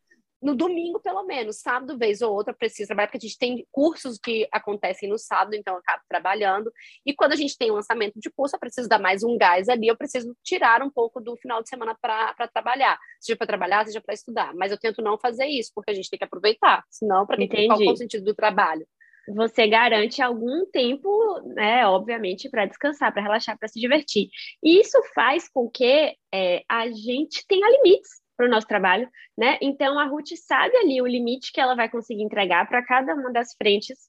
no 0.43 0.55
domingo, 0.55 0.99
pelo 1.01 1.25
menos, 1.25 1.61
sábado, 1.61 1.99
vez 1.99 2.23
ou 2.23 2.33
outra, 2.33 2.55
precisa 2.55 2.89
trabalhar, 2.89 3.09
porque 3.09 3.19
a 3.19 3.29
gente 3.29 3.39
tem 3.39 3.67
cursos 3.71 4.19
que 4.19 4.49
acontecem 4.51 5.09
no 5.09 5.19
sábado, 5.19 5.55
então 5.55 5.75
eu 5.75 5.81
acabo 5.81 6.03
trabalhando. 6.09 6.73
E 7.05 7.15
quando 7.15 7.33
a 7.33 7.37
gente 7.37 7.59
tem 7.59 7.71
um 7.71 7.75
lançamento 7.75 8.19
de 8.19 8.31
curso, 8.31 8.57
eu 8.57 8.61
preciso 8.61 8.89
dar 8.89 8.99
mais 8.99 9.23
um 9.23 9.37
gás 9.37 9.69
ali, 9.69 9.89
eu 9.89 9.97
preciso 9.97 10.35
tirar 10.43 10.83
um 10.83 10.91
pouco 10.91 11.21
do 11.21 11.37
final 11.37 11.63
de 11.63 11.69
semana 11.69 11.97
para 12.01 12.49
trabalhar, 12.53 12.99
seja 13.21 13.37
para 13.37 13.47
trabalhar, 13.47 13.85
seja 13.85 14.01
para 14.01 14.15
estudar. 14.15 14.55
Mas 14.55 14.73
eu 14.73 14.79
tento 14.79 15.03
não 15.03 15.19
fazer 15.19 15.47
isso, 15.47 15.73
porque 15.75 15.91
a 15.91 15.95
gente 15.95 16.09
tem 16.09 16.19
que 16.19 16.25
aproveitar, 16.25 16.85
senão, 16.91 17.27
para 17.27 17.37
quem 17.37 17.67
qual 17.67 17.83
é 17.83 17.93
o 17.93 17.97
sentido 17.97 18.25
do 18.25 18.35
trabalho? 18.35 18.87
Você 19.35 19.69
garante 19.69 20.23
algum 20.23 20.65
tempo, 20.73 21.41
né, 21.55 21.87
obviamente, 21.87 22.49
para 22.49 22.65
descansar, 22.65 23.13
para 23.13 23.23
relaxar, 23.23 23.59
para 23.59 23.69
se 23.69 23.79
divertir. 23.79 24.29
E 24.63 24.81
isso 24.81 24.99
faz 25.15 25.49
com 25.49 25.71
que 25.71 26.17
é, 26.33 26.65
a 26.69 26.91
gente 26.91 27.47
tenha 27.47 27.69
limites 27.71 28.20
para 28.41 28.47
o 28.47 28.51
nosso 28.51 28.67
trabalho, 28.67 29.07
né? 29.37 29.59
Então 29.61 29.99
a 29.99 30.05
Ruth 30.05 30.31
sabe 30.35 30.75
ali 30.79 31.03
o 31.03 31.07
limite 31.07 31.53
que 31.53 31.61
ela 31.61 31.75
vai 31.75 31.91
conseguir 31.91 32.23
entregar 32.23 32.67
para 32.67 32.83
cada 32.83 33.15
uma 33.15 33.31
das 33.31 33.53
frentes 33.53 34.09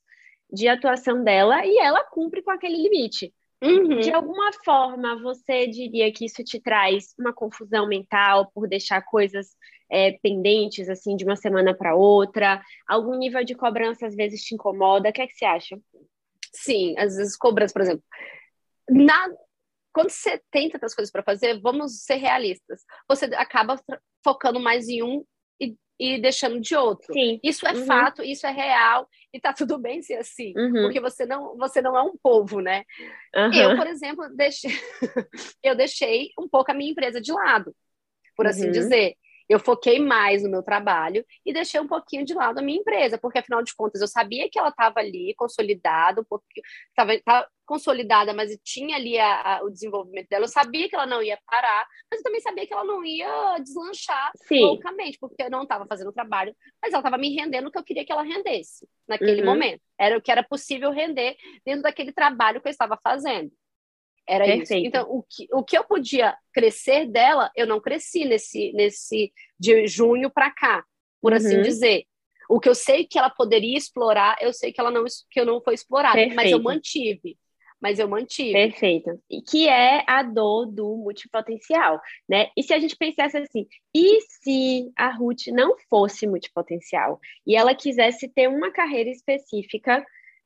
de 0.50 0.70
atuação 0.70 1.22
dela 1.22 1.66
e 1.66 1.78
ela 1.78 2.02
cumpre 2.06 2.42
com 2.42 2.50
aquele 2.50 2.78
limite. 2.82 3.34
Uhum. 3.62 4.00
De 4.00 4.10
alguma 4.10 4.52
forma, 4.64 5.22
você 5.22 5.68
diria 5.68 6.12
que 6.14 6.26
isso 6.26 6.42
te 6.46 6.62
traz 6.62 7.14
uma 7.20 7.34
confusão 7.34 7.86
mental 7.86 8.50
por 8.56 8.70
deixar 8.70 9.02
coisas 9.02 9.50
é, 9.92 10.14
pendentes, 10.24 10.90
assim, 10.90 11.18
de 11.18 11.26
uma 11.26 11.36
semana 11.36 11.76
para 11.76 11.94
outra? 11.94 12.62
Algum 12.88 13.18
nível 13.18 13.44
de 13.44 13.54
cobrança 13.54 14.08
às 14.08 14.16
vezes 14.16 14.42
te 14.42 14.56
incomoda? 14.56 15.10
O 15.10 15.14
que 15.14 15.22
é 15.22 15.28
que 15.28 15.36
você 15.36 15.44
acha? 15.44 15.78
Sim, 16.54 16.96
às 16.98 17.18
vezes 17.18 17.36
cobrança, 17.36 17.74
por 17.74 17.82
exemplo. 17.82 18.04
Na, 18.90 19.28
quando 19.94 20.10
você 20.10 20.42
tem 20.52 20.70
tantas 20.70 20.96
coisas 20.96 21.12
para 21.12 21.24
fazer, 21.24 21.60
vamos 21.60 22.04
ser 22.04 22.16
realistas. 22.16 22.82
Você 23.08 23.26
acaba 23.36 23.80
focando 24.24 24.60
mais 24.60 24.88
em 24.88 25.04
um 25.04 25.24
e, 25.60 25.76
e 26.00 26.22
deixando 26.22 26.60
de 26.60 26.76
outro. 26.76 27.14
Sim. 27.14 27.40
Isso 27.44 27.68
é 27.68 27.74
uhum. 27.74 27.86
fato, 27.86 28.24
isso 28.24 28.46
é 28.48 28.52
real 28.52 29.08
e 29.34 29.40
tá 29.40 29.54
tudo 29.54 29.78
bem 29.78 30.02
ser 30.02 30.16
assim, 30.16 30.54
uhum. 30.58 30.84
porque 30.84 31.00
você 31.00 31.26
não, 31.26 31.58
você 31.58 31.82
não 31.82 31.98
é 31.98 32.02
um 32.02 32.16
povo, 32.22 32.60
né? 32.60 32.84
Uhum. 33.36 33.54
Eu, 33.54 33.78
por 33.78 33.88
exemplo, 33.88 34.30
deixei, 34.36 34.72
eu 35.64 35.76
deixei 35.76 36.32
um 36.38 36.48
pouco 36.48 36.72
a 36.72 36.74
minha 36.74 36.92
empresa 36.92 37.22
de 37.22 37.32
lado, 37.32 37.76
por 38.36 38.48
assim 38.48 38.66
uhum. 38.66 38.72
dizer. 38.72 39.16
Eu 39.52 39.60
foquei 39.60 40.00
mais 40.00 40.44
no 40.44 40.50
meu 40.50 40.64
trabalho 40.64 41.26
e 41.46 41.52
deixei 41.52 41.78
um 41.78 41.88
pouquinho 41.88 42.24
de 42.24 42.34
lado 42.34 42.60
a 42.60 42.62
minha 42.62 42.80
empresa, 42.80 43.18
porque 43.18 43.40
afinal 43.40 43.62
de 43.62 43.76
contas 43.76 44.00
eu 44.00 44.08
sabia 44.08 44.50
que 44.50 44.58
ela 44.58 44.70
estava 44.70 45.02
ali 45.02 45.34
consolidada, 45.36 46.22
um 46.22 46.24
pouquinho, 46.24 46.64
estava 46.90 47.48
consolidada, 47.66 48.34
mas 48.34 48.58
tinha 48.64 48.96
ali 48.96 49.20
a, 49.20 49.58
a, 49.58 49.64
o 49.64 49.70
desenvolvimento 49.70 50.30
dela. 50.30 50.46
Eu 50.46 50.50
sabia 50.50 50.88
que 50.88 50.96
ela 50.96 51.06
não 51.06 51.22
ia 51.22 51.38
parar, 51.46 51.86
mas 52.10 52.22
eu 52.22 52.24
também 52.24 52.40
sabia 52.40 52.66
que 52.66 52.74
ela 52.74 52.86
não 52.86 53.04
ia 53.04 53.58
deslanchar 53.60 54.32
Sim. 54.48 54.62
loucamente, 54.62 55.18
porque 55.20 55.44
eu 55.44 55.52
não 55.52 55.64
estava 55.64 55.86
fazendo 55.86 56.12
o 56.12 56.14
trabalho, 56.14 56.56
mas 56.82 56.94
ela 56.94 57.02
estava 57.02 57.18
me 57.18 57.36
rendendo 57.36 57.68
o 57.68 57.72
que 57.72 57.78
eu 57.78 57.84
queria 57.84 58.06
que 58.06 58.12
ela 58.12 58.24
rendesse 58.24 58.88
naquele 59.06 59.42
uhum. 59.42 59.48
momento. 59.48 59.82
Era 60.00 60.18
o 60.18 60.22
que 60.22 60.32
era 60.32 60.44
possível 60.44 60.92
render 60.92 61.36
dentro 61.66 61.82
daquele 61.82 62.14
trabalho 62.14 62.62
que 62.62 62.70
eu 62.70 62.72
estava 62.72 62.98
fazendo. 63.04 63.52
Era 64.32 64.46
Perfeito. 64.46 64.74
isso. 64.74 64.88
Então, 64.88 65.06
o 65.10 65.24
que, 65.24 65.48
o 65.52 65.62
que 65.62 65.78
eu 65.78 65.84
podia 65.84 66.38
crescer 66.54 67.06
dela, 67.06 67.52
eu 67.54 67.68
não 67.68 67.82
cresci 67.82 68.24
nesse, 68.24 68.72
nesse 68.72 69.34
de 69.60 69.86
junho 69.88 70.30
para 70.30 70.50
cá, 70.50 70.86
por 71.22 71.34
assim 71.34 71.56
uhum. 71.56 71.62
assim 71.62 71.70
dizer. 71.70 72.06
O 72.50 72.58
que 72.58 72.70
eu 72.70 72.76
sei 72.76 73.06
que 73.06 73.20
ela 73.20 73.30
poderia 73.30 73.78
explorar, 73.78 74.38
eu 74.40 74.54
sei 74.54 74.72
que 74.72 74.80
ela 74.80 74.90
não 74.90 75.04
que 75.30 75.40
eu 75.40 75.46
não 75.46 75.62
foi 75.62 75.74
explorada, 75.74 76.16
Perfeito. 76.16 76.36
mas 76.36 76.52
eu 76.52 76.64
mantive. 76.64 77.38
Mas 77.82 78.00
eu 78.00 78.08
mantive. 78.08 78.54
Perfeito. 78.54 79.20
E 79.30 79.42
que 79.42 79.68
é 79.68 80.04
a 80.08 80.24
dor 80.24 80.66
do 80.68 80.96
multipotencial, 80.98 82.00
né? 82.30 82.50
E 82.56 82.64
se 82.64 82.74
a 82.74 82.80
gente 82.80 82.96
pensasse 82.96 83.36
assim, 83.38 83.68
e 83.94 84.22
se 84.22 84.92
a 84.96 85.10
Ruth 85.10 85.48
não 85.48 85.76
fosse 85.90 86.26
multipotencial 86.26 87.20
e 87.46 87.56
ela 87.56 87.76
quisesse 87.76 88.30
ter 88.30 88.48
uma 88.48 88.72
carreira 88.72 89.10
específica 89.10 90.06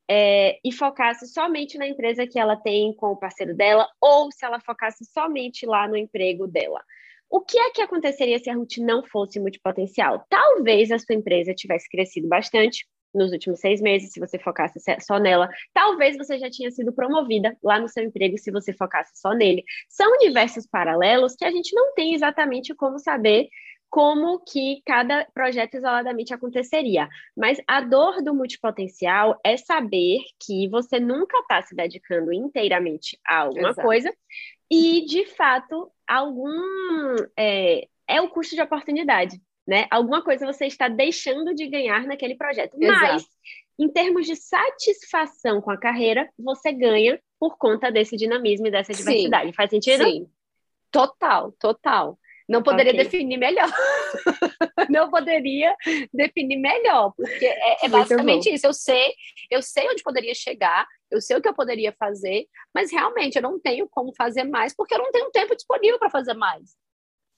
é, 0.10 0.60
e 0.64 0.72
focasse 0.72 1.28
somente 1.28 1.78
na 1.78 1.88
empresa 1.88 2.28
que 2.28 2.40
ela 2.40 2.56
tem 2.56 2.94
com 2.94 3.08
o 3.08 3.18
parceiro 3.18 3.56
dela, 3.56 3.88
ou 4.00 4.32
se 4.32 4.46
ela 4.46 4.60
focasse 4.60 5.06
somente 5.06 5.66
lá 5.66 5.88
no 5.88 5.98
emprego 5.98 6.48
dela. 6.48 6.82
O 7.30 7.42
que 7.42 7.58
é 7.58 7.72
que 7.72 7.82
aconteceria 7.82 8.40
se 8.40 8.50
a 8.50 8.56
Ruth 8.56 8.78
não 8.78 9.04
fosse 9.04 9.40
multipotencial? 9.40 10.26
Talvez 10.30 10.92
a 10.92 11.00
sua 11.00 11.16
empresa 11.16 11.54
tivesse 11.54 11.90
crescido 11.90 12.28
bastante 12.28 12.86
nos 13.16 13.32
últimos 13.32 13.60
seis 13.60 13.82
meses, 13.82 14.12
se 14.12 14.20
você 14.20 14.38
focasse 14.38 14.80
só 15.00 15.18
nela. 15.18 15.50
Talvez 15.74 16.18
você 16.18 16.38
já 16.38 16.50
tinha 16.50 16.70
sido 16.70 16.94
promovida 16.94 17.58
lá 17.64 17.80
no 17.80 17.88
seu 17.88 18.04
emprego, 18.04 18.38
se 18.38 18.52
você 18.52 18.74
focasse 18.74 19.20
só 19.20 19.32
nele. 19.34 19.64
São 19.90 20.12
universos 20.18 20.68
paralelos 20.68 21.36
que 21.36 21.46
a 21.46 21.52
gente 21.52 21.74
não 21.74 21.94
tem 21.94 22.14
exatamente 22.14 22.76
como 22.76 23.00
saber 23.00 23.48
como 23.96 24.40
que 24.42 24.82
cada 24.86 25.26
projeto 25.34 25.78
isoladamente 25.78 26.34
aconteceria. 26.34 27.08
Mas 27.34 27.62
a 27.66 27.80
dor 27.80 28.22
do 28.22 28.36
multipotencial 28.36 29.40
é 29.42 29.56
saber 29.56 30.20
que 30.38 30.68
você 30.68 31.00
nunca 31.00 31.40
está 31.40 31.62
se 31.62 31.74
dedicando 31.74 32.34
inteiramente 32.34 33.18
a 33.26 33.38
alguma 33.38 33.70
Exato. 33.70 33.88
coisa 33.88 34.14
e, 34.70 35.06
de 35.06 35.26
fato, 35.28 35.90
algum 36.06 36.60
é, 37.40 37.88
é, 38.06 38.20
o 38.20 38.28
custo 38.28 38.54
de 38.54 38.62
oportunidade, 38.62 39.42
né? 39.66 39.88
Alguma 39.90 40.22
coisa 40.22 40.46
você 40.46 40.66
está 40.66 40.90
deixando 40.90 41.56
de 41.56 41.66
ganhar 41.66 42.06
naquele 42.06 42.36
projeto. 42.36 42.76
Exato. 42.78 43.00
Mas, 43.02 43.26
em 43.80 43.88
termos 43.88 44.28
de 44.28 44.36
satisfação 44.36 45.62
com 45.62 45.72
a 45.72 45.80
carreira, 45.80 46.30
você 46.38 46.74
ganha 46.74 47.18
por 47.40 47.58
conta 47.58 47.90
desse 47.90 48.18
dinamismo 48.18 48.68
e 48.68 48.72
dessa 48.72 48.92
diversidade. 48.92 49.52
Sim. 49.52 49.54
Faz 49.54 49.70
sentido? 49.70 50.04
Sim. 50.04 50.28
Total, 50.92 51.54
total. 51.54 52.20
Não 52.48 52.62
poderia 52.62 52.92
okay. 52.92 53.04
definir 53.04 53.38
melhor. 53.38 53.68
não 54.90 55.10
poderia 55.10 55.76
definir 56.14 56.58
melhor, 56.58 57.12
porque 57.16 57.46
é, 57.46 57.86
é 57.86 57.90
basicamente 57.90 58.54
isso. 58.54 58.68
Eu 58.68 58.74
sei, 58.74 59.14
eu 59.50 59.62
sei 59.62 59.90
onde 59.90 60.04
poderia 60.04 60.34
chegar, 60.36 60.86
eu 61.10 61.20
sei 61.20 61.36
o 61.38 61.42
que 61.42 61.48
eu 61.48 61.56
poderia 61.56 61.94
fazer, 61.98 62.46
mas 62.74 62.92
realmente 62.92 63.36
eu 63.36 63.42
não 63.42 63.60
tenho 63.60 63.88
como 63.90 64.14
fazer 64.16 64.44
mais, 64.44 64.76
porque 64.76 64.94
eu 64.94 65.00
não 65.00 65.12
tenho 65.12 65.32
tempo 65.32 65.56
disponível 65.56 65.98
para 65.98 66.10
fazer 66.10 66.34
mais. 66.34 66.76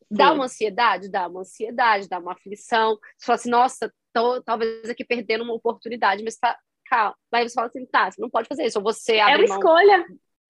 Dá 0.10 0.30
Sim. 0.30 0.34
uma 0.36 0.46
ansiedade? 0.46 1.10
Dá 1.10 1.28
uma 1.28 1.42
ansiedade, 1.42 2.10
dá 2.10 2.20
uma 2.20 2.34
aflição. 2.34 2.98
Você 3.18 3.26
fala 3.26 3.36
assim, 3.36 3.50
nossa, 3.50 3.94
tô 4.14 4.42
talvez 4.42 4.90
aqui 4.90 5.06
perdendo 5.06 5.44
uma 5.44 5.54
oportunidade, 5.54 6.24
mas 6.24 6.38
tá, 6.38 6.58
calma. 6.86 7.16
Aí 7.34 7.48
você 7.48 7.54
fala 7.54 7.68
assim, 7.68 7.86
tá, 7.86 8.10
você 8.10 8.22
não 8.22 8.30
pode 8.30 8.48
fazer 8.48 8.66
isso, 8.66 8.80
ou 8.80 8.84
você 8.84 9.18
É 9.18 9.26
uma 9.26 9.38
mão... 9.38 9.58
escolha. 9.58 10.06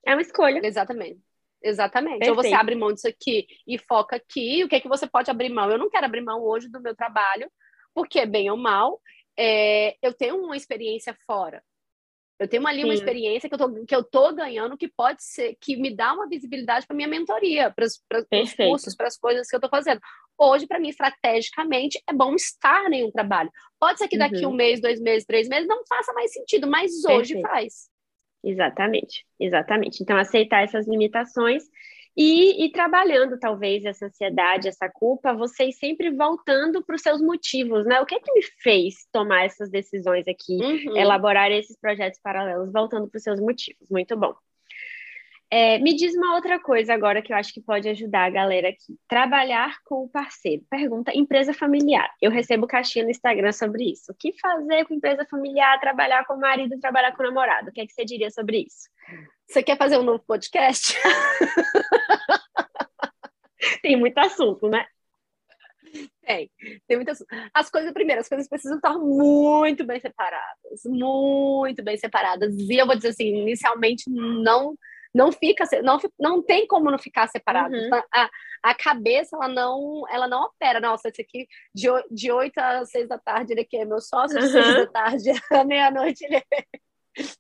É 0.06 0.14
uma 0.14 0.22
escolha. 0.22 0.62
Exatamente. 0.64 1.27
Exatamente. 1.68 2.20
Perfeito. 2.20 2.38
Ou 2.38 2.44
você 2.44 2.54
abre 2.54 2.76
mão 2.76 2.94
disso 2.94 3.08
aqui 3.08 3.46
e 3.68 3.78
foca 3.78 4.16
aqui. 4.16 4.64
O 4.64 4.70
que 4.70 4.76
é 4.76 4.80
que 4.80 4.88
você 4.88 5.06
pode 5.06 5.30
abrir 5.30 5.50
mão? 5.50 5.70
Eu 5.70 5.78
não 5.78 5.90
quero 5.90 6.06
abrir 6.06 6.22
mão 6.22 6.42
hoje 6.42 6.70
do 6.70 6.82
meu 6.82 6.96
trabalho, 6.96 7.52
porque, 7.94 8.26
bem 8.26 8.50
ou 8.50 8.58
mal, 8.58 9.02
é, 9.38 9.98
eu 10.02 10.14
tenho 10.14 10.38
uma 10.38 10.56
experiência 10.56 11.16
fora. 11.26 11.62
Eu 12.40 12.48
tenho 12.48 12.66
ali 12.68 12.82
Sim. 12.82 12.86
uma 12.86 12.94
experiência 12.94 13.50
que 13.50 13.56
eu, 13.56 13.58
tô, 13.58 13.86
que 13.86 13.96
eu 13.96 14.04
tô 14.04 14.32
ganhando 14.32 14.78
que 14.78 14.88
pode 14.88 15.24
ser, 15.24 15.58
que 15.60 15.76
me 15.76 15.94
dá 15.96 16.14
uma 16.14 16.30
visibilidade 16.30 16.86
para 16.86 16.96
minha 16.96 17.08
mentoria, 17.08 17.72
para 17.72 17.84
os 17.84 18.00
cursos, 18.56 18.96
para 18.96 19.08
as 19.08 19.18
coisas 19.18 19.48
que 19.48 19.56
eu 19.56 19.58
estou 19.58 19.70
fazendo. 19.70 20.00
Hoje, 20.38 20.68
para 20.68 20.80
mim, 20.80 20.90
estrategicamente, 20.90 22.02
é 22.08 22.14
bom 22.14 22.36
estar 22.36 22.94
em 22.94 23.04
um 23.04 23.12
trabalho. 23.12 23.52
Pode 23.80 23.98
ser 23.98 24.08
que 24.08 24.18
daqui 24.18 24.46
uhum. 24.46 24.52
um 24.52 24.56
mês, 24.56 24.80
dois 24.80 25.02
meses, 25.02 25.26
três 25.26 25.50
meses 25.50 25.68
não 25.68 25.82
faça 25.90 26.14
mais 26.14 26.32
sentido, 26.32 26.68
mas 26.68 27.04
hoje 27.06 27.34
Perfeito. 27.34 27.42
faz. 27.42 27.90
Exatamente, 28.48 29.26
exatamente. 29.38 30.02
Então, 30.02 30.18
aceitar 30.18 30.64
essas 30.64 30.88
limitações 30.88 31.64
e, 32.16 32.66
e 32.66 32.72
trabalhando, 32.72 33.38
talvez, 33.38 33.84
essa 33.84 34.06
ansiedade, 34.06 34.70
essa 34.70 34.90
culpa, 34.90 35.34
vocês 35.34 35.78
sempre 35.78 36.10
voltando 36.12 36.82
para 36.82 36.96
os 36.96 37.02
seus 37.02 37.22
motivos, 37.22 37.86
né? 37.86 38.00
O 38.00 38.06
que 38.06 38.16
é 38.16 38.20
que 38.20 38.32
me 38.32 38.42
fez 38.64 39.06
tomar 39.12 39.44
essas 39.44 39.70
decisões 39.70 40.26
aqui, 40.30 40.54
uhum. 40.54 40.96
elaborar 40.96 41.52
esses 41.52 41.78
projetos 41.78 42.22
paralelos, 42.24 42.72
voltando 42.72 43.10
para 43.10 43.18
os 43.18 43.24
seus 43.24 43.40
motivos. 43.42 43.90
Muito 43.92 44.16
bom. 44.16 44.34
É, 45.50 45.80
me 45.80 45.96
diz 45.96 46.14
uma 46.14 46.36
outra 46.36 46.60
coisa 46.60 46.94
agora 46.94 47.22
que 47.22 47.32
eu 47.32 47.38
acho 47.38 47.54
que 47.54 47.62
pode 47.62 47.88
ajudar 47.88 48.26
a 48.26 48.30
galera 48.30 48.68
aqui. 48.68 49.00
Trabalhar 49.08 49.78
com 49.86 50.04
o 50.04 50.10
parceiro. 50.10 50.64
Pergunta 50.70 51.16
empresa 51.16 51.54
familiar. 51.54 52.10
Eu 52.22 52.30
recebo 52.30 52.68
caixinha 52.68 53.06
no 53.06 53.12
Instagram 53.12 53.54
sobre 53.54 53.92
isso. 53.92 54.12
O 54.12 54.16
que 54.16 54.38
fazer 54.40 54.86
com 54.86 54.94
empresa 54.94 55.26
familiar, 55.26 55.80
trabalhar 55.80 56.26
com 56.26 56.34
o 56.34 56.40
marido, 56.40 56.78
trabalhar 56.80 57.16
com 57.16 57.24
o 57.24 57.26
namorado? 57.26 57.70
O 57.70 57.72
que 57.72 57.80
é 57.80 57.86
que 57.86 57.94
você 57.94 58.04
diria 58.04 58.30
sobre 58.30 58.66
isso? 58.68 58.90
Você 59.48 59.64
quer 59.64 59.78
fazer 59.78 59.98
um 59.98 60.04
novo 60.04 60.22
podcast? 60.28 60.98
Tem 63.82 63.96
muito 63.96 64.18
assunto, 64.18 64.68
né? 64.68 64.86
Tem, 66.22 66.52
tem 66.86 66.98
muitas. 66.98 67.24
As 67.54 67.70
coisas, 67.70 67.94
primeiro, 67.94 68.20
as 68.20 68.28
coisas 68.28 68.50
precisam 68.50 68.76
estar 68.76 68.98
muito 68.98 69.86
bem 69.86 70.00
separadas, 70.00 70.82
muito 70.86 71.82
bem 71.82 71.98
separadas. 71.98 72.54
E 72.54 72.78
eu 72.78 72.86
vou 72.86 72.96
dizer 72.96 73.10
assim, 73.10 73.28
inicialmente 73.28 74.10
não 74.10 74.78
não 75.18 75.32
fica, 75.32 75.66
não, 75.84 76.00
não 76.20 76.44
tem 76.44 76.68
como 76.68 76.92
não 76.92 77.00
ficar 77.00 77.28
separado. 77.28 77.74
Uhum. 77.74 77.88
Então, 77.88 78.04
a, 78.14 78.30
a 78.62 78.76
cabeça, 78.76 79.36
ela 79.36 79.48
não, 79.48 80.04
ela 80.10 80.28
não 80.28 80.44
opera. 80.44 80.80
Nossa, 80.80 81.10
esse 81.10 81.22
aqui, 81.22 81.48
de, 81.74 81.88
de 82.12 82.32
8 82.32 82.56
às 82.60 82.92
6 82.92 83.10
da 83.10 83.18
tarde, 83.18 83.54
ele 83.54 83.62
aqui 83.62 83.78
é 83.78 83.86
meu 83.86 84.00
sócio, 84.00 84.38
de 84.40 84.46
uhum. 84.46 84.52
6 84.52 84.76
da 84.76 84.88
tarde 84.88 85.32
à 85.52 85.64
meia-noite, 85.64 86.24
ele 86.24 86.36
é... 86.36 86.44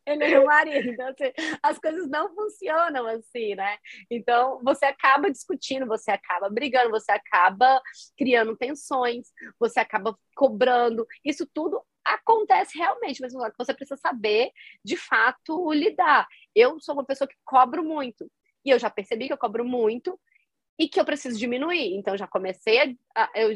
ele 0.07 0.23
é 0.23 0.29
meu 0.29 0.45
marido. 0.45 0.89
Então, 0.89 1.07
assim, 1.07 1.31
as 1.61 1.77
coisas 1.77 2.09
não 2.09 2.33
funcionam 2.33 3.05
assim, 3.05 3.53
né? 3.53 3.77
Então, 4.09 4.59
você 4.63 4.85
acaba 4.85 5.29
discutindo, 5.29 5.85
você 5.85 6.09
acaba 6.09 6.49
brigando, 6.49 6.89
você 6.89 7.11
acaba 7.11 7.79
criando 8.17 8.57
tensões, 8.57 9.27
você 9.59 9.79
acaba 9.79 10.17
cobrando. 10.35 11.05
Isso 11.23 11.47
tudo 11.53 11.83
acontece 12.13 12.77
realmente, 12.77 13.21
mas 13.21 13.33
você 13.57 13.73
precisa 13.73 13.97
saber, 13.97 14.51
de 14.83 14.95
fato, 14.97 15.71
lidar. 15.71 16.27
Eu 16.55 16.79
sou 16.79 16.95
uma 16.95 17.05
pessoa 17.05 17.27
que 17.27 17.35
cobro 17.43 17.83
muito. 17.83 18.29
E 18.65 18.69
eu 18.69 18.79
já 18.79 18.89
percebi 18.89 19.27
que 19.27 19.33
eu 19.33 19.37
cobro 19.37 19.63
muito 19.65 20.19
e 20.79 20.87
que 20.87 20.99
eu 20.99 21.05
preciso 21.05 21.37
diminuir. 21.37 21.95
Então, 21.95 22.17
já 22.17 22.27
comecei 22.27 22.97
a. 23.15 23.29
Eu 23.35 23.55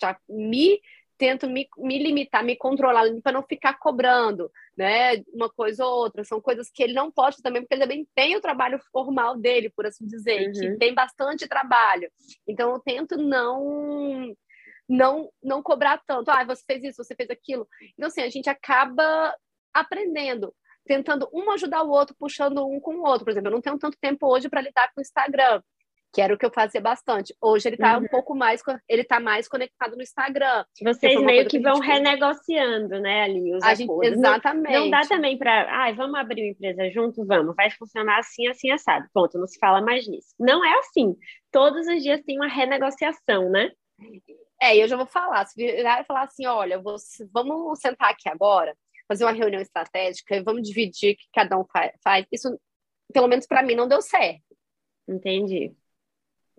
já 0.00 0.18
me 0.28 0.80
tento 1.22 1.48
me, 1.48 1.68
me 1.78 2.02
limitar, 2.02 2.44
me 2.44 2.56
controlar 2.56 3.04
para 3.22 3.30
não 3.30 3.44
ficar 3.44 3.78
cobrando, 3.78 4.50
né? 4.76 5.22
Uma 5.32 5.48
coisa 5.48 5.86
ou 5.86 6.00
outra. 6.00 6.24
São 6.24 6.40
coisas 6.40 6.68
que 6.68 6.82
ele 6.82 6.94
não 6.94 7.12
pode 7.12 7.40
também, 7.40 7.62
porque 7.62 7.74
ele 7.74 7.82
também 7.82 8.08
tem 8.12 8.36
o 8.36 8.40
trabalho 8.40 8.80
formal 8.90 9.36
dele, 9.36 9.70
por 9.70 9.86
assim 9.86 10.04
dizer, 10.04 10.48
uhum. 10.48 10.52
que 10.52 10.78
tem 10.78 10.92
bastante 10.92 11.46
trabalho. 11.46 12.10
Então 12.46 12.72
eu 12.72 12.80
tento 12.80 13.16
não 13.16 14.34
não 14.96 15.30
não 15.42 15.62
cobrar 15.62 16.00
tanto. 16.06 16.30
Ah, 16.30 16.44
você 16.44 16.62
fez 16.66 16.84
isso, 16.84 17.02
você 17.02 17.14
fez 17.14 17.30
aquilo. 17.30 17.66
Então 17.94 18.08
assim, 18.08 18.22
a 18.22 18.30
gente 18.30 18.48
acaba 18.48 19.34
aprendendo 19.72 20.54
tentando 20.84 21.28
um 21.32 21.48
ajudar 21.52 21.84
o 21.84 21.90
outro, 21.90 22.16
puxando 22.18 22.66
um 22.66 22.80
com 22.80 22.96
o 22.96 23.06
outro. 23.06 23.24
Por 23.24 23.30
exemplo, 23.30 23.48
eu 23.48 23.52
não 23.52 23.60
tenho 23.60 23.78
tanto 23.78 23.96
tempo 24.00 24.26
hoje 24.26 24.48
para 24.48 24.60
lidar 24.60 24.90
com 24.92 25.00
o 25.00 25.02
Instagram 25.02 25.62
que 26.12 26.20
era 26.20 26.34
o 26.34 26.38
que 26.38 26.44
eu 26.44 26.52
fazia 26.52 26.80
bastante. 26.80 27.34
Hoje 27.40 27.68
ele 27.68 27.76
está 27.76 27.96
uhum. 27.96 28.04
um 28.04 28.08
pouco 28.08 28.34
mais, 28.34 28.60
ele 28.86 29.02
tá 29.02 29.18
mais 29.18 29.48
conectado 29.48 29.96
no 29.96 30.02
Instagram. 30.02 30.64
Vocês 30.82 31.20
meio 31.22 31.44
que, 31.44 31.56
que 31.56 31.60
vão 31.60 31.80
renegociando, 31.80 33.00
né, 33.00 33.22
ali 33.22 33.54
os 33.54 33.64
a 33.64 33.74
gente, 33.74 33.90
Exatamente. 34.02 34.72
Não, 34.72 34.80
não, 34.82 34.90
dá 34.90 35.00
também 35.08 35.38
para, 35.38 35.86
ah, 35.86 35.92
vamos 35.92 36.18
abrir 36.20 36.42
uma 36.42 36.50
empresa 36.50 36.90
junto, 36.90 37.24
vamos, 37.24 37.56
vai 37.56 37.70
funcionar 37.70 38.18
assim, 38.18 38.46
assim, 38.46 38.70
assado. 38.70 39.06
Ponto, 39.14 39.38
não 39.38 39.46
se 39.46 39.58
fala 39.58 39.80
mais 39.80 40.06
nisso. 40.06 40.34
Não 40.38 40.62
é 40.62 40.78
assim. 40.80 41.16
Todos 41.50 41.86
os 41.86 42.02
dias 42.02 42.20
tem 42.22 42.36
uma 42.36 42.48
renegociação, 42.48 43.48
né? 43.48 43.70
É, 44.62 44.76
eu 44.76 44.86
já 44.86 44.96
vou 44.96 45.06
falar, 45.06 45.44
se 45.44 45.56
virar 45.56 46.00
e 46.00 46.04
falar 46.04 46.22
assim, 46.22 46.46
olha, 46.46 46.80
vou, 46.80 46.94
vamos 47.32 47.80
sentar 47.80 48.10
aqui 48.10 48.28
agora, 48.28 48.78
fazer 49.08 49.24
uma 49.24 49.32
reunião 49.32 49.60
estratégica 49.60 50.36
e 50.36 50.42
vamos 50.42 50.62
dividir 50.62 51.14
o 51.14 51.16
que 51.16 51.28
cada 51.32 51.58
um 51.58 51.64
faz. 51.64 52.24
Isso, 52.30 52.56
pelo 53.12 53.26
menos 53.26 53.44
para 53.44 53.64
mim, 53.64 53.74
não 53.74 53.88
deu 53.88 54.00
certo. 54.00 54.56
Entendi. 55.08 55.74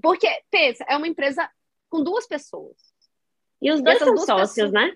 Porque, 0.01 0.27
pensa, 0.51 0.83
é 0.89 0.97
uma 0.97 1.07
empresa 1.07 1.49
com 1.89 2.03
duas 2.03 2.27
pessoas. 2.27 2.75
E 3.61 3.71
os 3.71 3.81
dois 3.81 4.01
e 4.01 4.03
são 4.03 4.17
sócios, 4.17 4.49
pessoas, 4.49 4.71
né? 4.73 4.93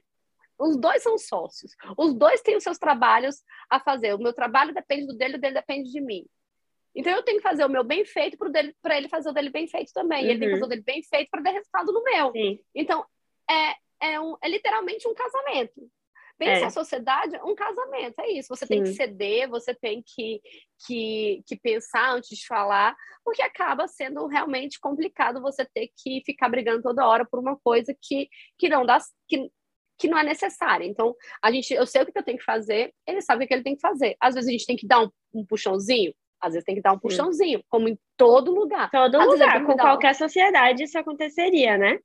Os 0.60 0.76
dois 0.76 1.02
são 1.02 1.18
sócios. 1.18 1.72
Os 1.98 2.14
dois 2.14 2.42
têm 2.42 2.58
os 2.58 2.64
seus 2.64 2.78
trabalhos 2.78 3.42
a 3.70 3.80
fazer. 3.80 4.16
O 4.16 4.20
meu 4.20 4.34
trabalho 4.34 4.74
depende 4.74 5.08
do 5.08 5.16
dele, 5.16 5.38
o 5.38 5.40
dele 5.40 5.54
depende 5.54 5.90
de 5.90 6.02
mim. 6.02 6.26
Então 6.98 7.14
eu 7.14 7.24
tenho 7.24 7.38
que 7.38 7.44
fazer 7.44 7.64
o 7.64 7.70
meu 7.70 7.84
bem 7.84 8.04
feito 8.04 8.36
para 8.82 8.98
ele 8.98 9.08
fazer 9.08 9.30
o 9.30 9.32
dele 9.32 9.52
bem 9.52 9.68
feito 9.68 9.94
também. 9.94 10.24
Uhum. 10.24 10.26
E 10.26 10.30
ele 10.32 10.40
tem 10.40 10.48
que 10.48 10.56
uhum. 10.56 10.60
fazer 10.60 10.66
o 10.66 10.70
dele 10.70 10.84
bem 10.84 11.04
feito 11.04 11.30
para 11.30 11.42
dar 11.42 11.52
resultado 11.52 11.94
no 11.94 12.04
meu. 12.04 12.32
Sim. 12.32 12.60
Então 12.74 13.06
é, 13.50 13.76
é, 14.14 14.20
um, 14.20 14.36
é 14.42 14.50
literalmente 14.50 15.08
um 15.08 15.14
casamento. 15.14 15.90
Pensa 16.38 16.66
é. 16.66 16.66
a 16.66 16.70
sociedade, 16.70 17.40
um 17.44 17.56
casamento, 17.56 18.20
é 18.20 18.32
isso. 18.32 18.50
Você 18.50 18.66
Sim. 18.66 18.76
tem 18.76 18.84
que 18.84 18.94
ceder, 18.94 19.50
você 19.50 19.74
tem 19.74 20.04
que, 20.06 20.40
que, 20.86 21.42
que 21.48 21.56
pensar 21.56 22.14
antes 22.14 22.38
de 22.38 22.46
falar, 22.46 22.96
porque 23.24 23.42
acaba 23.42 23.88
sendo 23.88 24.28
realmente 24.28 24.80
complicado 24.80 25.42
você 25.42 25.66
ter 25.66 25.90
que 25.98 26.22
ficar 26.24 26.48
brigando 26.50 26.84
toda 26.84 27.08
hora 27.08 27.26
por 27.26 27.40
uma 27.40 27.58
coisa 27.58 27.96
que, 28.00 28.30
que 28.58 28.70
não 28.70 28.86
dá. 28.86 29.00
Que, 29.28 29.50
que 30.00 30.08
não 30.08 30.18
é 30.18 30.24
necessária. 30.24 30.86
Então, 30.86 31.16
a 31.42 31.52
gente, 31.52 31.74
eu 31.74 31.88
sei 31.88 32.04
o 32.04 32.06
que 32.06 32.16
eu 32.16 32.24
tenho 32.24 32.38
que 32.38 32.44
fazer, 32.44 32.94
ele 33.08 33.20
sabe 33.20 33.44
o 33.44 33.48
que 33.48 33.54
ele 33.54 33.64
tem 33.64 33.74
que 33.74 33.82
fazer. 33.82 34.16
Às 34.20 34.36
vezes 34.36 34.48
a 34.48 34.52
gente 34.52 34.66
tem 34.68 34.76
que 34.76 34.86
dar 34.86 35.02
um, 35.02 35.10
um 35.34 35.44
puxãozinho, 35.44 36.14
às 36.42 36.54
vezes 36.54 36.66
tem 36.66 36.76
que 36.76 36.82
dar 36.82 36.94
um 36.94 37.00
puxãozinho, 37.00 37.62
como 37.70 37.88
em 37.88 37.98
todo 38.16 38.54
lugar. 38.54 38.90
Todo 38.92 39.16
às 39.16 39.28
lugar, 39.28 39.66
com 39.66 39.76
qualquer 39.76 40.12
um... 40.12 40.16
sociedade 40.16 40.84
isso 40.84 40.98
aconteceria, 40.98 41.78
né? 41.78 42.00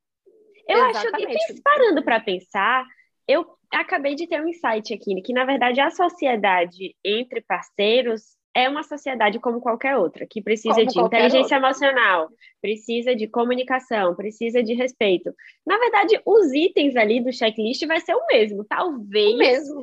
Eu 0.68 0.88
Exatamente. 0.88 1.37
acho 1.37 1.55
que, 1.55 1.62
parando 1.62 2.03
para 2.03 2.21
pensar, 2.21 2.85
eu 3.27 3.47
acabei 3.71 4.14
de 4.14 4.27
ter 4.27 4.40
um 4.40 4.49
insight 4.49 4.92
aqui, 4.95 5.21
que 5.23 5.33
na 5.33 5.45
verdade 5.45 5.81
a 5.81 5.90
sociedade 5.90 6.95
entre 7.05 7.40
parceiros 7.40 8.37
é 8.55 8.68
uma 8.68 8.83
sociedade 8.83 9.38
como 9.38 9.61
qualquer 9.61 9.97
outra, 9.97 10.27
que 10.29 10.42
precisa 10.42 10.75
como 10.75 10.87
de 10.87 11.01
inteligência 11.01 11.57
outra. 11.57 11.57
emocional, 11.57 12.29
precisa 12.61 13.16
de 13.16 13.27
comunicação, 13.27 14.14
precisa 14.14 14.62
de 14.62 14.75
respeito. 14.75 15.35
Na 15.66 15.79
verdade, 15.79 16.21
os 16.27 16.53
itens 16.53 16.95
ali 16.95 17.21
do 17.21 17.33
checklist 17.33 17.87
vai 17.87 18.01
ser 18.01 18.14
o 18.14 18.27
mesmo. 18.27 18.64
Talvez 18.64 19.35
o, 19.35 19.38
mesmo. 19.38 19.81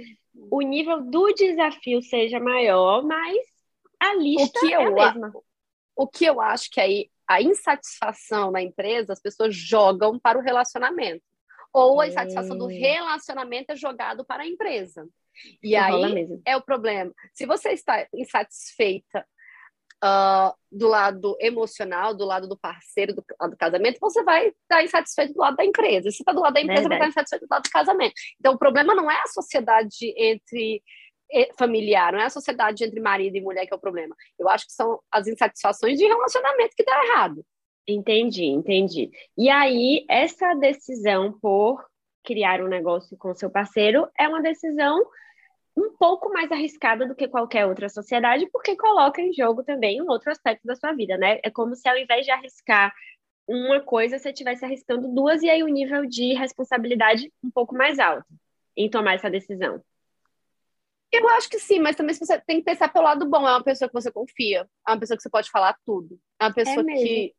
o 0.52 0.62
nível 0.62 1.02
do 1.02 1.34
desafio 1.34 2.02
seja 2.02 2.40
maior, 2.40 3.04
mas 3.04 3.40
a 4.00 4.16
lista 4.16 4.60
é 4.66 4.74
a 4.76 4.92
mesma. 4.92 5.32
O 5.96 6.08
que 6.08 6.26
eu 6.26 6.40
acho 6.40 6.70
que 6.72 6.80
aí 6.80 7.10
a 7.28 7.42
insatisfação 7.42 8.52
na 8.52 8.62
empresa, 8.62 9.14
as 9.14 9.22
pessoas 9.22 9.56
jogam 9.56 10.18
para 10.18 10.40
o 10.40 10.42
relacionamento 10.42 11.24
ou 11.74 12.02
a 12.02 12.08
insatisfação 12.08 12.58
do 12.58 12.66
hum. 12.66 12.70
relacionamento 12.70 13.72
é 13.72 13.76
jogado 13.76 14.26
para 14.26 14.44
a 14.44 14.48
empresa. 14.48 15.08
E 15.62 15.76
aí 15.76 16.28
é 16.46 16.58
o 16.58 16.62
problema. 16.62 17.14
Se 17.34 17.46
você 17.46 17.70
está 17.70 18.06
insatisfeita 18.14 19.26
uh, 20.04 20.54
do 20.72 20.88
lado 20.88 21.38
emocional, 21.40 22.14
do 22.14 22.26
lado 22.26 22.48
do 22.48 22.58
parceiro, 22.58 23.14
do 23.14 23.24
lado 23.40 23.52
do 23.52 23.58
casamento, 23.58 24.00
você 24.02 24.24
vai 24.24 24.48
estar 24.48 24.84
insatisfeito 24.84 25.34
do 25.34 25.40
lado 25.40 25.56
da 25.56 25.66
empresa. 25.66 26.10
Se 26.12 26.22
está 26.22 26.34
do 26.34 26.42
lado 26.42 26.54
da 26.54 26.62
empresa, 26.62 26.82
Verdade. 26.82 27.00
vai 27.00 27.10
estar 27.10 27.22
insatisfeito 27.22 27.48
do 27.48 27.52
lado 27.52 27.64
do 27.64 27.70
casamento. 27.70 28.14
Então, 28.40 28.54
o 28.54 28.60
problema 28.60 28.96
não 28.96 29.10
é 29.10 29.22
a 29.22 29.28
sociedade 29.28 30.14
entre 30.18 30.82
familiar, 31.58 32.13
não 32.13 32.20
é 32.20 32.26
a 32.26 32.30
sociedade 32.30 32.84
entre 32.84 33.00
marido 33.00 33.36
e 33.36 33.42
mulher 33.42 33.65
que 33.65 33.74
é 33.74 33.78
o 33.78 33.80
problema. 33.80 34.15
Eu 34.38 34.50
acho 34.50 34.65
que 34.65 34.74
são 34.74 35.00
as 35.12 35.28
insatisfações 35.28 35.98
de 35.98 36.06
relacionamento 36.06 36.76
que 36.76 36.84
dá 36.84 37.06
errado. 37.06 37.46
Entendi, 37.88 38.46
entendi. 38.46 39.10
E 39.38 39.50
aí, 39.50 40.06
essa 40.08 40.54
decisão 40.54 41.38
por 41.39 41.84
criar 42.24 42.62
um 42.62 42.68
negócio 42.68 43.18
com 43.18 43.34
seu 43.34 43.50
parceiro 43.50 44.08
é 44.18 44.28
uma 44.28 44.42
decisão 44.42 45.00
um 45.76 45.96
pouco 45.98 46.30
mais 46.30 46.52
arriscada 46.52 47.08
do 47.08 47.15
que 47.15 47.28
qualquer 47.28 47.65
outra 47.65 47.89
sociedade, 47.89 48.48
porque 48.52 48.76
coloca 48.76 49.22
em 49.22 49.34
jogo 49.34 49.63
também 49.63 50.02
um 50.02 50.10
outro 50.10 50.30
aspecto 50.30 50.65
da 50.65 50.76
sua 50.76 50.92
vida, 50.94 51.18
né? 51.18 51.39
É 51.44 51.50
como 51.50 51.76
se 51.76 51.88
ao 51.88 51.98
invés 51.98 52.26
de 52.26 52.32
arriscar 52.32 52.94
uma 53.48 53.80
coisa, 53.80 54.20
você 54.20 54.30
estivesse 54.30 54.63
arriscando 54.63 55.08
duas, 55.08 55.42
e 55.42 55.50
aí 55.50 55.63
o 55.63 55.68
nível 55.68 56.06
de 56.06 56.34
responsabilidade 56.34 57.32
um 57.44 57.50
pouco 57.50 57.74
mais 57.76 57.98
alto 57.98 58.28
em 58.78 58.89
tomar 58.89 59.15
essa 59.15 59.30
decisão. 59.30 59.82
Eu 61.12 61.28
acho 61.30 61.50
que 61.50 61.60
sim, 61.60 61.80
mas 61.80 61.95
também 61.95 62.13
você 62.13 62.39
tem 62.41 62.58
que 62.58 62.65
pensar 62.65 62.88
pelo 62.89 63.06
lado 63.06 63.28
bom. 63.28 63.48
É 63.48 63.52
uma 63.52 63.63
pessoa 63.63 63.89
que 63.89 63.93
você 63.93 64.12
confia, 64.12 64.67
é 64.88 64.91
uma 64.91 65.00
pessoa 65.00 65.17
que 65.17 65.24
você 65.24 65.30
pode 65.30 65.50
falar 65.50 65.76
tudo, 65.86 66.19
é 66.39 66.45
uma 66.45 66.54
pessoa 66.54 66.86
é 66.91 66.93
que 66.93 67.36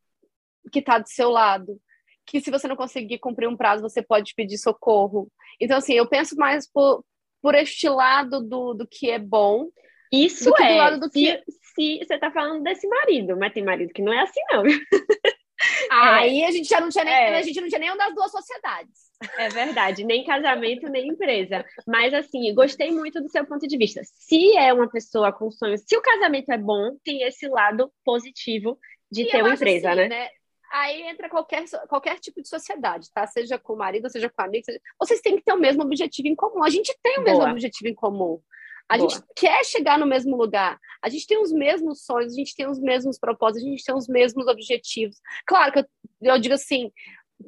que 0.70 0.80
está 0.80 0.98
do 0.98 1.09
seu 1.09 1.30
lado. 1.30 1.80
Que 2.26 2.40
se 2.40 2.50
você 2.50 2.68
não 2.68 2.76
conseguir 2.76 3.18
cumprir 3.18 3.48
um 3.48 3.56
prazo, 3.56 3.83
você 3.83 4.02
pode 4.02 4.35
pedir 4.35 4.59
socorro. 4.59 5.28
Então, 5.61 5.78
assim, 5.78 5.94
eu 5.94 6.09
penso 6.09 6.37
mais 6.37 6.70
por, 6.70 7.04
por 7.42 7.54
este 7.54 7.88
lado 7.88 8.40
do, 8.40 8.74
do 8.74 8.87
que 8.87 9.11
é 9.11 9.18
bom. 9.18 9.68
Isso 10.12 10.54
é. 10.61 10.72
Do 10.72 10.76
lado 10.76 11.00
do 11.00 11.06
se, 11.06 11.12
que... 11.12 11.44
se 11.74 11.98
você 12.04 12.14
está 12.14 12.30
falando 12.30 12.62
desse 12.62 12.87
marido, 12.87 13.37
mas 13.37 13.52
tem 13.52 13.64
marido 13.64 13.92
que 13.92 14.02
não 14.02 14.12
é 14.12 14.20
assim, 14.20 14.40
não. 14.50 14.62
Aí 15.90 16.42
é. 16.42 16.46
a 16.46 16.50
gente 16.50 16.68
já 16.68 16.80
não 16.80 16.88
tinha 16.88 17.04
nem, 17.04 17.14
é. 17.14 17.38
a 17.38 17.42
gente 17.42 17.61
não 17.61 17.68
tinha 17.68 17.78
nenhuma 17.78 17.98
das 17.98 18.14
duas 18.14 18.30
sociedades. 18.30 19.10
É 19.37 19.48
verdade, 19.50 20.02
nem 20.02 20.24
casamento, 20.24 20.88
nem 20.88 21.09
empresa. 21.09 21.64
Mas 21.87 22.14
assim, 22.14 22.54
gostei 22.54 22.90
muito 22.90 23.20
do 23.20 23.28
seu 23.28 23.44
ponto 23.46 23.66
de 23.66 23.76
vista. 23.76 24.00
Se 24.04 24.56
é 24.56 24.72
uma 24.72 24.88
pessoa 24.88 25.30
com 25.33 25.50
sonhos, 25.50 25.83
se 25.87 25.96
o 25.96 26.00
casamento 26.00 26.50
é 26.50 26.56
bom, 26.56 26.96
tem 27.04 27.22
esse 27.22 27.46
lado 27.46 27.92
positivo 28.04 28.78
de 29.11 29.22
e 29.22 29.30
ter 29.30 29.42
uma 29.42 29.54
empresa, 29.54 29.90
assim, 29.90 30.00
né? 30.00 30.09
né? 30.09 30.28
Aí 30.72 31.02
entra 31.02 31.28
qualquer, 31.28 31.64
qualquer 31.88 32.18
tipo 32.20 32.40
de 32.40 32.48
sociedade, 32.48 33.09
tá? 33.12 33.26
Seja 33.26 33.59
com 33.59 33.72
o 33.72 33.76
marido, 33.76 34.09
seja 34.09 34.30
com 34.30 34.40
amigo, 34.40 34.64
seja... 34.64 34.80
vocês 34.98 35.20
têm 35.20 35.37
que 35.37 35.42
ter 35.42 35.52
o 35.52 35.59
mesmo 35.59 35.83
objetivo 35.83 36.28
em 36.28 36.37
comum. 36.37 36.62
A 36.62 36.70
gente 36.70 36.96
tem 37.02 37.18
o 37.18 37.24
Boa. 37.24 37.38
mesmo 37.38 37.52
objetivo 37.52 37.90
em 37.90 37.94
comum. 37.94 38.40
A 38.88 38.96
Boa. 38.96 39.11
gente 39.11 39.22
quer 39.37 39.64
chegar 39.64 39.98
no 39.98 40.06
mesmo 40.06 40.37
lugar. 40.37 40.78
A 41.02 41.09
gente 41.09 41.26
tem 41.26 41.40
os 41.40 41.52
mesmos 41.52 42.04
sonhos, 42.04 42.33
a 42.33 42.37
gente 42.37 42.54
tem 42.54 42.68
os 42.68 42.80
mesmos 42.80 43.18
propósitos, 43.18 43.66
a 43.66 43.70
gente 43.70 43.85
tem 43.85 43.94
os 43.94 44.09
mesmos 44.09 44.46
objetivos. 44.46 45.16
Claro 45.44 45.72
que 45.72 45.78
eu, 45.80 45.85
eu 46.22 46.38
digo 46.38 46.54
assim, 46.54 46.90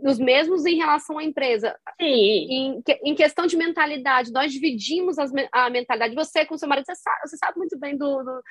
os 0.00 0.18
mesmos 0.18 0.64
em 0.64 0.76
relação 0.76 1.18
à 1.18 1.24
empresa. 1.24 1.78
Sim. 2.00 2.06
Em, 2.06 2.82
em 3.04 3.14
questão 3.14 3.46
de 3.46 3.56
mentalidade, 3.56 4.32
nós 4.32 4.52
dividimos 4.52 5.18
as, 5.18 5.30
a 5.52 5.68
mentalidade. 5.70 6.14
Você 6.14 6.46
com 6.46 6.56
seu 6.56 6.68
marido, 6.68 6.86
você 6.86 6.94
sabe, 6.94 7.20
você 7.24 7.36
sabe 7.36 7.58
muito 7.58 7.78
bem 7.78 7.96
do, 7.96 8.22
do, 8.22 8.42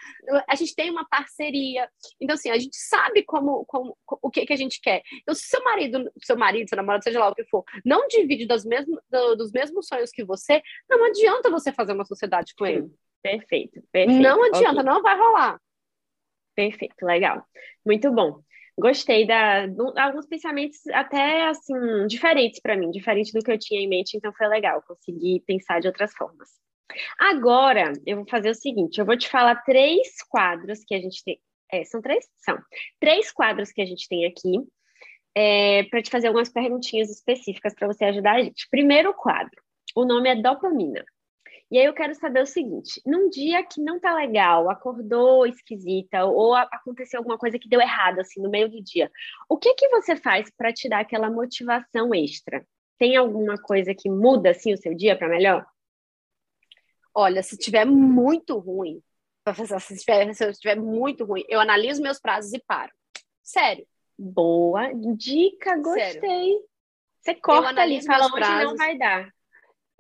A 0.47 0.56
gente 0.56 0.75
tem 0.75 0.89
uma 0.89 1.06
parceria. 1.08 1.89
Então, 2.19 2.36
assim, 2.36 2.49
a 2.49 2.58
gente 2.58 2.75
sabe 2.75 3.23
como, 3.23 3.65
como 3.65 3.97
o 4.08 4.30
que, 4.30 4.45
que 4.45 4.54
a 4.54 4.58
gente 4.58 4.80
quer. 4.82 5.01
Então, 5.21 5.34
se 5.34 5.43
seu 5.43 5.63
marido, 5.63 6.12
seu 6.21 6.38
marido, 6.38 6.69
seu 6.69 6.75
namorado, 6.75 7.04
seja 7.04 7.19
lá 7.19 7.30
o 7.30 7.36
que 7.36 7.45
for, 7.45 7.63
não 7.84 8.08
divide 8.08 8.45
dos 8.45 8.63
mesmos, 8.63 8.99
do, 9.10 9.36
dos 9.36 9.51
mesmos 9.51 9.88
sonhos 9.88 10.12
que 10.12 10.23
você, 10.23 10.62
não 10.89 11.04
adianta 11.06 11.49
você 11.49 11.71
fazer 11.71 11.93
uma 11.93 12.06
sociedade 12.06 12.54
com 12.56 12.65
Sim. 12.65 12.71
ele. 12.71 12.91
Perfeito, 13.23 13.82
perfeito. 13.91 14.21
Não 14.21 14.43
adianta, 14.43 14.82
okay. 14.82 14.84
não 14.84 15.01
vai 15.01 15.17
rolar. 15.17 15.62
Perfeito, 16.56 17.06
legal. 17.06 17.45
Muito 17.86 18.12
bom 18.12 18.41
gostei 18.77 19.25
da 19.25 19.67
do, 19.67 19.93
alguns 19.97 20.25
pensamentos 20.25 20.79
até 20.93 21.47
assim 21.47 22.07
diferentes 22.07 22.60
para 22.60 22.77
mim, 22.77 22.91
diferente 22.91 23.34
do 23.34 23.43
que 23.43 23.51
eu 23.51 23.60
tinha 23.60 23.81
em 23.81 23.88
mente, 23.88 24.15
então 24.17 24.34
foi 24.34 24.47
legal, 24.47 24.81
consegui 24.81 25.41
pensar 25.45 25.79
de 25.79 25.88
outras 25.88 26.13
formas. 26.13 26.49
Agora, 27.17 27.93
eu 28.05 28.17
vou 28.17 28.25
fazer 28.27 28.49
o 28.49 28.55
seguinte: 28.55 28.99
eu 28.99 29.05
vou 29.05 29.17
te 29.17 29.29
falar 29.29 29.63
três 29.63 30.21
quadros 30.29 30.84
que 30.86 30.95
a 30.95 30.99
gente 30.99 31.23
tem. 31.23 31.39
É, 31.71 31.84
são 31.86 32.01
três? 32.01 32.25
São. 32.38 32.57
Três 32.99 33.31
quadros 33.31 33.71
que 33.71 33.81
a 33.81 33.86
gente 33.86 34.07
tem 34.10 34.25
aqui, 34.25 34.60
é, 35.36 35.84
para 35.84 36.01
te 36.01 36.10
fazer 36.10 36.27
algumas 36.27 36.49
perguntinhas 36.49 37.10
específicas 37.10 37.73
para 37.73 37.88
você 37.88 38.05
ajudar 38.05 38.36
a 38.36 38.43
gente. 38.43 38.67
Primeiro 38.69 39.13
quadro: 39.13 39.62
o 39.95 40.05
nome 40.05 40.29
é 40.29 40.36
dopamina. 40.36 41.03
E 41.71 41.79
aí 41.79 41.86
eu 41.86 41.93
quero 41.93 42.13
saber 42.15 42.43
o 42.43 42.45
seguinte: 42.45 43.01
num 43.05 43.29
dia 43.29 43.63
que 43.63 43.81
não 43.81 43.97
tá 43.97 44.13
legal, 44.13 44.69
acordou 44.69 45.47
esquisita, 45.47 46.25
ou 46.25 46.53
aconteceu 46.53 47.19
alguma 47.19 47.38
coisa 47.38 47.57
que 47.57 47.69
deu 47.69 47.79
errado, 47.79 48.19
assim, 48.19 48.41
no 48.41 48.49
meio 48.49 48.69
do 48.69 48.84
dia, 48.84 49.10
o 49.47 49.57
que 49.57 49.73
que 49.73 49.88
você 49.88 50.17
faz 50.17 50.51
para 50.51 50.73
te 50.73 50.89
dar 50.89 50.99
aquela 50.99 51.29
motivação 51.29 52.13
extra? 52.13 52.67
Tem 52.99 53.15
alguma 53.15 53.57
coisa 53.57 53.95
que 53.95 54.10
muda, 54.10 54.49
assim, 54.49 54.73
o 54.73 54.77
seu 54.77 54.93
dia 54.93 55.17
para 55.17 55.29
melhor? 55.29 55.65
Olha, 57.15 57.41
se 57.41 57.57
tiver 57.57 57.86
muito 57.86 58.60
ruim, 58.60 59.01
se 59.79 59.97
tiver, 59.97 60.34
se 60.34 60.51
tiver 60.53 60.75
muito 60.75 61.23
ruim, 61.23 61.43
eu 61.47 61.60
analiso 61.60 62.01
meus 62.01 62.19
prazos 62.19 62.53
e 62.53 62.60
paro. 62.60 62.91
Sério. 63.41 63.88
Boa 64.19 64.91
dica, 64.93 65.77
gostei. 65.77 66.19
Sério. 66.19 66.65
Você 67.21 67.36
corta 67.36 67.81
ali, 67.81 68.05
fala 68.05 68.29
prazos. 68.31 68.71
não 68.71 68.75
vai 68.75 68.97
dar 68.97 69.31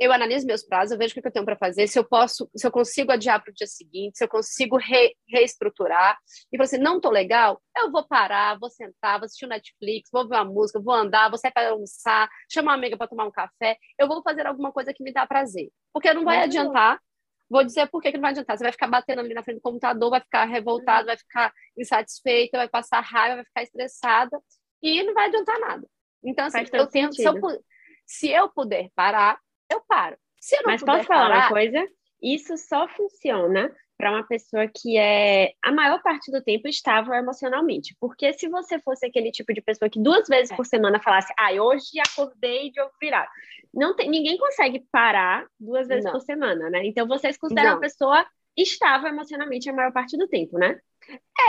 eu 0.01 0.11
analiso 0.11 0.47
meus 0.47 0.63
prazos, 0.63 0.91
eu 0.91 0.97
vejo 0.97 1.11
o 1.11 1.21
que 1.21 1.27
eu 1.27 1.31
tenho 1.31 1.45
para 1.45 1.55
fazer, 1.55 1.85
se 1.85 1.99
eu 1.99 2.03
posso, 2.03 2.49
se 2.55 2.65
eu 2.65 2.71
consigo 2.71 3.11
adiar 3.11 3.39
para 3.39 3.51
o 3.51 3.53
dia 3.53 3.67
seguinte, 3.67 4.17
se 4.17 4.23
eu 4.23 4.27
consigo 4.27 4.75
re, 4.75 5.15
reestruturar. 5.29 6.17
E 6.51 6.57
você 6.57 6.77
assim, 6.77 6.83
não 6.83 6.99
tô 6.99 7.11
legal, 7.11 7.61
eu 7.77 7.91
vou 7.91 8.03
parar, 8.07 8.57
vou 8.57 8.71
sentar, 8.71 9.19
vou 9.19 9.25
assistir 9.25 9.45
o 9.45 9.49
Netflix, 9.49 10.09
vou 10.11 10.27
ver 10.27 10.37
uma 10.37 10.45
música, 10.45 10.79
vou 10.79 10.95
andar, 10.95 11.29
vou 11.29 11.37
sair 11.37 11.51
para 11.51 11.69
almoçar, 11.69 12.27
chamar 12.51 12.71
uma 12.71 12.77
amiga 12.77 12.97
para 12.97 13.07
tomar 13.07 13.25
um 13.25 13.31
café. 13.31 13.77
Eu 13.99 14.07
vou 14.07 14.23
fazer 14.23 14.47
alguma 14.47 14.71
coisa 14.71 14.91
que 14.91 15.03
me 15.03 15.13
dá 15.13 15.27
prazer. 15.27 15.69
Porque 15.93 16.11
não 16.15 16.23
vai 16.23 16.37
Mas 16.37 16.45
adiantar. 16.45 16.99
Vou 17.47 17.63
dizer 17.63 17.87
por 17.87 18.01
que, 18.01 18.09
que 18.09 18.17
não 18.17 18.23
vai 18.23 18.31
adiantar. 18.31 18.57
Você 18.57 18.63
vai 18.63 18.71
ficar 18.71 18.87
batendo 18.87 19.19
ali 19.19 19.35
na 19.35 19.43
frente 19.43 19.57
do 19.57 19.61
computador, 19.61 20.09
vai 20.09 20.21
ficar 20.21 20.45
revoltado, 20.45 21.05
vai 21.05 21.17
ficar 21.17 21.53
insatisfeita, 21.77 22.57
vai 22.57 22.67
passar 22.67 23.01
raiva, 23.01 23.35
vai 23.35 23.45
ficar 23.45 23.61
estressada 23.61 24.41
e 24.81 25.03
não 25.03 25.13
vai 25.13 25.27
adiantar 25.27 25.59
nada. 25.59 25.87
Então, 26.23 26.45
assim, 26.45 26.65
eu 26.73 26.87
tento, 26.87 27.13
se 27.13 27.23
eu, 27.23 27.35
se 28.03 28.29
eu 28.31 28.49
puder 28.49 28.89
parar, 28.95 29.37
eu 29.73 29.81
paro. 29.87 30.17
Se 30.39 30.55
eu 30.55 30.63
não 30.63 30.71
Mas 30.71 30.83
posso 30.83 31.03
falar 31.05 31.29
parar... 31.29 31.37
uma 31.39 31.49
coisa? 31.49 31.87
Isso 32.21 32.57
só 32.57 32.87
funciona 32.87 33.73
para 33.97 34.11
uma 34.11 34.23
pessoa 34.23 34.67
que 34.67 34.97
é 34.97 35.53
a 35.61 35.71
maior 35.71 36.01
parte 36.01 36.31
do 36.31 36.41
tempo 36.41 36.67
estável 36.67 37.13
emocionalmente. 37.13 37.95
Porque 37.99 38.33
se 38.33 38.47
você 38.47 38.79
fosse 38.79 39.05
aquele 39.05 39.31
tipo 39.31 39.53
de 39.53 39.61
pessoa 39.61 39.89
que 39.89 40.01
duas 40.01 40.27
vezes 40.27 40.51
é. 40.51 40.55
por 40.55 40.65
semana 40.65 40.99
falasse, 40.99 41.31
ah, 41.37 41.51
hoje 41.53 41.99
acordei 41.99 42.71
de 42.71 42.81
ovo 42.81 42.91
virado. 42.99 43.29
Não 43.71 43.95
tem, 43.95 44.09
ninguém 44.09 44.37
consegue 44.39 44.83
parar 44.91 45.45
duas 45.59 45.87
vezes 45.87 46.05
não. 46.05 46.13
por 46.13 46.21
semana, 46.21 46.69
né? 46.71 46.81
Então 46.83 47.07
vocês 47.07 47.37
consideram 47.37 47.69
não. 47.69 47.75
uma 47.75 47.81
pessoa 47.81 48.25
estável 48.57 49.09
emocionalmente 49.09 49.69
a 49.69 49.73
maior 49.73 49.91
parte 49.91 50.17
do 50.17 50.27
tempo, 50.27 50.57
né? 50.57 50.79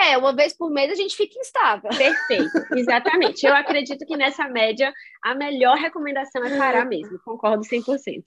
É, 0.02 0.16
uma 0.16 0.34
vez 0.34 0.56
por 0.56 0.70
mês 0.70 0.90
a 0.90 0.94
gente 0.94 1.16
fica 1.16 1.38
instável. 1.38 1.90
Perfeito, 1.96 2.50
exatamente. 2.76 3.46
Eu 3.46 3.54
acredito 3.54 4.06
que 4.06 4.16
nessa 4.16 4.48
média 4.48 4.92
a 5.22 5.34
melhor 5.34 5.76
recomendação 5.76 6.44
é 6.44 6.56
parar 6.56 6.84
mesmo, 6.84 7.18
concordo 7.24 7.62
100%. 7.62 8.24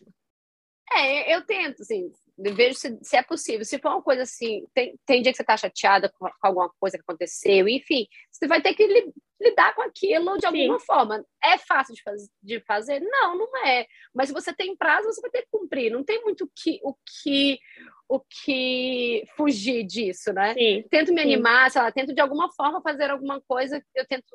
É, 0.94 1.36
eu 1.36 1.44
tento, 1.46 1.82
assim, 1.82 2.12
vejo 2.38 2.78
se, 2.78 2.98
se, 3.02 3.16
é 3.16 3.24
possível. 3.24 3.64
Se 3.66 3.80
for 3.80 3.90
uma 3.90 4.02
coisa 4.02 4.24
assim, 4.24 4.66
tem, 4.74 5.00
tem 5.06 5.22
dia 5.22 5.32
que 5.32 5.38
você 5.38 5.44
tá 5.44 5.56
chateada 5.56 6.10
com, 6.10 6.28
com 6.28 6.48
alguma 6.48 6.70
coisa 6.80 6.98
que 6.98 7.04
aconteceu, 7.04 7.68
enfim, 7.68 8.08
você 8.32 8.48
vai 8.48 8.62
ter 8.62 8.74
que 8.74 8.86
li, 8.86 9.14
lidar 9.42 9.74
com 9.74 9.82
aquilo 9.82 10.36
de 10.36 10.42
Sim. 10.42 10.48
alguma 10.48 10.80
forma. 10.80 11.26
É 11.44 11.58
fácil 11.58 11.96
de, 11.96 12.02
faz, 12.02 12.30
de 12.42 12.60
fazer? 12.62 13.00
Não, 13.00 13.38
não 13.38 13.66
é. 13.66 13.86
Mas 14.14 14.30
se 14.30 14.34
você 14.34 14.54
tem 14.54 14.76
prazo, 14.76 15.08
você 15.08 15.22
vai 15.22 15.32
ter 15.32 15.44
que 15.44 15.50
cumprir. 15.52 15.92
Não 15.92 16.04
tem 16.04 16.22
muito 16.24 16.50
que, 16.56 16.80
o 16.84 16.96
que 17.24 17.60
o 18.08 18.20
que 18.20 19.26
fugir 19.36 19.84
disso, 19.84 20.32
né? 20.32 20.54
Sim, 20.54 20.86
tento 20.92 21.12
me 21.12 21.22
sim. 21.22 21.34
animar, 21.34 21.72
sei 21.72 21.82
lá, 21.82 21.92
tento 21.92 22.14
de 22.14 22.22
alguma 22.22 22.52
forma 22.54 22.82
fazer 22.82 23.10
alguma 23.10 23.42
coisa, 23.42 23.84
eu 23.96 24.06
tento 24.06 24.28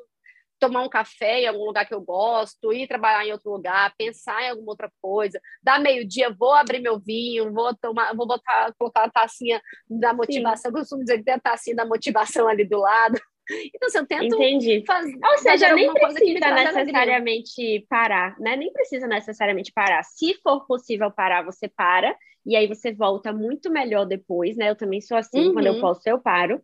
tomar 0.61 0.83
um 0.83 0.89
café 0.89 1.41
em 1.41 1.47
algum 1.47 1.65
lugar 1.65 1.87
que 1.87 1.93
eu 1.93 2.01
gosto, 2.01 2.71
ir 2.71 2.87
trabalhar 2.87 3.25
em 3.25 3.31
outro 3.31 3.51
lugar, 3.51 3.93
pensar 3.97 4.43
em 4.43 4.49
alguma 4.51 4.71
outra 4.71 4.91
coisa. 5.01 5.41
Dá 5.61 5.79
meio-dia, 5.79 6.29
vou 6.29 6.53
abrir 6.53 6.79
meu 6.79 6.99
vinho, 6.99 7.51
vou 7.51 7.75
tomar, 7.75 8.15
vou 8.15 8.27
botar, 8.27 8.71
colocar 8.77 9.05
a 9.05 9.09
tacinha 9.09 9.59
da 9.89 10.13
motivação, 10.13 10.69
eu 10.69 10.75
costumo 10.75 11.03
dizer 11.03 11.17
que 11.17 11.23
tem 11.23 11.33
a 11.33 11.39
tacinha 11.39 11.75
da 11.75 11.85
motivação 11.85 12.47
ali 12.47 12.63
do 12.63 12.79
lado. 12.79 13.19
Então, 13.75 13.87
assim, 13.87 13.97
eu 13.97 14.07
tento 14.07 14.35
Entendi. 14.35 14.83
fazer. 14.87 15.19
Ou 15.21 15.37
seja, 15.39 15.73
nem 15.73 15.91
precisa 15.91 16.51
necessariamente 16.51 17.85
parar, 17.89 18.39
né? 18.39 18.55
Nem 18.55 18.71
precisa 18.71 19.07
necessariamente 19.07 19.73
parar. 19.73 20.03
Se 20.03 20.35
for 20.41 20.65
possível 20.65 21.11
parar, 21.11 21.43
você 21.43 21.67
para 21.67 22.15
e 22.45 22.55
aí 22.55 22.65
você 22.65 22.93
volta 22.93 23.33
muito 23.33 23.69
melhor 23.69 24.05
depois, 24.05 24.55
né? 24.55 24.69
Eu 24.69 24.75
também 24.75 25.01
sou 25.01 25.17
assim, 25.17 25.47
uhum. 25.47 25.53
quando 25.53 25.65
eu 25.65 25.73
uhum. 25.73 25.81
posso, 25.81 26.07
eu 26.07 26.21
paro. 26.21 26.61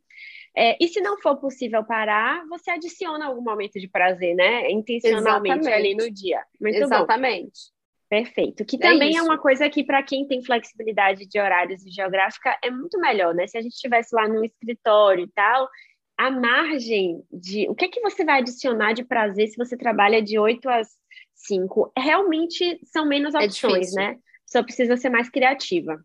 É, 0.60 0.76
e 0.82 0.88
se 0.88 1.00
não 1.02 1.22
for 1.22 1.38
possível 1.38 1.84
parar, 1.84 2.44
você 2.48 2.72
adiciona 2.72 3.28
algum 3.28 3.44
momento 3.44 3.80
de 3.80 3.88
prazer, 3.88 4.36
né? 4.36 4.72
Intencionalmente 4.72 5.60
Exatamente. 5.60 5.72
ali 5.72 5.94
no 5.94 6.12
dia. 6.12 6.44
Muito 6.60 6.78
Exatamente. 6.78 7.70
Bom. 7.70 7.78
Perfeito. 8.10 8.66
Que 8.66 8.76
é 8.78 8.80
também 8.80 9.16
é, 9.16 9.20
é 9.20 9.22
uma 9.22 9.38
coisa 9.38 9.70
que, 9.70 9.84
para 9.84 10.02
quem 10.02 10.26
tem 10.26 10.44
flexibilidade 10.44 11.28
de 11.28 11.40
horários 11.40 11.86
e 11.86 11.92
geográfica, 11.92 12.58
é 12.64 12.72
muito 12.72 12.98
melhor, 13.00 13.36
né? 13.36 13.46
Se 13.46 13.56
a 13.56 13.62
gente 13.62 13.74
estivesse 13.74 14.16
lá 14.16 14.28
no 14.28 14.44
escritório 14.44 15.26
e 15.26 15.28
tal, 15.28 15.70
a 16.18 16.32
margem 16.32 17.22
de. 17.32 17.70
O 17.70 17.76
que 17.76 17.86
é 17.86 17.90
que 17.90 18.02
você 18.02 18.26
vai 18.26 18.40
adicionar 18.40 18.94
de 18.94 19.06
prazer 19.06 19.50
se 19.50 19.58
você 19.58 19.78
trabalha 19.78 20.24
de 20.24 20.40
8 20.40 20.68
às 20.70 20.88
5? 21.36 21.92
Realmente 21.96 22.80
são 22.84 23.06
menos 23.06 23.36
é 23.36 23.46
opções, 23.46 23.96
é 23.96 23.96
né? 23.96 24.20
Só 24.44 24.64
precisa 24.64 24.98
ser 24.98 25.10
mais 25.10 25.30
criativa. 25.30 26.04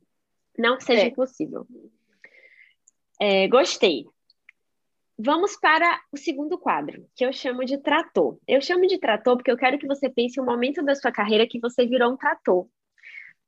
Não 0.59 0.77
que 0.77 0.85
seja 0.85 1.05
é. 1.05 1.07
impossível. 1.07 1.67
É, 3.19 3.49
gostei. 3.49 4.05
Vamos 5.25 5.57
para 5.57 6.01
o 6.11 6.17
segundo 6.17 6.59
quadro, 6.59 7.07
que 7.15 7.25
eu 7.25 7.33
chamo 7.33 7.65
de 7.65 7.79
trator. 7.79 8.39
Eu 8.49 8.61
chamo 8.61 8.89
de 8.89 8.99
trator 8.99 9.37
porque 9.37 9.53
eu 9.53 9.57
quero 9.57 9.79
que 9.79 9.87
você 9.87 10.11
pense 10.11 10.41
um 10.41 10.45
momento 10.45 10.83
da 10.83 10.97
sua 10.97 11.13
carreira 11.13 11.47
que 11.47 11.61
você 11.61 11.87
virou 11.87 12.13
um 12.13 12.17
trator. 12.17 12.67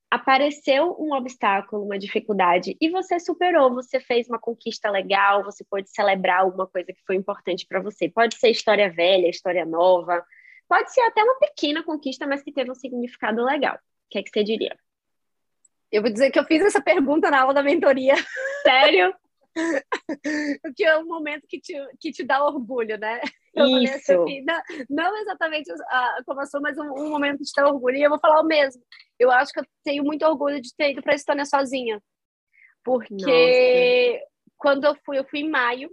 Apareceu 0.08 0.94
um 1.00 1.12
obstáculo, 1.12 1.84
uma 1.84 1.98
dificuldade, 1.98 2.76
e 2.80 2.88
você 2.90 3.18
superou, 3.18 3.74
você 3.74 3.98
fez 3.98 4.28
uma 4.28 4.38
conquista 4.38 4.88
legal, 4.88 5.42
você 5.42 5.64
pode 5.64 5.90
celebrar 5.90 6.42
alguma 6.42 6.68
coisa 6.68 6.92
que 6.92 7.02
foi 7.04 7.16
importante 7.16 7.66
para 7.66 7.80
você. 7.80 8.08
Pode 8.08 8.36
ser 8.36 8.50
história 8.50 8.88
velha, 8.88 9.28
história 9.28 9.66
nova, 9.66 10.24
pode 10.68 10.94
ser 10.94 11.00
até 11.00 11.24
uma 11.24 11.40
pequena 11.40 11.82
conquista, 11.82 12.24
mas 12.24 12.40
que 12.40 12.52
teve 12.52 12.70
um 12.70 12.76
significado 12.76 13.42
legal. 13.42 13.74
O 13.74 13.78
que 14.10 14.18
é 14.20 14.22
que 14.22 14.30
você 14.30 14.44
diria? 14.44 14.78
Eu 15.90 16.02
vou 16.02 16.10
dizer 16.12 16.30
que 16.30 16.38
eu 16.38 16.44
fiz 16.44 16.62
essa 16.62 16.80
pergunta 16.80 17.32
na 17.32 17.40
aula 17.40 17.52
da 17.52 17.64
mentoria. 17.64 18.14
Sério? 18.62 19.12
o 20.66 20.74
que 20.74 20.84
é 20.84 20.98
um 20.98 21.06
momento 21.06 21.46
que 21.48 21.60
te, 21.60 21.74
que 22.00 22.10
te 22.12 22.24
dá 22.24 22.44
orgulho, 22.44 22.98
né? 22.98 23.20
Eu 23.54 23.66
Isso. 23.78 23.94
Assim, 23.94 24.42
não, 24.44 24.60
não, 24.90 25.16
exatamente 25.18 25.70
a, 25.88 26.16
como 26.26 26.40
eu 26.42 26.46
sou, 26.46 26.60
mas 26.60 26.76
um, 26.76 26.90
um, 26.92 27.08
momento 27.08 27.38
que 27.38 27.44
te 27.44 27.52
dá 27.54 27.68
orgulho. 27.68 27.96
E 27.96 28.02
eu 28.02 28.10
vou 28.10 28.18
falar 28.18 28.40
o 28.40 28.44
mesmo. 28.44 28.82
Eu 29.16 29.30
acho 29.30 29.52
que 29.52 29.60
eu 29.60 29.64
tenho 29.84 30.02
muito 30.02 30.26
orgulho 30.26 30.60
de 30.60 30.74
ter 30.74 30.90
ido 30.90 31.00
para 31.00 31.12
a 31.12 31.14
Estônia 31.14 31.44
sozinha. 31.44 32.02
Porque 32.82 33.14
Nossa. 33.14 34.26
quando 34.56 34.84
eu 34.84 34.96
fui, 35.06 35.20
eu 35.20 35.24
fui 35.24 35.38
em 35.38 35.48
maio 35.48 35.88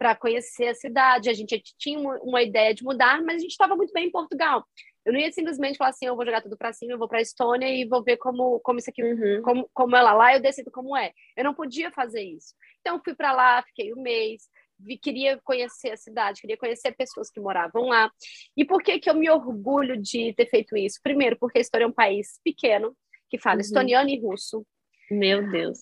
para 0.00 0.16
conhecer 0.16 0.68
a 0.68 0.74
cidade. 0.74 1.28
A 1.28 1.34
gente 1.34 1.62
tinha 1.76 1.98
uma, 1.98 2.42
ideia 2.42 2.72
de 2.72 2.82
mudar, 2.82 3.20
mas 3.22 3.36
a 3.36 3.40
gente 3.40 3.50
estava 3.50 3.76
muito 3.76 3.92
bem 3.92 4.06
em 4.06 4.10
Portugal. 4.10 4.64
Eu 5.04 5.12
não 5.12 5.20
ia 5.20 5.30
simplesmente 5.30 5.76
falar 5.76 5.90
assim, 5.90 6.06
eu 6.06 6.16
vou 6.16 6.24
jogar 6.24 6.40
tudo 6.40 6.56
para 6.56 6.72
cima, 6.72 6.92
eu 6.92 6.98
vou 6.98 7.06
para 7.08 7.18
a 7.18 7.22
Estônia 7.22 7.68
e 7.68 7.86
vou 7.86 8.02
ver 8.02 8.16
como, 8.16 8.60
como 8.60 8.78
isso 8.78 8.88
aqui, 8.88 9.02
uhum. 9.02 9.42
como, 9.42 9.70
como 9.74 9.94
é 9.94 10.00
lá. 10.00 10.14
Lá 10.14 10.34
eu 10.34 10.40
decido 10.40 10.70
como 10.70 10.96
é. 10.96 11.12
Eu 11.36 11.44
não 11.44 11.54
podia 11.54 11.90
fazer 11.90 12.22
isso. 12.22 12.54
Então 12.80 13.00
fui 13.04 13.14
para 13.14 13.32
lá, 13.32 13.62
fiquei 13.62 13.92
um 13.92 14.02
mês, 14.02 14.48
vi, 14.78 14.96
queria 14.98 15.38
conhecer 15.44 15.90
a 15.90 15.96
cidade, 15.96 16.40
queria 16.40 16.56
conhecer 16.56 16.92
pessoas 16.92 17.30
que 17.30 17.40
moravam 17.40 17.88
lá. 17.88 18.10
E 18.56 18.64
por 18.64 18.82
que 18.82 18.98
que 18.98 19.08
eu 19.08 19.14
me 19.14 19.30
orgulho 19.30 19.96
de 19.96 20.32
ter 20.34 20.46
feito 20.46 20.76
isso? 20.76 20.98
Primeiro, 21.02 21.36
porque 21.38 21.58
a 21.58 21.60
Estônia 21.60 21.84
é 21.84 21.88
um 21.88 21.92
país 21.92 22.40
pequeno, 22.42 22.96
que 23.28 23.38
fala 23.38 23.56
uhum. 23.56 23.60
estoniano 23.60 24.08
e 24.08 24.20
russo. 24.20 24.66
Meu 25.10 25.48
Deus. 25.50 25.80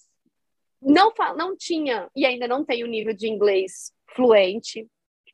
Não, 0.81 1.13
não 1.37 1.57
tinha, 1.57 2.09
e 2.15 2.25
ainda 2.25 2.47
não 2.47 2.65
tenho 2.65 2.87
nível 2.87 3.13
de 3.13 3.29
inglês 3.29 3.93
fluente. 4.15 4.87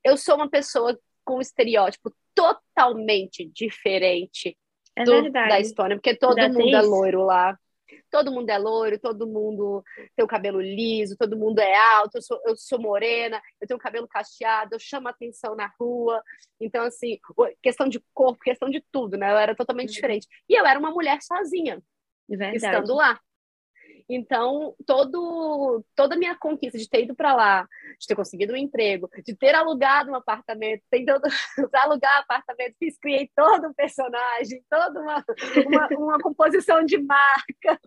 Eu 0.02 0.16
sou 0.16 0.36
uma 0.36 0.48
pessoa 0.48 0.98
com 1.24 1.36
um 1.36 1.40
estereótipo 1.40 2.14
totalmente 2.34 3.46
diferente 3.46 4.56
é 4.96 5.04
do, 5.04 5.30
da 5.30 5.60
Estônia, 5.60 5.96
porque 5.96 6.14
todo 6.14 6.36
mundo 6.36 6.76
é 6.76 6.82
loiro 6.82 7.24
lá. 7.24 7.58
Todo 8.10 8.32
mundo 8.32 8.48
é 8.50 8.58
loiro, 8.58 8.98
todo 8.98 9.26
mundo 9.26 9.84
tem 10.16 10.24
o 10.24 10.28
cabelo 10.28 10.60
liso, 10.60 11.16
todo 11.16 11.36
mundo 11.36 11.58
é 11.58 11.74
alto, 11.74 12.16
eu 12.16 12.22
sou, 12.22 12.40
eu 12.46 12.56
sou 12.56 12.78
morena, 12.80 13.40
eu 13.60 13.66
tenho 13.66 13.78
o 13.78 13.82
cabelo 13.82 14.08
cacheado, 14.08 14.74
eu 14.74 14.78
chamo 14.78 15.08
atenção 15.08 15.54
na 15.54 15.72
rua. 15.78 16.22
Então, 16.60 16.84
assim, 16.84 17.18
questão 17.62 17.88
de 17.88 18.02
corpo, 18.12 18.40
questão 18.42 18.70
de 18.70 18.84
tudo, 18.92 19.16
né? 19.16 19.30
Eu 19.30 19.36
era 19.36 19.54
totalmente 19.54 19.90
uhum. 19.90 19.94
diferente. 19.94 20.26
E 20.48 20.58
eu 20.58 20.64
era 20.66 20.78
uma 20.78 20.90
mulher 20.90 21.20
sozinha, 21.22 21.82
Verdade. 22.28 22.56
estando 22.56 22.94
lá. 22.94 23.20
Então, 24.08 24.74
todo, 24.86 25.82
toda 25.96 26.14
a 26.14 26.18
minha 26.18 26.36
conquista 26.36 26.76
de 26.76 26.88
ter 26.88 27.04
ido 27.04 27.14
para 27.14 27.34
lá, 27.34 27.68
de 27.98 28.06
ter 28.06 28.14
conseguido 28.14 28.52
um 28.52 28.56
emprego, 28.56 29.08
de 29.24 29.34
ter 29.34 29.54
alugado 29.54 30.10
um 30.10 30.14
apartamento, 30.14 30.82
tentando 30.90 31.22
alugar 31.72 32.18
apartamento, 32.18 32.74
fiz, 32.78 32.98
criei 32.98 33.30
todo 33.34 33.68
um 33.68 33.72
personagem, 33.72 34.62
toda 34.68 35.00
uma, 35.00 35.24
uma, 35.66 35.88
uma 35.98 36.18
composição 36.18 36.84
de 36.84 36.98
marca. 36.98 37.80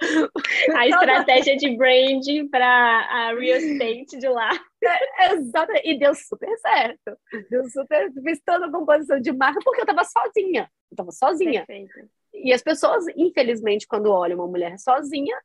a 0.76 0.86
estratégia 0.86 1.56
de 1.56 1.76
branding 1.76 2.48
para 2.48 2.66
a 2.66 3.34
real 3.34 3.58
estate 3.58 4.18
de 4.18 4.28
lá. 4.28 4.50
É, 4.82 5.34
exato, 5.34 5.72
e 5.84 5.98
deu 5.98 6.14
super 6.14 6.56
certo. 6.58 7.18
Deu 7.50 7.68
super, 7.68 8.12
fiz 8.22 8.40
toda 8.44 8.66
a 8.66 8.70
composição 8.70 9.20
de 9.20 9.32
marca 9.32 9.60
porque 9.64 9.80
eu 9.80 9.84
estava 9.84 10.04
sozinha. 10.04 10.70
Eu 10.90 10.94
estava 10.94 11.10
sozinha. 11.10 11.66
Perfeito. 11.66 12.08
E 12.32 12.52
as 12.52 12.62
pessoas, 12.62 13.04
infelizmente, 13.16 13.86
quando 13.86 14.10
olham 14.10 14.38
uma 14.38 14.46
mulher 14.46 14.78
sozinha, 14.78 15.36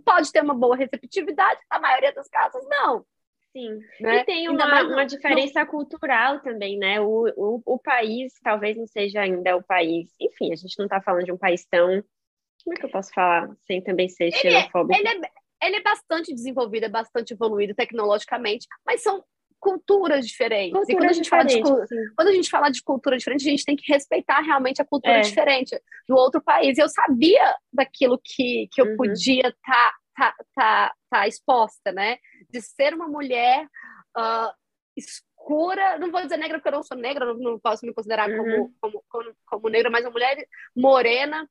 pode 0.00 0.32
ter 0.32 0.42
uma 0.42 0.54
boa 0.54 0.76
receptividade, 0.76 1.60
na 1.70 1.78
maioria 1.78 2.12
dos 2.12 2.28
casos, 2.28 2.62
não. 2.68 3.04
Sim, 3.52 3.78
né? 4.00 4.18
e 4.18 4.24
tem 4.24 4.48
uma, 4.48 4.82
uma 4.82 5.06
diferença 5.06 5.60
não... 5.60 5.66
cultural 5.66 6.40
também, 6.40 6.76
né? 6.76 7.00
O, 7.00 7.24
o, 7.36 7.62
o 7.64 7.78
país 7.78 8.32
talvez 8.42 8.76
não 8.76 8.86
seja 8.86 9.20
ainda 9.20 9.56
o 9.56 9.62
país. 9.62 10.10
Enfim, 10.20 10.52
a 10.52 10.56
gente 10.56 10.76
não 10.76 10.86
está 10.86 11.00
falando 11.00 11.24
de 11.24 11.32
um 11.32 11.38
país 11.38 11.64
tão. 11.70 12.02
Como 12.64 12.74
é 12.74 12.80
que 12.80 12.86
eu 12.86 12.90
posso 12.90 13.12
falar 13.12 13.48
sem 13.64 13.80
também 13.80 14.08
ser 14.08 14.24
ele 14.24 14.34
é, 14.34 14.38
xenofóbico? 14.38 14.96
É, 14.96 14.98
ele, 14.98 15.24
é, 15.24 15.66
ele 15.66 15.76
é 15.76 15.82
bastante 15.82 16.34
desenvolvido, 16.34 16.86
é 16.86 16.88
bastante 16.88 17.32
evoluído 17.32 17.76
tecnologicamente, 17.76 18.66
mas 18.84 19.02
são 19.02 19.22
culturas 19.64 20.26
diferentes. 20.26 20.72
Culturas 20.72 20.88
e 20.90 20.94
quando 20.94 21.10
a, 21.10 21.12
gente 21.14 21.28
fala 21.30 21.44
de, 21.44 21.62
quando 22.14 22.28
a 22.28 22.32
gente 22.32 22.50
fala 22.50 22.68
de 22.68 22.82
cultura 22.82 23.16
diferente, 23.16 23.48
a 23.48 23.50
gente 23.50 23.64
tem 23.64 23.74
que 23.74 23.90
respeitar 23.90 24.40
realmente 24.40 24.82
a 24.82 24.84
cultura 24.84 25.16
é. 25.16 25.20
diferente 25.22 25.80
do 26.06 26.14
outro 26.14 26.42
país. 26.42 26.76
Eu 26.76 26.88
sabia 26.88 27.56
daquilo 27.72 28.20
que, 28.22 28.68
que 28.70 28.82
eu 28.82 28.86
uhum. 28.88 28.96
podia 28.96 29.48
estar 29.48 29.92
tá, 30.14 30.34
tá, 30.36 30.44
tá, 30.54 30.94
tá 31.10 31.26
exposta, 31.26 31.90
né? 31.90 32.18
De 32.50 32.60
ser 32.60 32.92
uma 32.92 33.08
mulher 33.08 33.64
uh, 34.16 34.52
escura, 34.94 35.98
não 35.98 36.10
vou 36.10 36.20
dizer 36.20 36.36
negra 36.36 36.58
porque 36.58 36.68
eu 36.68 36.72
não 36.72 36.82
sou 36.82 36.96
negra, 36.96 37.24
não, 37.24 37.34
não 37.34 37.58
posso 37.58 37.86
me 37.86 37.94
considerar 37.94 38.28
uhum. 38.28 38.36
como, 38.36 38.74
como, 38.80 39.04
como, 39.08 39.36
como 39.46 39.68
negra, 39.70 39.90
mas 39.90 40.04
uma 40.04 40.12
mulher 40.12 40.46
morena, 40.76 41.48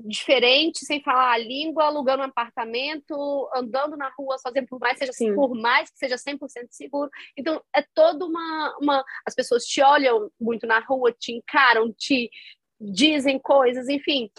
diferente, 0.00 0.84
sem 0.84 1.02
falar 1.02 1.32
a 1.32 1.38
língua, 1.38 1.84
alugando 1.84 2.22
um 2.22 2.26
apartamento, 2.26 3.48
andando 3.54 3.96
na 3.96 4.10
rua 4.16 4.38
sozinha, 4.38 4.66
por 4.66 4.78
mais, 4.78 4.98
seja, 4.98 5.12
por 5.34 5.54
mais 5.54 5.90
que 5.90 5.98
seja 5.98 6.16
100% 6.16 6.68
seguro. 6.70 7.10
Então, 7.36 7.62
é 7.74 7.82
toda 7.94 8.24
uma, 8.24 8.76
uma... 8.80 9.04
As 9.26 9.34
pessoas 9.34 9.64
te 9.64 9.82
olham 9.82 10.30
muito 10.40 10.66
na 10.66 10.80
rua, 10.80 11.12
te 11.12 11.32
encaram, 11.32 11.92
te 11.92 12.30
dizem 12.80 13.38
coisas, 13.38 13.88
enfim, 13.88 14.30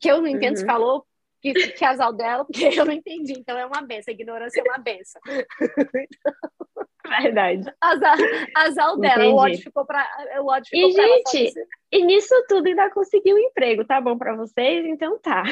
que 0.00 0.10
eu 0.10 0.20
não 0.20 0.28
entendo 0.28 0.54
uhum. 0.54 0.60
se 0.60 0.66
falou 0.66 1.06
que, 1.40 1.52
que 1.52 1.84
azal 1.84 2.12
dela, 2.12 2.44
porque 2.44 2.64
eu 2.64 2.84
não 2.84 2.92
entendi. 2.92 3.32
Então, 3.32 3.58
é 3.58 3.66
uma 3.66 3.82
benção. 3.82 4.12
A 4.12 4.14
ignorância 4.14 4.60
é 4.60 4.64
uma 4.64 4.78
benção. 4.78 5.20
Verdade. 7.08 7.72
Azar, 7.80 8.18
azar 8.54 8.96
dela. 8.96 9.26
O 9.26 9.36
ódio 9.36 9.62
ficou 9.62 9.84
para 9.84 10.06
o 10.40 10.46
ódio 10.46 10.68
ficou 10.70 10.88
E, 10.88 10.92
gente, 10.92 11.54
e 11.92 12.04
nisso 12.04 12.34
tudo 12.48 12.66
ainda 12.66 12.90
conseguiu 12.90 13.36
um 13.36 13.38
emprego, 13.38 13.84
tá 13.84 14.00
bom 14.00 14.16
para 14.18 14.36
vocês? 14.36 14.84
Então 14.86 15.18
tá. 15.18 15.42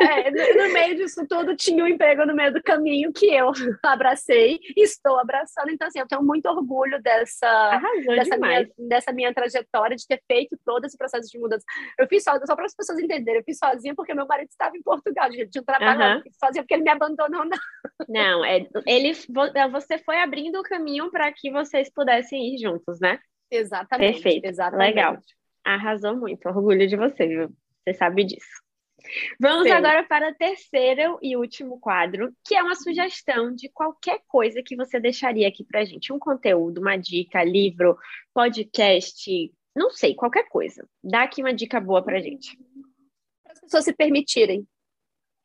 É, 0.00 0.30
no, 0.30 0.64
no, 0.64 0.72
meio 0.72 0.96
disso 0.96 1.26
tudo 1.28 1.54
tinha 1.56 1.84
um 1.84 1.86
emprego 1.86 2.24
no 2.24 2.34
meio 2.34 2.52
do 2.52 2.62
caminho 2.62 3.12
que 3.12 3.26
eu 3.26 3.50
abracei 3.84 4.58
e 4.76 4.82
estou 4.82 5.18
abraçando. 5.18 5.70
Então, 5.70 5.86
assim, 5.86 5.98
eu 5.98 6.06
tenho 6.06 6.22
muito 6.22 6.46
orgulho 6.46 7.00
dessa, 7.02 7.80
dessa, 8.06 8.36
minha, 8.36 8.68
dessa 8.78 9.12
minha 9.12 9.34
trajetória, 9.34 9.96
de 9.96 10.06
ter 10.06 10.22
feito 10.26 10.58
todo 10.64 10.84
esse 10.84 10.96
processo 10.96 11.28
de 11.30 11.38
mudança. 11.38 11.64
Eu 11.98 12.06
fiz 12.08 12.22
só, 12.22 12.32
só 12.44 12.54
para 12.54 12.66
as 12.66 12.74
pessoas 12.74 12.98
entenderem, 12.98 13.40
eu 13.40 13.44
fiz 13.44 13.58
sozinha 13.58 13.94
porque 13.94 14.14
meu 14.14 14.26
marido 14.26 14.48
estava 14.48 14.76
em 14.76 14.82
Portugal, 14.82 15.28
de, 15.30 15.46
de 15.46 15.60
um 15.60 15.64
trabalho, 15.64 16.16
uhum. 16.16 16.22
sozinha 16.42 16.62
porque 16.62 16.74
ele 16.74 16.84
me 16.84 16.90
abandonou, 16.90 17.46
não. 17.46 17.58
Não, 18.08 18.44
é, 18.44 18.66
ele, 18.86 19.12
você 19.70 19.98
foi 19.98 20.20
abrindo 20.20 20.58
o 20.58 20.62
caminho 20.62 21.10
para 21.10 21.30
que 21.32 21.50
vocês 21.50 21.90
pudessem 21.92 22.54
ir 22.54 22.58
juntos, 22.58 23.00
né? 23.00 23.18
Exatamente. 23.50 24.14
Perfeito. 24.14 24.44
Exatamente. 24.44 24.94
Legal. 24.94 25.18
Arrasou 25.64 26.16
muito. 26.16 26.48
Orgulho 26.48 26.86
de 26.86 26.96
você, 26.96 27.26
viu? 27.26 27.48
Você 27.84 27.94
sabe 27.94 28.24
disso. 28.24 28.65
Vamos 29.40 29.64
Sim. 29.64 29.70
agora 29.70 30.04
para 30.04 30.30
o 30.30 30.34
terceiro 30.34 31.18
e 31.22 31.36
último 31.36 31.78
quadro, 31.78 32.32
que 32.44 32.54
é 32.54 32.62
uma 32.62 32.74
sugestão 32.74 33.54
de 33.54 33.68
qualquer 33.68 34.20
coisa 34.26 34.62
que 34.62 34.76
você 34.76 34.98
deixaria 35.00 35.48
aqui 35.48 35.64
para 35.64 35.84
gente. 35.84 36.12
Um 36.12 36.18
conteúdo, 36.18 36.80
uma 36.80 36.96
dica, 36.96 37.42
livro, 37.44 37.96
podcast, 38.34 39.52
não 39.74 39.90
sei, 39.90 40.14
qualquer 40.14 40.48
coisa. 40.48 40.88
Dá 41.02 41.22
aqui 41.22 41.42
uma 41.42 41.52
dica 41.52 41.80
boa 41.80 42.02
para 42.02 42.20
gente. 42.20 42.56
Para 43.42 43.52
as 43.52 43.60
pessoas 43.60 43.84
se 43.84 43.92
permitirem. 43.92 44.66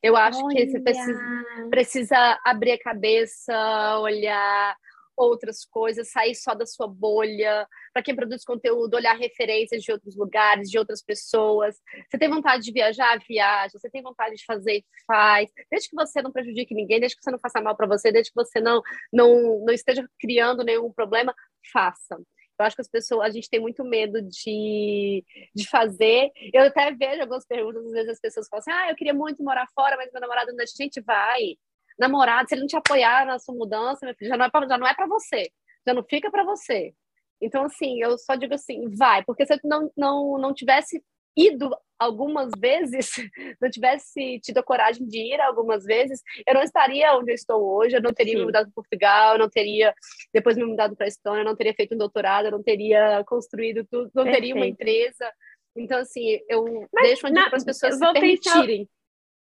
Eu 0.01 0.16
acho 0.16 0.43
Olha. 0.43 0.55
que 0.55 0.70
você 0.70 0.80
precisa, 0.80 1.45
precisa 1.70 2.39
abrir 2.43 2.72
a 2.72 2.80
cabeça, 2.80 3.99
olhar 3.99 4.76
outras 5.22 5.65
coisas, 5.65 6.11
sair 6.11 6.36
só 6.36 6.53
da 6.53 6.65
sua 6.65 6.88
bolha. 6.88 7.67
Para 7.93 8.03
quem 8.03 8.15
produz 8.15 8.43
conteúdo, 8.43 8.95
olhar 8.95 9.15
referências 9.17 9.82
de 9.82 9.91
outros 9.91 10.15
lugares, 10.15 10.69
de 10.69 10.78
outras 10.78 11.01
pessoas. 11.01 11.78
Você 12.09 12.17
tem 12.17 12.30
vontade 12.30 12.63
de 12.63 12.72
viajar? 12.72 13.19
Viaja. 13.28 13.78
Você 13.78 13.89
tem 13.89 14.01
vontade 14.01 14.36
de 14.36 14.45
fazer? 14.45 14.84
Faz. 15.05 15.49
Desde 15.69 15.89
que 15.89 15.95
você 15.95 16.22
não 16.22 16.32
prejudique 16.32 16.74
ninguém, 16.74 16.99
desde 16.99 17.17
que 17.17 17.24
você 17.24 17.32
não 17.32 17.39
faça 17.39 17.61
mal 17.61 17.76
para 17.76 17.88
você, 17.88 18.11
desde 18.11 18.32
que 18.32 18.36
você 18.36 18.59
não, 18.59 18.82
não, 19.11 19.65
não 19.65 19.74
esteja 19.74 20.07
criando 20.19 20.63
nenhum 20.63 20.91
problema, 20.91 21.34
faça. 21.72 22.17
Eu 22.59 22.65
acho 22.65 22.76
que 22.76 22.82
as 22.82 22.89
pessoas, 22.89 23.28
a 23.28 23.32
gente 23.32 23.49
tem 23.49 23.59
muito 23.59 23.84
medo 23.84 24.22
de, 24.22 25.26
de 25.53 25.67
fazer. 25.67 26.30
Eu 26.53 26.63
até 26.65 26.91
vejo 26.93 27.22
algumas 27.22 27.45
perguntas, 27.45 27.84
às 27.86 27.91
vezes 27.91 28.09
as 28.09 28.19
pessoas 28.19 28.47
falam 28.47 28.59
assim: 28.59 28.72
ah, 28.72 28.91
eu 28.91 28.95
queria 28.95 29.13
muito 29.13 29.43
morar 29.43 29.67
fora, 29.74 29.97
mas 29.97 30.11
meu 30.11 30.22
namorado 30.22 30.55
deixa. 30.55 30.74
Gente, 30.78 31.01
vai 31.01 31.57
namorado, 31.97 32.47
se 32.47 32.55
ele 32.55 32.61
não 32.61 32.67
te 32.67 32.75
apoiar 32.75 33.25
na 33.25 33.39
sua 33.39 33.55
mudança, 33.55 34.05
meu 34.05 34.15
filho, 34.15 34.29
já 34.29 34.37
não 34.37 34.45
é 34.45 34.49
pra, 34.49 34.67
já 34.67 34.77
não 34.77 34.87
é 34.87 34.93
para 34.93 35.07
você, 35.07 35.51
já 35.85 35.93
não 35.93 36.03
fica 36.03 36.29
para 36.31 36.43
você. 36.43 36.93
Então, 37.41 37.63
assim, 37.65 38.01
eu 38.01 38.17
só 38.17 38.35
digo 38.35 38.53
assim, 38.53 38.89
vai, 38.95 39.23
porque 39.23 39.45
se 39.45 39.53
eu 39.53 39.59
não, 39.63 39.91
não, 39.97 40.37
não 40.37 40.53
tivesse 40.53 41.03
ido 41.35 41.75
algumas 41.97 42.51
vezes, 42.57 43.11
não 43.61 43.69
tivesse 43.69 44.39
tido 44.39 44.57
a 44.59 44.63
coragem 44.63 45.07
de 45.07 45.17
ir 45.17 45.39
algumas 45.41 45.83
vezes, 45.83 46.21
eu 46.47 46.53
não 46.53 46.61
estaria 46.61 47.15
onde 47.15 47.31
eu 47.31 47.35
estou 47.35 47.61
hoje, 47.63 47.95
eu 47.95 48.01
não 48.01 48.11
teria 48.11 48.33
Sim. 48.33 48.39
me 48.39 48.45
mudado 48.45 48.65
para 48.65 48.73
Portugal, 48.73 49.33
eu 49.33 49.39
não 49.39 49.49
teria 49.49 49.93
depois 50.33 50.57
me 50.57 50.65
mudado 50.65 50.95
para 50.95 51.05
a 51.05 51.09
Estônia, 51.09 51.41
eu 51.41 51.45
não 51.45 51.55
teria 51.55 51.73
feito 51.73 51.95
um 51.95 51.97
doutorado, 51.97 52.45
eu 52.45 52.51
não 52.51 52.63
teria 52.63 53.23
construído 53.25 53.85
tudo, 53.89 54.11
não 54.13 54.23
Perfeito. 54.23 54.35
teria 54.35 54.55
uma 54.55 54.65
empresa. 54.65 55.31
Então, 55.75 55.99
assim, 55.99 56.39
eu 56.49 56.87
Mas, 56.91 57.07
deixo 57.07 57.27
dica 57.27 57.49
para 57.49 57.57
as 57.57 57.63
pessoas 57.63 57.95
se 57.95 58.13
permitirem. 58.13 58.85
Pensar 58.85 59.01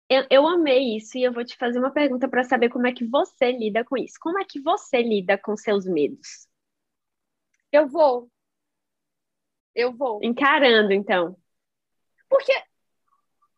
eu, 0.09 0.25
eu 0.31 0.47
amei 0.47 0.97
isso 0.97 1.19
e 1.19 1.25
eu 1.25 1.33
vou 1.33 1.45
te 1.45 1.57
fazer 1.57 1.79
uma 1.79 1.93
pergunta 1.93 2.29
para 2.29 2.45
saber 2.45 2.69
como 2.69 2.87
é 2.87 2.93
que 2.93 3.05
você 3.05 3.51
lida 3.51 3.85
com 3.85 3.97
isso. 3.97 4.15
Como 4.21 4.39
é 4.39 4.45
que 4.45 4.61
você 4.61 5.03
lida 5.03 5.37
com 5.37 5.57
seus 5.57 5.85
medos? 5.85 6.49
Eu 7.73 7.89
vou. 7.89 8.31
Eu 9.75 9.93
vou. 9.93 10.21
Encarando, 10.23 10.93
então. 10.93 11.37
Porque 12.29 12.53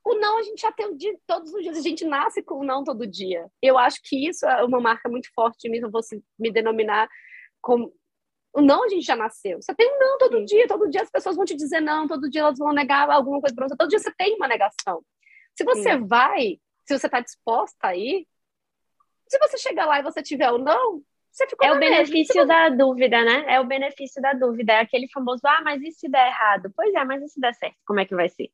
o 0.04 0.14
não 0.14 0.38
a 0.38 0.42
gente 0.42 0.62
já 0.62 0.72
tem 0.72 0.96
de, 0.96 1.18
todos 1.26 1.52
os 1.52 1.62
dias, 1.62 1.76
a 1.76 1.82
gente 1.82 2.04
nasce 2.04 2.42
com 2.42 2.60
o 2.60 2.64
não 2.64 2.82
todo 2.82 3.06
dia. 3.06 3.46
Eu 3.60 3.76
acho 3.76 4.00
que 4.02 4.26
isso 4.26 4.46
é 4.46 4.64
uma 4.64 4.80
marca 4.80 5.08
muito 5.08 5.28
forte 5.34 5.58
de 5.60 5.68
mim, 5.68 5.78
eu 5.78 5.90
vou 5.90 6.00
me 6.38 6.50
denominar 6.50 7.08
como. 7.60 7.92
O 8.54 8.62
não 8.62 8.84
a 8.84 8.88
gente 8.88 9.04
já 9.04 9.14
nasceu. 9.14 9.60
Você 9.60 9.74
tem 9.74 9.86
um 9.86 9.98
não 9.98 10.18
todo 10.18 10.38
Sim. 10.38 10.44
dia, 10.46 10.66
todo 10.66 10.88
dia 10.88 11.02
as 11.02 11.10
pessoas 11.10 11.36
vão 11.36 11.44
te 11.44 11.54
dizer 11.54 11.80
não, 11.80 12.08
todo 12.08 12.30
dia 12.30 12.40
elas 12.40 12.58
vão 12.58 12.72
negar 12.72 13.08
alguma 13.10 13.38
coisa 13.40 13.54
para 13.54 13.68
você, 13.68 13.76
todo 13.76 13.90
dia 13.90 13.98
você 13.98 14.12
tem 14.16 14.34
uma 14.36 14.48
negação. 14.48 15.04
Se 15.58 15.64
você 15.64 15.94
Sim. 15.94 16.06
vai, 16.06 16.60
se 16.86 16.96
você 16.96 17.08
está 17.08 17.18
disposta 17.18 17.88
a 17.88 17.96
ir, 17.96 18.28
se 19.26 19.36
você 19.40 19.58
chegar 19.58 19.86
lá 19.86 19.98
e 19.98 20.04
você 20.04 20.22
tiver 20.22 20.48
o 20.52 20.58
não, 20.58 21.02
você 21.32 21.48
ficou 21.48 21.66
É 21.66 21.72
o 21.72 21.80
benefício 21.80 22.46
da 22.46 22.68
dúvida, 22.68 23.24
né? 23.24 23.44
É 23.48 23.58
o 23.58 23.64
benefício 23.64 24.22
da 24.22 24.34
dúvida. 24.34 24.74
É 24.74 24.80
aquele 24.82 25.08
famoso, 25.12 25.40
ah, 25.44 25.60
mas 25.64 25.82
e 25.82 25.90
se 25.90 26.08
der 26.08 26.28
errado? 26.28 26.72
Pois 26.76 26.94
é, 26.94 27.04
mas 27.04 27.24
e 27.24 27.28
se 27.28 27.40
der 27.40 27.52
certo? 27.54 27.74
Como 27.84 27.98
é 27.98 28.04
que 28.04 28.14
vai 28.14 28.28
ser? 28.28 28.52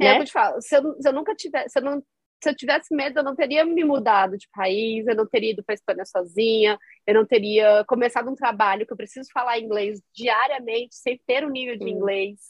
É, 0.00 0.14
né? 0.14 0.18
eu 0.18 0.24
te 0.24 0.32
falo, 0.32 0.60
se 0.60 0.76
eu, 0.76 1.00
se 1.00 1.08
eu 1.08 1.12
nunca 1.12 1.32
tivesse, 1.36 1.68
se 1.68 1.78
eu, 1.78 1.84
não, 1.84 2.02
se 2.42 2.50
eu 2.50 2.56
tivesse 2.56 2.92
medo, 2.92 3.20
eu 3.20 3.24
não 3.24 3.36
teria 3.36 3.64
me 3.64 3.84
mudado 3.84 4.36
de 4.36 4.48
país, 4.52 5.06
eu 5.06 5.14
não 5.14 5.28
teria 5.28 5.52
ido 5.52 5.62
para 5.62 5.74
a 5.74 5.76
Espanha 5.76 6.04
sozinha, 6.04 6.76
eu 7.06 7.14
não 7.14 7.24
teria 7.24 7.84
começado 7.86 8.28
um 8.28 8.34
trabalho 8.34 8.84
que 8.84 8.92
eu 8.92 8.96
preciso 8.96 9.30
falar 9.32 9.60
inglês 9.60 10.02
diariamente, 10.12 10.96
sem 10.96 11.16
ter 11.24 11.44
o 11.44 11.46
um 11.46 11.50
nível 11.50 11.78
de 11.78 11.88
inglês. 11.88 12.40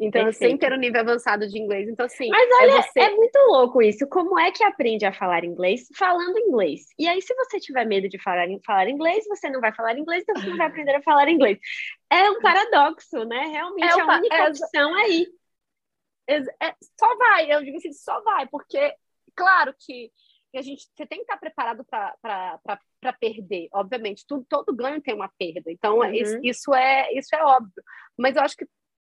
Então, 0.00 0.24
Perfeito. 0.24 0.50
sem 0.50 0.56
ter 0.56 0.72
um 0.72 0.78
nível 0.78 1.02
avançado 1.02 1.46
de 1.46 1.58
inglês. 1.58 1.86
Então, 1.86 2.06
assim. 2.06 2.28
Mas 2.30 2.48
olha, 2.62 2.78
é, 2.78 2.82
você... 2.82 3.00
é, 3.00 3.14
muito 3.14 3.38
louco 3.48 3.82
isso. 3.82 4.08
Como 4.08 4.38
é 4.38 4.50
que 4.50 4.64
aprende 4.64 5.04
a 5.04 5.12
falar 5.12 5.44
inglês 5.44 5.86
falando 5.94 6.38
inglês? 6.38 6.86
E 6.98 7.06
aí, 7.06 7.20
se 7.20 7.34
você 7.34 7.60
tiver 7.60 7.84
medo 7.84 8.08
de 8.08 8.18
falar, 8.18 8.46
falar 8.64 8.88
inglês, 8.88 9.26
você 9.28 9.50
não 9.50 9.60
vai 9.60 9.74
falar 9.74 9.98
inglês, 9.98 10.22
então 10.22 10.40
você 10.40 10.48
não 10.48 10.56
vai 10.56 10.68
aprender 10.68 10.94
a 10.94 11.02
falar 11.02 11.28
inglês. 11.28 11.58
É 12.10 12.30
um 12.30 12.40
paradoxo, 12.40 13.24
né? 13.24 13.44
Realmente 13.48 13.84
é, 13.84 14.00
a 14.00 14.06
única 14.06 14.36
é, 14.36 14.48
opção 14.48 14.94
aí. 14.94 15.26
É, 16.26 16.36
é, 16.38 16.74
só 16.98 17.16
vai, 17.18 17.52
eu 17.52 17.62
digo 17.62 17.76
assim, 17.76 17.92
só 17.92 18.22
vai, 18.22 18.46
porque, 18.46 18.94
claro 19.36 19.74
que 19.78 20.10
a 20.56 20.62
gente 20.62 20.88
você 20.96 21.06
tem 21.06 21.18
que 21.18 21.24
estar 21.24 21.36
preparado 21.36 21.84
para 21.84 23.12
perder, 23.20 23.68
obviamente. 23.72 24.24
Tudo, 24.26 24.44
todo 24.48 24.74
ganho 24.74 25.00
tem 25.00 25.14
uma 25.14 25.30
perda. 25.38 25.70
Então, 25.70 25.98
uhum. 25.98 26.12
isso, 26.12 26.40
isso, 26.42 26.74
é, 26.74 27.12
isso 27.12 27.34
é 27.36 27.44
óbvio. 27.44 27.82
Mas 28.18 28.34
eu 28.34 28.42
acho 28.42 28.56
que 28.56 28.66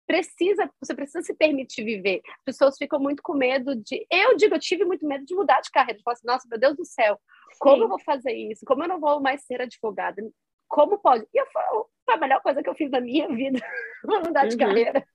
precisa, 0.06 0.70
você 0.82 0.94
precisa 0.94 1.22
se 1.22 1.34
permitir 1.34 1.84
viver. 1.84 2.22
As 2.40 2.44
pessoas 2.46 2.78
ficam 2.78 3.00
muito 3.00 3.22
com 3.24 3.34
medo 3.34 3.76
de. 3.76 4.06
Eu 4.12 4.36
digo, 4.36 4.56
eu 4.56 4.60
tive 4.60 4.86
muito 4.86 5.08
medo 5.08 5.26
de 5.26 5.36
mudar 5.36 5.62
de 5.62 5.72
carreira. 5.72 5.98
De 5.98 6.04
falar 6.04 6.14
assim, 6.14 6.28
nossa, 6.28 6.48
meu 6.50 6.60
Deus 6.60 6.76
do 6.76 6.86
céu, 6.86 7.20
como 7.60 7.78
Sim. 7.78 7.82
eu 7.84 7.90
vou 7.90 8.00
fazer 8.00 8.34
isso? 8.34 8.66
Como 8.66 8.84
eu 8.84 8.88
não 8.88 9.00
vou 9.00 9.22
mais 9.22 9.44
ser 9.44 9.62
advogada? 9.62 10.22
Como 10.68 10.98
pode? 10.98 11.26
E 11.34 11.38
eu 11.38 11.46
falo, 11.48 11.90
foi 12.06 12.16
a 12.16 12.18
melhor 12.18 12.42
coisa 12.42 12.64
que 12.64 12.70
eu 12.70 12.76
fiz 12.76 12.90
na 12.90 13.00
minha 13.00 13.28
vida, 13.28 13.60
mudar 14.26 14.48
de 14.48 14.56
uhum. 14.56 14.60
carreira. 14.60 15.06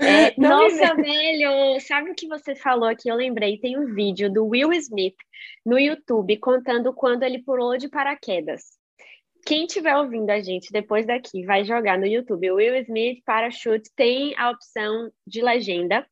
É, 0.00 0.40
nossa, 0.40 0.94
velho, 0.94 1.78
sabe 1.80 2.10
o 2.10 2.14
que 2.14 2.26
você 2.26 2.54
falou 2.54 2.88
aqui? 2.88 3.08
Eu 3.08 3.16
lembrei, 3.16 3.58
tem 3.58 3.78
um 3.78 3.94
vídeo 3.94 4.32
do 4.32 4.46
Will 4.46 4.72
Smith 4.72 5.16
no 5.64 5.78
YouTube 5.78 6.38
contando 6.38 6.94
quando 6.94 7.22
ele 7.22 7.42
pulou 7.42 7.76
de 7.76 7.88
paraquedas. 7.88 8.78
Quem 9.46 9.66
estiver 9.66 9.96
ouvindo 9.96 10.30
a 10.30 10.40
gente 10.40 10.72
depois 10.72 11.06
daqui 11.06 11.44
vai 11.44 11.64
jogar 11.64 11.98
no 11.98 12.06
YouTube 12.06 12.50
Will 12.50 12.76
Smith 12.76 13.22
Parachute, 13.24 13.90
tem 13.94 14.34
a 14.38 14.50
opção 14.50 15.10
de 15.26 15.42
legenda. 15.42 16.06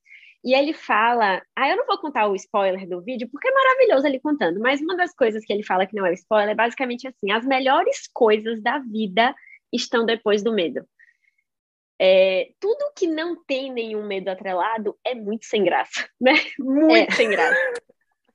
E 0.45 0.55
ele 0.55 0.73
fala. 0.73 1.41
Ah, 1.57 1.69
eu 1.69 1.77
não 1.77 1.87
vou 1.87 1.99
contar 1.99 2.27
o 2.27 2.35
spoiler 2.35 2.89
do 2.89 3.01
vídeo, 3.01 3.29
porque 3.31 3.49
é 3.49 3.53
maravilhoso 3.53 4.07
ele 4.07 4.19
contando, 4.19 4.59
mas 4.61 4.81
uma 4.81 4.97
das 4.97 5.15
coisas 5.15 5.45
que 5.45 5.53
ele 5.53 5.63
fala 5.63 5.87
que 5.87 5.95
não 5.95 6.05
é 6.05 6.13
spoiler 6.15 6.51
é 6.51 6.55
basicamente 6.55 7.07
assim: 7.07 7.31
as 7.31 7.47
melhores 7.47 8.09
coisas 8.13 8.61
da 8.61 8.79
vida 8.79 9.35
estão 9.73 10.05
depois 10.05 10.43
do 10.43 10.53
medo. 10.53 10.85
É, 12.01 12.51
tudo 12.59 12.93
que 12.97 13.07
não 13.07 13.41
tem 13.45 13.73
nenhum 13.73 14.05
medo 14.05 14.29
atrelado 14.29 14.99
é 15.07 15.15
muito 15.15 15.47
sem 15.47 15.63
graça, 15.63 16.09
né? 16.21 16.35
Muito 16.59 17.13
é. 17.13 17.15
sem 17.15 17.31
graça. 17.31 17.57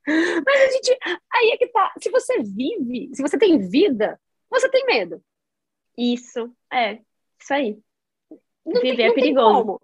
Mas 0.07 0.61
a 0.61 0.71
gente. 0.71 0.97
Aí 1.33 1.49
é 1.49 1.57
que 1.57 1.67
tá. 1.67 1.91
Se 2.01 2.09
você 2.09 2.41
vive, 2.41 3.09
se 3.13 3.21
você 3.21 3.37
tem 3.37 3.67
vida, 3.67 4.17
você 4.49 4.69
tem 4.69 4.85
medo. 4.85 5.21
Isso, 5.97 6.53
é. 6.71 6.99
Isso 7.39 7.53
aí. 7.53 7.79
Não 8.65 8.81
Viver 8.81 8.97
tem, 8.97 9.05
é 9.07 9.13
perigoso. 9.13 9.81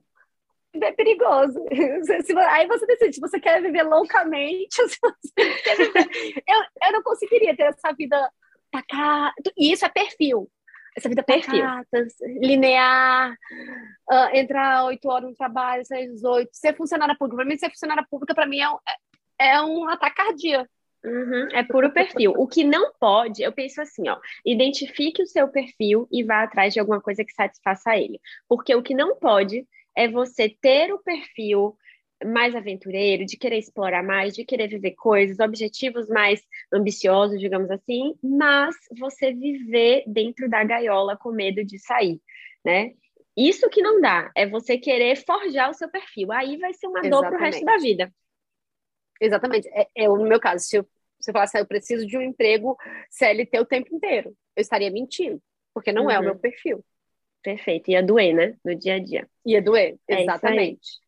É 0.82 0.92
perigoso. 0.92 1.64
Aí 2.50 2.68
você 2.68 2.86
decide 2.88 3.14
se 3.16 3.22
você 3.22 3.40
quer 3.40 3.62
viver 3.62 3.84
loucamente, 3.84 4.76
viver... 5.38 6.44
eu, 6.48 6.62
eu 6.86 6.92
não 6.92 7.04
conseguiria 7.04 7.56
ter 7.56 7.64
essa 7.64 7.94
vida 7.94 8.32
pacata. 8.72 9.54
E 9.56 9.72
isso 9.72 9.86
é 9.86 9.90
perfil. 9.90 10.50
Essa 10.96 11.10
vida 11.10 11.24
pacata, 11.24 12.08
linear, 12.40 13.36
uh, 14.12 14.36
entrar 14.36 14.86
oito 14.86 15.10
horas 15.10 15.30
no 15.30 15.36
trabalho, 15.36 15.86
sair 15.86 16.10
às 16.10 16.24
oito, 16.24 16.52
ser 16.54 16.76
funcionária 16.76 17.16
pública. 17.18 17.38
Para 17.38 17.46
mim, 17.46 17.58
ser 17.58 17.70
funcionária 17.70 18.06
pública, 18.10 18.36
para 18.36 18.46
mim, 18.46 18.60
é 18.60 18.70
um, 18.70 18.78
é, 19.40 19.48
é 19.56 19.62
um 19.62 19.90
ataque 19.90 20.16
cardíaco. 20.16 20.70
Uhum, 21.04 21.50
é 21.52 21.64
puro 21.64 21.92
perfil. 21.92 22.34
O 22.38 22.48
que 22.48 22.64
não 22.64 22.94
pode, 22.98 23.44
eu 23.44 23.52
penso 23.52 23.82
assim, 23.82 24.08
ó, 24.08 24.18
identifique 24.46 25.22
o 25.22 25.28
seu 25.28 25.50
perfil 25.50 26.08
e 26.12 26.24
vá 26.24 26.44
atrás 26.44 26.74
de 26.74 26.80
alguma 26.80 27.02
coisa 27.02 27.26
que 27.26 27.34
satisfaça 27.34 27.98
ele. 27.98 28.22
Porque 28.48 28.74
o 28.74 28.82
que 28.82 28.96
não 28.96 29.18
pode 29.18 29.68
é 29.98 30.08
você 30.08 30.50
ter 30.50 30.94
o 30.94 31.00
perfil 31.00 31.76
mais 32.26 32.56
aventureiro, 32.56 33.26
de 33.26 33.38
querer 33.38 33.58
explorar 33.58 34.02
mais, 34.02 34.34
de 34.34 34.46
querer 34.46 34.68
viver 34.68 34.92
coisas, 34.92 35.40
objetivos 35.40 36.08
mais 36.08 36.42
ambiciosos, 36.74 37.40
digamos 37.40 37.70
assim, 37.70 38.16
mas 38.24 38.76
você 38.98 39.34
viver 39.34 40.04
dentro 40.08 40.50
da 40.50 40.64
gaiola 40.64 41.18
com 41.18 41.32
medo 41.32 41.66
de 41.66 41.78
sair, 41.80 42.22
né? 42.64 42.94
Isso 43.36 43.68
que 43.70 43.82
não 43.82 44.00
dá, 44.00 44.32
é 44.36 44.48
você 44.48 44.78
querer 44.78 45.18
forjar 45.18 45.70
o 45.70 45.74
seu 45.74 45.90
perfil. 45.90 46.32
Aí 46.32 46.56
vai 46.58 46.74
ser 46.74 46.88
uma 46.88 47.00
Exatamente. 47.00 47.22
dor 47.22 47.30
pro 47.30 47.46
resto 47.46 47.66
da 47.66 47.78
vida. 47.78 48.14
Exatamente. 49.26 49.68
É, 49.70 49.88
é, 49.96 50.08
no 50.08 50.28
meu 50.28 50.40
caso, 50.40 50.64
se 50.66 50.78
eu, 50.78 50.88
se 51.20 51.30
eu 51.32 51.34
falasse, 51.34 51.58
ah, 51.58 51.62
eu 51.62 51.66
preciso 51.66 52.06
de 52.06 52.18
um 52.18 52.22
emprego 52.22 52.78
CLT 53.10 53.60
o 53.60 53.66
tempo 53.66 53.96
inteiro, 53.96 54.36
eu 54.56 54.62
estaria 54.62 54.92
mentindo, 54.92 55.42
porque 55.74 55.92
não 55.92 56.04
uhum. 56.04 56.12
é 56.12 56.20
o 56.20 56.24
meu 56.24 56.34
uhum. 56.34 56.40
perfil. 56.40 56.84
Perfeito. 57.42 57.92
Ia 57.92 58.02
doer, 58.02 58.34
né? 58.34 58.56
No 58.64 58.76
dia 58.76 58.96
a 58.96 59.00
dia. 59.00 59.28
Ia 59.46 59.62
doer, 59.62 59.98
é 60.08 60.22
exatamente. 60.22 61.04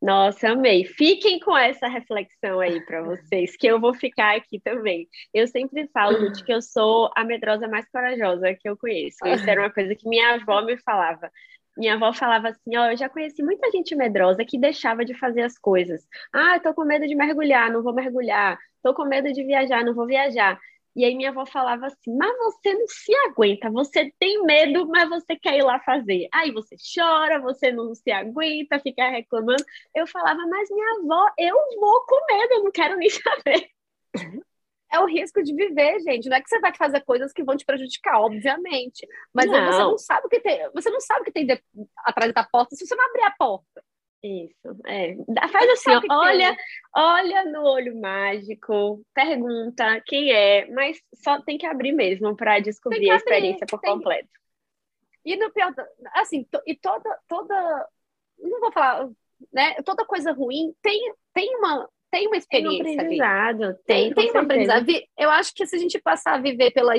Nossa, 0.00 0.50
amei. 0.50 0.84
Fiquem 0.84 1.38
com 1.40 1.56
essa 1.56 1.86
reflexão 1.86 2.58
aí 2.58 2.80
para 2.86 3.02
vocês, 3.04 3.56
que 3.56 3.66
eu 3.66 3.78
vó 3.78 3.92
ficar 3.92 4.36
aqui 4.36 4.58
também. 4.58 5.08
Eu 5.34 5.46
sempre 5.46 5.88
falo 5.88 6.30
de 6.32 6.42
que 6.42 6.52
eu 6.52 6.62
sou 6.62 7.10
a 7.14 7.22
medrosa 7.24 7.68
mais 7.68 7.88
corajosa 7.90 8.54
que 8.54 8.68
eu 8.68 8.76
conheço. 8.76 9.18
Isso 9.26 9.48
era 9.48 9.60
uma 9.60 9.70
coisa 9.70 9.94
que 9.94 10.08
minha 10.08 10.34
avó 10.34 10.62
me 10.62 10.78
falava. 10.78 11.30
Minha 11.76 11.94
avó 11.94 12.12
falava 12.12 12.48
assim: 12.48 12.76
Ó, 12.76 12.90
eu 12.90 12.96
já 12.96 13.08
conheci 13.08 13.42
muita 13.42 13.70
gente 13.70 13.94
medrosa 13.94 14.44
que 14.44 14.58
deixava 14.58 15.04
de 15.04 15.14
fazer 15.14 15.42
as 15.42 15.58
coisas. 15.58 16.06
Ah, 16.32 16.56
eu 16.56 16.62
tô 16.62 16.74
com 16.74 16.84
medo 16.84 17.06
de 17.06 17.14
mergulhar, 17.14 17.70
não 17.70 17.82
vou 17.82 17.94
mergulhar. 17.94 18.58
Tô 18.82 18.94
com 18.94 19.04
medo 19.04 19.32
de 19.32 19.44
viajar, 19.44 19.84
não 19.84 19.94
vou 19.94 20.06
viajar. 20.06 20.58
E 20.96 21.04
aí 21.04 21.14
minha 21.14 21.30
avó 21.30 21.46
falava 21.46 21.86
assim: 21.86 22.16
Mas 22.16 22.36
você 22.38 22.74
não 22.74 22.86
se 22.88 23.14
aguenta, 23.26 23.70
você 23.70 24.12
tem 24.18 24.42
medo, 24.44 24.86
mas 24.88 25.08
você 25.08 25.36
quer 25.36 25.56
ir 25.58 25.62
lá 25.62 25.78
fazer. 25.80 26.28
Aí 26.32 26.50
você 26.50 26.76
chora, 26.94 27.40
você 27.40 27.72
não 27.72 27.94
se 27.94 28.10
aguenta, 28.10 28.80
fica 28.80 29.08
reclamando. 29.08 29.64
Eu 29.94 30.06
falava: 30.06 30.40
Mas 30.48 30.68
minha 30.70 31.00
avó, 31.00 31.30
eu 31.38 31.56
vou 31.80 32.04
com 32.06 32.26
medo, 32.34 32.52
eu 32.54 32.64
não 32.64 32.72
quero 32.72 32.96
nem 32.96 33.08
saber. 33.10 33.70
É 34.92 34.98
o 34.98 35.06
risco 35.06 35.42
de 35.42 35.54
viver, 35.54 36.00
gente. 36.00 36.28
Não 36.28 36.36
é 36.36 36.40
que 36.40 36.48
você 36.48 36.58
vai 36.58 36.74
fazer 36.74 37.00
coisas 37.04 37.32
que 37.32 37.44
vão 37.44 37.56
te 37.56 37.64
prejudicar, 37.64 38.20
obviamente. 38.20 39.06
Mas 39.32 39.46
não. 39.46 39.66
você 39.66 39.78
não 39.78 39.98
sabe 39.98 40.26
o 40.26 40.28
que 40.28 40.40
tem. 40.40 40.68
Você 40.72 40.90
não 40.90 41.00
sabe 41.00 41.20
o 41.20 41.24
que 41.24 41.32
tem 41.32 41.46
de, 41.46 41.62
atrás 41.98 42.32
da 42.32 42.44
porta 42.44 42.74
se 42.74 42.86
você 42.86 42.94
não 42.94 43.06
abrir 43.06 43.22
a 43.22 43.34
porta. 43.38 43.82
Isso, 44.22 44.76
é. 44.86 45.16
Faz 45.48 45.70
assim, 45.70 45.92
ó, 45.92 46.00
olha, 46.10 46.54
olha 46.94 47.44
no 47.46 47.62
olho 47.62 47.98
mágico, 47.98 49.02
pergunta 49.14 49.98
quem 50.04 50.30
é, 50.30 50.70
mas 50.70 51.00
só 51.14 51.40
tem 51.40 51.56
que 51.56 51.64
abrir 51.64 51.92
mesmo 51.92 52.36
para 52.36 52.60
descobrir 52.60 52.98
abrir, 52.98 53.10
a 53.12 53.16
experiência 53.16 53.66
por 53.66 53.80
tem... 53.80 53.90
completo. 53.90 54.28
E 55.24 55.36
no 55.36 55.50
pior, 55.50 55.74
assim, 56.14 56.46
e 56.66 56.74
toda, 56.76 57.18
toda, 57.26 57.88
não 58.38 58.60
vou 58.60 58.72
falar, 58.72 59.08
né? 59.52 59.74
Toda 59.84 60.04
coisa 60.04 60.32
ruim 60.32 60.74
tem, 60.82 61.14
tem 61.32 61.56
uma, 61.56 61.88
tem 62.10 62.26
uma 62.26 62.36
experiência 62.36 62.84
tem 62.84 62.96
um 62.96 63.00
aprendizado, 63.00 63.64
ali. 63.64 63.74
Tem, 63.86 64.14
tem, 64.14 64.26
tem 64.26 64.32
um 64.32 64.44
aprendizado. 64.44 64.86
Eu 65.16 65.30
acho 65.30 65.54
que 65.54 65.66
se 65.66 65.76
a 65.76 65.78
gente 65.78 65.98
passar 66.00 66.34
a 66.34 66.40
viver 66.40 66.72
pela, 66.72 66.94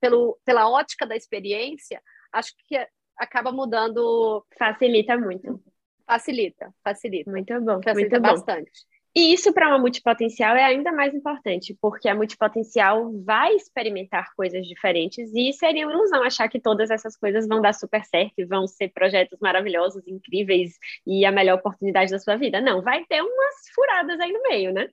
pelo, 0.00 0.38
pela 0.44 0.70
ótica 0.70 1.06
da 1.06 1.16
experiência, 1.16 2.00
acho 2.32 2.52
que 2.66 2.76
acaba 3.16 3.50
mudando. 3.50 4.44
Facilita 4.58 5.16
muito. 5.16 5.60
Facilita, 6.06 6.72
facilita. 6.84 7.30
Muito 7.30 7.60
bom, 7.60 7.80
facilita 7.82 8.20
muito 8.20 8.34
bastante. 8.34 8.70
E 9.18 9.32
isso 9.32 9.52
para 9.52 9.66
uma 9.66 9.80
multipotencial 9.80 10.54
é 10.54 10.62
ainda 10.62 10.92
mais 10.92 11.12
importante, 11.12 11.76
porque 11.80 12.08
a 12.08 12.14
multipotencial 12.14 13.12
vai 13.24 13.52
experimentar 13.56 14.32
coisas 14.36 14.64
diferentes 14.64 15.34
e 15.34 15.52
seria 15.52 15.88
uma 15.88 15.92
ilusão 15.92 16.22
achar 16.22 16.48
que 16.48 16.60
todas 16.60 16.88
essas 16.88 17.16
coisas 17.16 17.48
vão 17.48 17.60
dar 17.60 17.72
super 17.72 18.04
certo 18.04 18.34
e 18.38 18.44
vão 18.44 18.68
ser 18.68 18.90
projetos 18.90 19.36
maravilhosos, 19.40 20.06
incríveis 20.06 20.78
e 21.04 21.24
a 21.26 21.32
melhor 21.32 21.58
oportunidade 21.58 22.12
da 22.12 22.20
sua 22.20 22.36
vida. 22.36 22.60
Não, 22.60 22.80
vai 22.80 23.04
ter 23.06 23.20
umas 23.20 23.54
furadas 23.74 24.20
aí 24.20 24.30
no 24.32 24.40
meio, 24.44 24.72
né? 24.72 24.88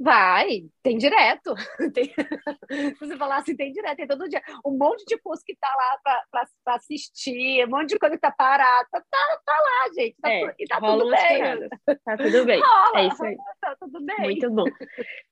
Vai, 0.00 0.62
tem 0.80 0.96
direto. 0.96 1.54
Tem... 1.92 2.14
Se 2.94 3.00
você 3.00 3.16
falar 3.16 3.38
assim, 3.38 3.56
tem 3.56 3.72
direto, 3.72 3.96
tem 3.96 4.06
todo 4.06 4.28
dia. 4.28 4.40
Um 4.64 4.76
monte 4.78 5.04
de 5.04 5.18
curso 5.18 5.42
que 5.44 5.56
tá 5.56 5.68
lá 5.68 6.18
para 6.32 6.74
assistir, 6.76 7.66
um 7.66 7.70
monte 7.70 7.90
de 7.90 7.98
coisa 7.98 8.14
que 8.14 8.20
tá 8.20 8.30
parada. 8.30 8.86
Tá, 8.92 9.40
tá 9.44 9.52
lá, 9.52 9.92
gente. 9.94 10.16
Tá, 10.20 10.30
é, 10.30 10.54
e 10.58 10.66
tá 10.66 10.80
tudo 10.80 11.10
bem. 11.10 11.68
Tá 12.04 12.16
tudo 12.16 12.44
bem. 12.44 12.60
Rola, 12.60 13.00
é 13.00 13.06
isso 13.08 13.24
aí. 13.24 13.36
Tá 13.60 13.76
tudo 13.80 14.04
bem. 14.04 14.20
Muito 14.20 14.50
bom. 14.50 14.64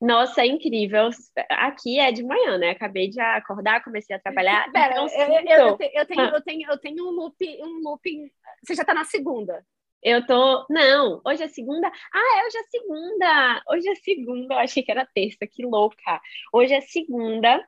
Nossa, 0.01 0.41
é 0.41 0.47
incrível. 0.47 1.09
Aqui 1.49 1.99
é 1.99 2.11
de 2.11 2.23
manhã, 2.23 2.57
né? 2.57 2.71
Acabei 2.71 3.09
de 3.09 3.21
acordar, 3.21 3.83
comecei 3.83 4.15
a 4.15 4.19
trabalhar. 4.19 4.69
Pera, 4.71 4.91
então, 4.91 5.07
eu, 5.07 5.27
eu, 5.27 5.67
eu, 5.69 5.77
tenho, 5.77 5.91
eu, 5.93 6.05
tenho, 6.41 6.69
eu, 6.69 6.77
tenho, 6.77 7.07
um 7.07 7.11
loop, 7.11 7.37
um 7.63 7.81
looping. 7.83 8.29
Você 8.65 8.75
já 8.75 8.83
tá 8.83 8.93
na 8.93 9.05
segunda. 9.05 9.63
Eu 10.09 10.25
tô. 10.25 10.65
Não, 10.69 11.21
hoje 11.25 11.43
é 11.43 11.49
segunda. 11.49 11.85
Ah, 11.89 12.39
é, 12.39 12.45
hoje 12.47 12.57
é 12.57 12.63
segunda. 12.63 13.63
Hoje 13.67 13.89
é 13.89 13.95
segunda. 13.95 14.53
Eu 14.55 14.59
achei 14.59 14.81
que 14.81 14.89
era 14.89 15.05
terça, 15.05 15.45
que 15.45 15.65
louca. 15.65 16.21
Hoje 16.53 16.73
é 16.73 16.79
segunda. 16.79 17.67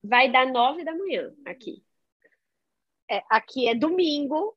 Vai 0.00 0.30
dar 0.30 0.46
nove 0.46 0.84
da 0.84 0.94
manhã 0.94 1.34
aqui. 1.44 1.82
É, 3.10 3.22
aqui 3.28 3.68
é 3.68 3.74
domingo, 3.74 4.56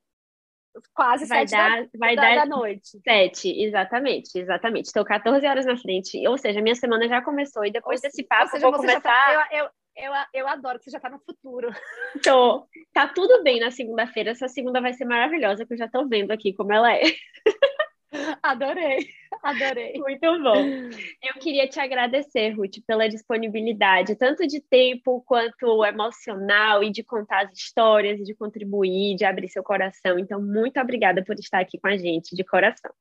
quase 0.94 1.26
vai 1.26 1.48
sete 1.48 1.52
dar, 1.52 1.84
da, 1.84 1.90
vai 1.98 2.16
da, 2.16 2.22
dar 2.22 2.36
da 2.36 2.46
noite. 2.46 3.00
Sete, 3.04 3.50
exatamente, 3.64 4.38
exatamente. 4.38 4.86
Estou 4.86 5.04
14 5.04 5.46
horas 5.46 5.66
na 5.66 5.78
frente. 5.78 6.26
Ou 6.28 6.38
seja, 6.38 6.62
minha 6.62 6.76
semana 6.76 7.08
já 7.08 7.22
começou 7.22 7.66
e 7.66 7.72
depois 7.72 8.02
ou 8.02 8.10
desse 8.10 8.24
papo 8.24 8.52
seja, 8.52 8.66
eu 8.66 8.72
vou 8.72 8.80
começar. 8.80 9.02
Tá, 9.02 9.48
eu, 9.52 9.60
eu, 9.60 9.70
eu, 9.96 10.12
eu 10.34 10.48
adoro 10.48 10.78
que 10.78 10.86
você 10.86 10.92
já 10.92 11.00
tá 11.00 11.10
no 11.10 11.20
futuro. 11.20 11.70
Tô. 12.24 12.68
Tá 12.94 13.08
tudo 13.08 13.44
bem 13.44 13.60
na 13.60 13.72
segunda-feira. 13.72 14.32
Essa 14.32 14.48
segunda 14.48 14.82
vai 14.82 14.94
ser 14.94 15.06
maravilhosa, 15.06 15.66
que 15.66 15.74
eu 15.74 15.78
já 15.78 15.88
tô 15.88 16.08
vendo 16.08 16.32
aqui 16.32 16.54
como 16.54 16.72
ela 16.74 16.94
é. 16.94 17.02
Adorei, 18.42 19.10
adorei. 19.44 19.94
Muito 19.98 20.42
bom. 20.42 20.90
Eu 21.22 21.40
queria 21.42 21.68
te 21.68 21.80
agradecer, 21.80 22.52
Ruth, 22.52 22.78
pela 22.86 23.08
disponibilidade, 23.08 24.16
tanto 24.16 24.48
de 24.48 24.62
tempo 24.62 25.22
quanto 25.26 25.84
emocional, 25.86 26.84
e 26.84 26.92
de 26.92 27.04
contar 27.04 27.46
as 27.46 27.58
histórias, 27.58 28.20
de 28.20 28.34
contribuir, 28.34 29.16
de 29.16 29.26
abrir 29.26 29.50
seu 29.50 29.64
coração. 29.64 30.18
Então, 30.18 30.42
muito 30.42 30.80
obrigada 30.80 31.24
por 31.24 31.36
estar 31.36 31.60
aqui 31.60 31.78
com 31.78 31.88
a 31.88 31.98
gente, 31.98 32.36
de 32.36 32.44
coração. 32.44 32.92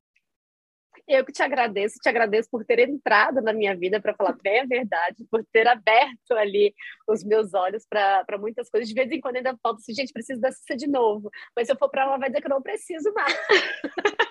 Eu 1.09 1.25
que 1.25 1.31
te 1.31 1.41
agradeço, 1.41 2.01
te 2.03 2.09
agradeço 2.09 2.51
por 2.51 2.65
ter 2.65 2.81
entrado 2.81 3.41
na 3.41 3.53
minha 3.53 3.77
vida 3.77 4.01
para 4.01 4.13
falar 4.13 4.37
bem 4.43 4.61
a 4.61 4.67
verdade, 4.67 5.25
por 5.31 5.45
ter 5.53 5.69
aberto 5.69 6.33
ali 6.33 6.75
os 7.07 7.23
meus 7.23 7.55
olhos 7.55 7.87
para 7.89 8.25
muitas 8.41 8.69
coisas. 8.69 8.89
De 8.89 8.95
vez 8.95 9.09
em 9.13 9.21
quando 9.21 9.37
ainda 9.37 9.57
falta 9.63 9.79
assim, 9.81 9.95
gente, 9.95 10.13
preciso 10.13 10.41
dessa 10.41 10.77
de 10.77 10.89
novo. 10.89 11.31
Mas 11.55 11.69
se 11.69 11.73
eu 11.73 11.79
for 11.79 11.89
para 11.89 12.07
lá, 12.07 12.19
vai 12.19 12.29
dizer 12.29 12.41
que 12.41 12.49
eu 12.49 12.55
não 12.55 12.63
preciso 12.63 13.13
mais. 13.15 13.33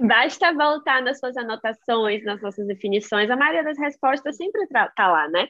Basta 0.00 0.52
voltar 0.52 1.02
nas 1.02 1.18
suas 1.18 1.36
anotações, 1.36 2.24
nas 2.24 2.40
nossas 2.42 2.66
definições. 2.66 3.30
A 3.30 3.36
maioria 3.36 3.64
das 3.64 3.78
respostas 3.78 4.36
sempre 4.36 4.62
está 4.62 4.90
lá, 4.98 5.28
né? 5.28 5.48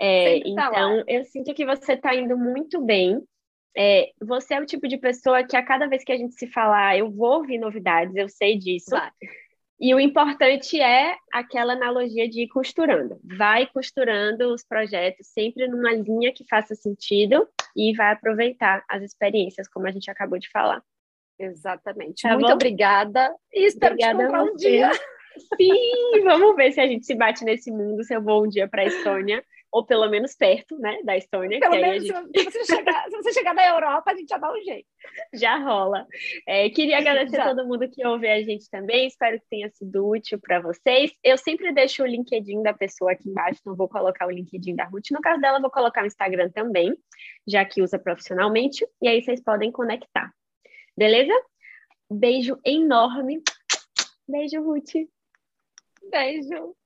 É, 0.00 0.40
tá 0.40 0.46
então, 0.46 0.96
lá. 0.96 1.04
eu 1.06 1.24
sinto 1.24 1.54
que 1.54 1.64
você 1.64 1.92
está 1.92 2.14
indo 2.14 2.36
muito 2.36 2.80
bem 2.80 3.22
é, 3.76 4.10
você 4.20 4.54
é 4.54 4.60
o 4.60 4.66
tipo 4.66 4.86
de 4.86 4.98
pessoa 4.98 5.42
que 5.42 5.56
a 5.56 5.64
cada 5.64 5.86
vez 5.86 6.04
que 6.04 6.12
a 6.12 6.16
gente 6.16 6.34
se 6.34 6.46
falar, 6.46 6.96
eu 6.96 7.10
vou 7.10 7.38
ouvir 7.38 7.58
novidades, 7.58 8.14
eu 8.14 8.28
sei 8.28 8.58
disso. 8.58 8.94
E 9.80 9.94
o 9.94 9.98
importante 9.98 10.80
é 10.80 11.16
aquela 11.32 11.72
analogia 11.72 12.28
de 12.28 12.42
ir 12.42 12.48
costurando. 12.48 13.18
Vai 13.24 13.66
costurando 13.66 14.52
os 14.54 14.62
projetos 14.62 15.26
sempre 15.28 15.66
numa 15.66 15.92
linha 15.92 16.32
que 16.32 16.46
faça 16.48 16.74
sentido 16.74 17.48
e 17.74 17.92
vai 17.96 18.12
aproveitar 18.12 18.84
as 18.88 19.02
experiências, 19.02 19.66
como 19.68 19.86
a 19.86 19.90
gente 19.90 20.10
acabou 20.10 20.38
de 20.38 20.50
falar. 20.50 20.82
Exatamente. 21.44 22.22
Tá 22.22 22.34
Muito 22.34 22.46
bom? 22.46 22.52
obrigada. 22.54 23.34
E 23.52 23.66
espero 23.66 23.94
obrigada 23.94 24.28
te 24.28 24.50
um 24.50 24.56
dia. 24.56 24.90
Sim, 25.56 26.22
vamos 26.24 26.54
ver 26.56 26.72
se 26.72 26.80
a 26.80 26.86
gente 26.86 27.06
se 27.06 27.14
bate 27.14 27.44
nesse 27.44 27.70
mundo, 27.70 28.04
se 28.04 28.14
eu 28.14 28.22
vou 28.22 28.44
um 28.44 28.48
dia 28.48 28.68
para 28.68 28.82
a 28.82 28.86
Estônia 28.86 29.42
ou 29.72 29.84
pelo 29.86 30.08
menos 30.10 30.34
perto, 30.34 30.78
né, 30.78 30.98
da 31.02 31.16
Estônia. 31.16 31.58
Pelo 31.58 31.80
menos 31.80 32.04
gente... 32.04 32.14
se, 32.14 32.44
você 32.44 32.64
chegar, 32.76 33.04
se 33.04 33.16
você 33.16 33.32
chegar 33.32 33.54
na 33.54 33.66
Europa, 33.66 34.10
a 34.10 34.14
gente 34.14 34.28
já 34.28 34.36
dá 34.36 34.52
um 34.52 34.62
jeito. 34.62 34.86
Já 35.32 35.56
rola. 35.56 36.06
É, 36.46 36.68
queria 36.68 36.98
agradecer 36.98 37.40
a 37.40 37.48
todo 37.48 37.66
mundo 37.66 37.88
que 37.88 38.06
ouve 38.06 38.28
a 38.28 38.42
gente 38.42 38.68
também, 38.70 39.06
espero 39.06 39.40
que 39.40 39.46
tenha 39.48 39.70
sido 39.70 40.06
útil 40.06 40.38
para 40.38 40.60
vocês. 40.60 41.10
Eu 41.24 41.38
sempre 41.38 41.72
deixo 41.72 42.02
o 42.02 42.06
LinkedIn 42.06 42.62
da 42.62 42.74
pessoa 42.74 43.12
aqui 43.12 43.30
embaixo, 43.30 43.62
não 43.64 43.74
vou 43.74 43.88
colocar 43.88 44.26
o 44.26 44.30
LinkedIn 44.30 44.76
da 44.76 44.84
Ruth. 44.84 45.10
No 45.10 45.22
caso 45.22 45.40
dela, 45.40 45.58
vou 45.58 45.70
colocar 45.70 46.02
o 46.02 46.06
Instagram 46.06 46.50
também, 46.50 46.94
já 47.48 47.64
que 47.64 47.80
usa 47.80 47.98
profissionalmente, 47.98 48.86
e 49.00 49.08
aí 49.08 49.22
vocês 49.22 49.42
podem 49.42 49.72
conectar. 49.72 50.30
Beleza? 50.96 51.32
Beijo 52.10 52.58
enorme. 52.64 53.42
Beijo, 54.28 54.60
Ruth. 54.62 54.92
Beijo. 56.10 56.76